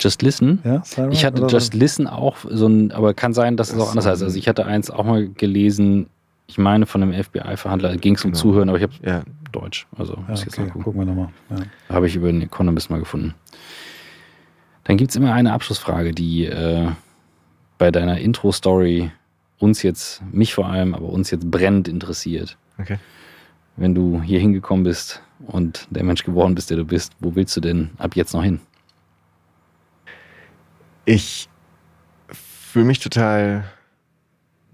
[0.00, 0.60] Just Listen?
[0.64, 3.90] Ja, Sarah, ich hatte Just Listen auch so ein, aber kann sein, dass es auch
[3.90, 4.22] anders heißt.
[4.22, 6.08] Also ich hatte eins auch mal gelesen,
[6.46, 8.40] ich meine von einem FBI-Verhandler, ging es um genau.
[8.40, 9.22] Zuhören, aber ich habe ja.
[9.50, 9.86] Deutsch.
[9.96, 10.50] Also ja, muss okay.
[10.50, 11.00] jetzt mal gucken.
[11.00, 11.28] wir nochmal.
[11.50, 11.56] Ja.
[11.94, 13.34] Habe ich über den Economist mal gefunden.
[14.84, 16.88] Dann gibt es immer eine Abschlussfrage, die äh,
[17.76, 19.10] bei deiner Intro-Story
[19.58, 22.56] uns jetzt, mich vor allem, aber uns jetzt brennend interessiert.
[22.78, 22.98] Okay.
[23.76, 27.56] Wenn du hier hingekommen bist und der Mensch geworden bist, der du bist, wo willst
[27.56, 28.60] du denn ab jetzt noch hin?
[31.04, 31.48] Ich
[32.28, 33.64] fühle mich total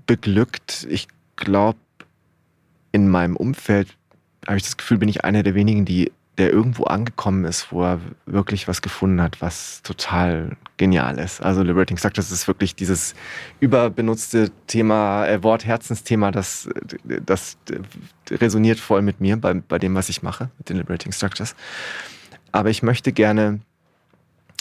[0.07, 0.87] beglückt.
[0.91, 1.07] Ich
[1.37, 1.79] glaube,
[2.93, 3.97] in meinem Umfeld
[4.47, 7.85] habe ich das Gefühl, bin ich einer der wenigen, die der irgendwo angekommen ist, wo
[7.85, 11.41] er wirklich was gefunden hat, was total genial ist.
[11.41, 13.15] Also Liberating das ist wirklich dieses
[13.61, 16.69] überbenutzte Thema, äh, Wort Herzensthema, das,
[17.05, 17.57] das
[18.31, 21.55] resoniert voll mit mir bei, bei dem, was ich mache, mit den Liberating Structures.
[22.51, 23.61] Aber ich möchte gerne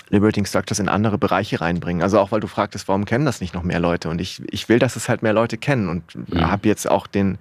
[0.09, 2.03] Liberating Structures in andere Bereiche reinbringen.
[2.03, 4.09] Also auch weil du fragtest, warum kennen das nicht noch mehr Leute?
[4.09, 6.41] Und ich, ich will, dass es halt mehr Leute kennen und mhm.
[6.41, 7.39] habe jetzt auch den,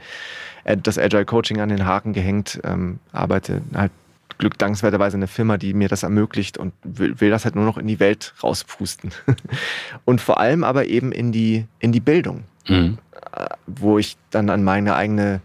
[0.64, 3.92] das Agile Coaching an den Haken gehängt, ähm, arbeite halt
[4.38, 7.78] Glück dankenswerterweise eine Firma, die mir das ermöglicht und will, will das halt nur noch
[7.78, 9.12] in die Welt rauspusten.
[10.04, 12.98] und vor allem aber eben in die, in die Bildung, mhm.
[13.36, 15.40] Äh, wo ich dann an meine eigene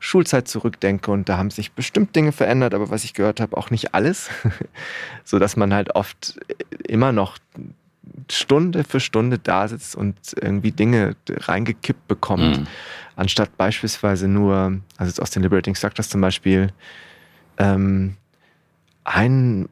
[0.00, 3.70] Schulzeit zurückdenke und da haben sich bestimmt Dinge verändert, aber was ich gehört habe, auch
[3.70, 4.30] nicht alles,
[5.24, 6.40] so dass man halt oft
[6.88, 7.38] immer noch
[8.28, 12.66] Stunde für Stunde da sitzt und irgendwie Dinge reingekippt bekommt, mhm.
[13.14, 16.72] anstatt beispielsweise nur, also jetzt aus den Liberating Structures zum Beispiel,
[17.62, 18.16] ähm,
[19.04, 19.68] ein,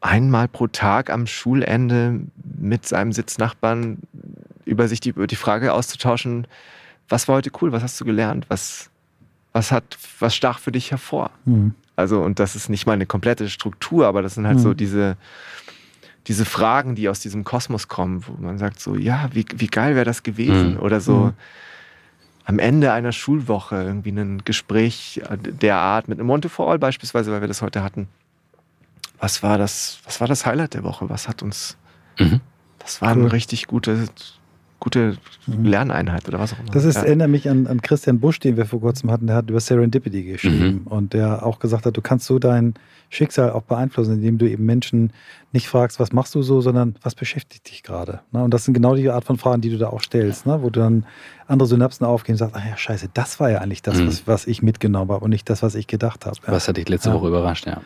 [0.00, 2.20] einmal pro Tag am Schulende
[2.58, 3.98] mit seinem Sitznachbarn
[4.64, 6.46] über sich die, über die Frage auszutauschen,
[7.08, 8.90] was war heute cool, was hast du gelernt, was,
[9.52, 11.30] was hat, was stach für dich hervor?
[11.44, 11.74] Mhm.
[11.96, 14.62] Also, und das ist nicht mal eine komplette Struktur, aber das sind halt mhm.
[14.62, 15.16] so diese,
[16.26, 19.94] diese Fragen, die aus diesem Kosmos kommen, wo man sagt so, ja, wie, wie geil
[19.94, 20.74] wäre das gewesen?
[20.74, 20.80] Mhm.
[20.80, 21.32] Oder so mhm.
[22.44, 27.30] Am Ende einer Schulwoche irgendwie ein Gespräch der Art mit einem Monte for All beispielsweise,
[27.32, 28.08] weil wir das heute hatten.
[29.18, 31.08] Was war das, was war das Highlight der Woche?
[31.08, 31.76] Was hat uns,
[32.18, 32.40] mhm.
[32.80, 33.22] das war cool.
[33.22, 34.06] eine richtig gute,
[34.80, 35.16] gute
[35.46, 35.64] mhm.
[35.64, 36.72] Lerneinheit oder was auch immer.
[36.72, 37.02] Das ist, ja.
[37.02, 40.24] erinnert mich an, an Christian Busch, den wir vor kurzem hatten, der hat über Serendipity
[40.24, 40.86] geschrieben mhm.
[40.88, 42.74] und der auch gesagt hat, du kannst so dein
[43.10, 45.12] Schicksal auch beeinflussen, indem du eben Menschen
[45.52, 48.20] nicht fragst, was machst du so, sondern was beschäftigt dich gerade.
[48.32, 48.42] Ne?
[48.42, 50.62] Und das sind genau die Art von Fragen, die du da auch stellst, ne?
[50.62, 51.06] wo du dann
[51.46, 54.06] andere Synapsen aufgehen und sagst, ach ja, scheiße, das war ja eigentlich das, mhm.
[54.06, 56.36] was, was ich mitgenommen habe und nicht das, was ich gedacht habe.
[56.46, 56.52] Ja.
[56.52, 57.14] Was hat dich letzte ja.
[57.14, 57.82] Woche überrascht, ja.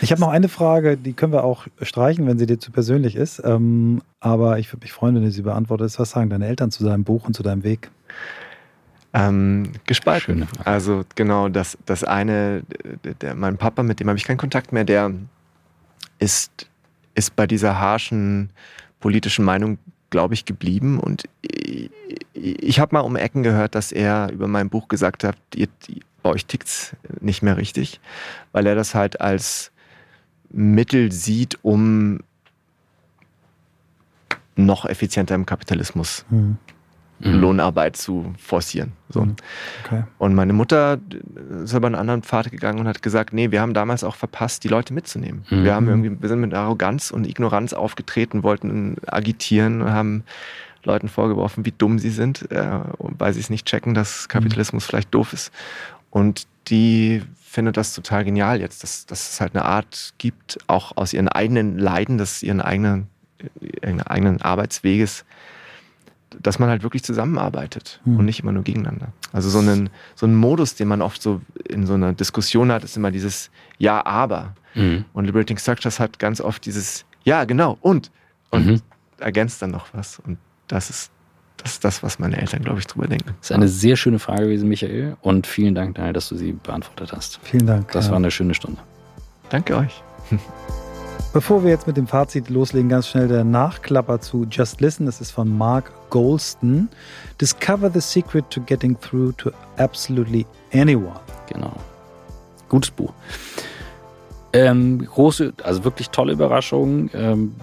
[0.00, 3.16] Ich habe noch eine Frage, die können wir auch streichen, wenn sie dir zu persönlich
[3.16, 3.42] ist.
[3.44, 5.98] Ähm, aber ich würde mich freuen, wenn du sie beantwortest.
[5.98, 7.90] Was sagen deine Eltern zu deinem Buch und zu deinem Weg?
[9.12, 10.48] Ähm, gespalten.
[10.64, 12.62] Also genau, das, das eine,
[13.20, 15.12] der, mein Papa, mit dem habe ich keinen Kontakt mehr, der
[16.18, 16.68] ist,
[17.14, 18.50] ist bei dieser harschen
[19.00, 19.78] politischen Meinung,
[20.10, 20.98] glaube ich, geblieben.
[20.98, 21.90] Und ich,
[22.32, 25.68] ich habe mal um Ecken gehört, dass er über mein Buch gesagt hat, ihr,
[26.22, 28.00] bei euch tickt's nicht mehr richtig,
[28.52, 29.72] weil er das halt als
[30.50, 32.20] Mittel sieht, um
[34.56, 36.58] noch effizienter im Kapitalismus mhm
[37.24, 37.40] mhm.
[37.40, 38.92] Lohnarbeit zu forcieren.
[39.08, 39.22] So.
[39.22, 39.36] Mhm.
[39.84, 40.04] Okay.
[40.18, 40.98] Und meine Mutter
[41.62, 44.64] ist aber einen anderen Pfad gegangen und hat gesagt, nee, wir haben damals auch verpasst,
[44.64, 45.44] die Leute mitzunehmen.
[45.50, 45.64] Mhm.
[45.64, 50.24] Wir haben irgendwie, wir sind mit Arroganz und Ignoranz aufgetreten, wollten agitieren und haben
[50.84, 54.86] Leuten vorgeworfen, wie dumm sie sind, äh, weil sie es nicht checken, dass Kapitalismus mhm.
[54.86, 55.50] vielleicht doof ist.
[56.10, 60.96] Und die findet das total genial jetzt, dass, dass es halt eine Art gibt, auch
[60.96, 63.08] aus ihren eigenen Leiden, dass ihren eigenen,
[63.82, 65.24] ihren eigenen Arbeitsweges
[66.40, 68.18] dass man halt wirklich zusammenarbeitet mhm.
[68.18, 69.08] und nicht immer nur gegeneinander.
[69.32, 72.84] Also so einen, so einen Modus, den man oft so in so einer Diskussion hat,
[72.84, 74.54] ist immer dieses Ja, aber.
[74.74, 75.04] Mhm.
[75.12, 78.10] Und Liberating Structures hat ganz oft dieses Ja, genau, und.
[78.50, 78.80] Und mhm.
[79.18, 80.20] ergänzt dann noch was.
[80.20, 80.38] Und
[80.68, 81.10] das ist
[81.58, 83.34] das ist das, was meine Eltern, glaube ich, drüber denken.
[83.40, 85.16] Das ist eine sehr schöne Frage gewesen, Michael.
[85.22, 87.40] Und vielen Dank, Daniel, dass du sie beantwortet hast.
[87.42, 87.90] Vielen Dank.
[87.92, 88.10] Das ja.
[88.10, 88.80] war eine schöne Stunde.
[89.48, 90.02] Danke euch.
[91.34, 95.04] Bevor wir jetzt mit dem Fazit loslegen, ganz schnell der Nachklapper zu Just Listen.
[95.06, 96.88] Das ist von Mark Golston.
[97.40, 101.18] Discover the secret to getting through to absolutely anyone.
[101.52, 101.72] Genau.
[102.68, 103.12] Gutes Buch.
[104.52, 107.10] Ähm, große, also wirklich tolle Überraschung.
[107.12, 107.56] Ähm,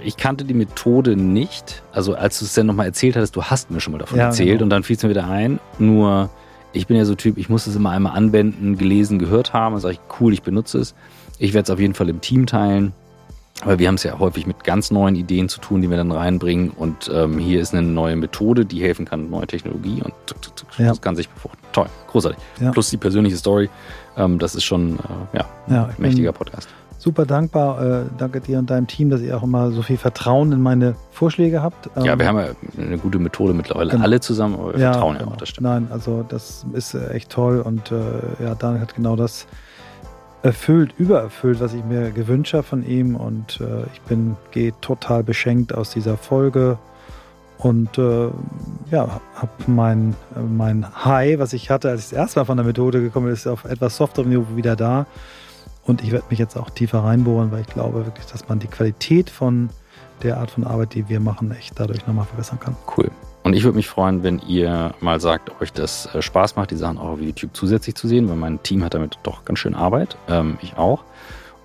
[0.00, 1.82] ich kannte die Methode nicht.
[1.90, 4.26] Also als du es dann nochmal erzählt hattest, du hast mir schon mal davon Ja,
[4.26, 4.62] erzählt genau.
[4.62, 5.58] und dann fiel es mir wieder ein.
[5.80, 6.30] Nur
[6.72, 9.72] ich bin ja so Typ, ich muss es immer einmal anwenden, gelesen, gehört haben.
[9.72, 10.94] Dann sage ich, cool, ich benutze es.
[11.40, 12.92] Ich werde es auf jeden Fall im Team teilen.
[13.64, 16.12] Aber wir haben es ja häufig mit ganz neuen Ideen zu tun, die wir dann
[16.12, 16.70] reinbringen.
[16.70, 20.54] Und ähm, hier ist eine neue Methode, die helfen kann, neue Technologie und tuk, tuk,
[20.56, 20.88] tuk, Ja.
[20.88, 21.58] das kann sich befruchten.
[21.72, 22.38] Toll, großartig.
[22.60, 22.70] Ja.
[22.70, 23.68] Plus die persönliche Story.
[24.16, 26.68] Ähm, das ist schon äh, ja, Ja, ein mächtiger Podcast.
[26.98, 27.82] super dankbar.
[27.82, 30.94] Äh, danke dir und deinem Team, dass ihr auch immer so viel Vertrauen in meine
[31.10, 31.90] Vorschläge habt.
[31.96, 32.46] Ja, Ähm, wir haben ja
[32.80, 34.04] eine gute Methode mittlerweile Genau.
[34.04, 35.32] alle zusammen, aber wir ja, vertrauen ja genau.
[35.32, 35.64] auch, das stimmt.
[35.66, 37.96] Nein, also das ist äh, echt toll und äh,
[38.44, 39.46] ja, Daniel hat genau das
[40.42, 45.22] erfüllt, übererfüllt, was ich mir gewünscht habe von ihm und äh, ich bin gehe total
[45.22, 46.78] beschenkt aus dieser Folge
[47.58, 48.28] und äh,
[48.90, 50.14] ja, habe mein,
[50.48, 53.34] mein High, was ich hatte, als ich das erste Mal von der Methode gekommen bin,
[53.34, 55.06] ist auf etwas softerem Niveau wieder da
[55.82, 58.68] und ich werde mich jetzt auch tiefer reinbohren, weil ich glaube wirklich, dass man die
[58.68, 59.70] Qualität von
[60.22, 62.76] der Art von Arbeit, die wir machen, echt dadurch nochmal verbessern kann.
[62.96, 63.10] Cool.
[63.48, 66.70] Und ich würde mich freuen, wenn ihr mal sagt, ob euch das äh, Spaß macht,
[66.70, 69.58] die Sachen auch auf YouTube zusätzlich zu sehen, weil mein Team hat damit doch ganz
[69.60, 70.18] schön Arbeit.
[70.28, 71.02] Ähm, ich auch.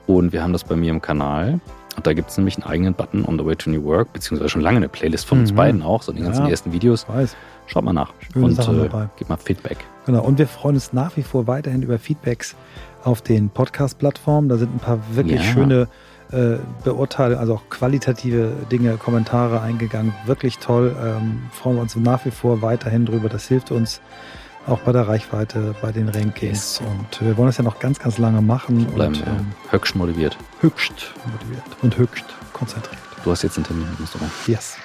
[0.07, 1.59] Und wir haben das bei mir im Kanal.
[1.97, 4.47] Und da gibt es nämlich einen eigenen Button on the way to New Work, beziehungsweise
[4.47, 5.55] schon lange eine Playlist von uns Mhm.
[5.57, 6.51] beiden auch, so die ganzen Ja.
[6.51, 7.05] ersten Videos.
[7.09, 7.35] Weiß.
[7.67, 9.09] Schaut mal nach Schöne und Sachen äh, dabei.
[9.17, 9.77] gebt mal Feedback.
[10.05, 12.55] Genau, und wir freuen uns nach wie vor weiterhin über Feedbacks
[13.03, 14.47] auf den Podcast-Plattformen.
[14.47, 15.51] Da sind ein paar wirklich Ja.
[15.51, 15.87] schöne
[16.33, 20.13] äh, also auch qualitative Dinge, Kommentare eingegangen.
[20.25, 20.95] Wirklich toll.
[20.99, 23.29] Ähm, freuen wir uns nach wie vor weiterhin drüber.
[23.29, 24.01] Das hilft uns
[24.67, 26.79] auch bei der Reichweite, bei den Rankings.
[26.79, 26.81] Yes.
[26.89, 29.95] Und wir wollen das ja noch ganz, ganz lange machen Bleiben und ähm, äh, höchst
[29.95, 30.37] motiviert.
[30.61, 33.01] höchst motiviert und höchst konzentriert.
[33.23, 34.29] Du hast jetzt einen Termin, musst du mal.
[34.47, 34.77] Yes.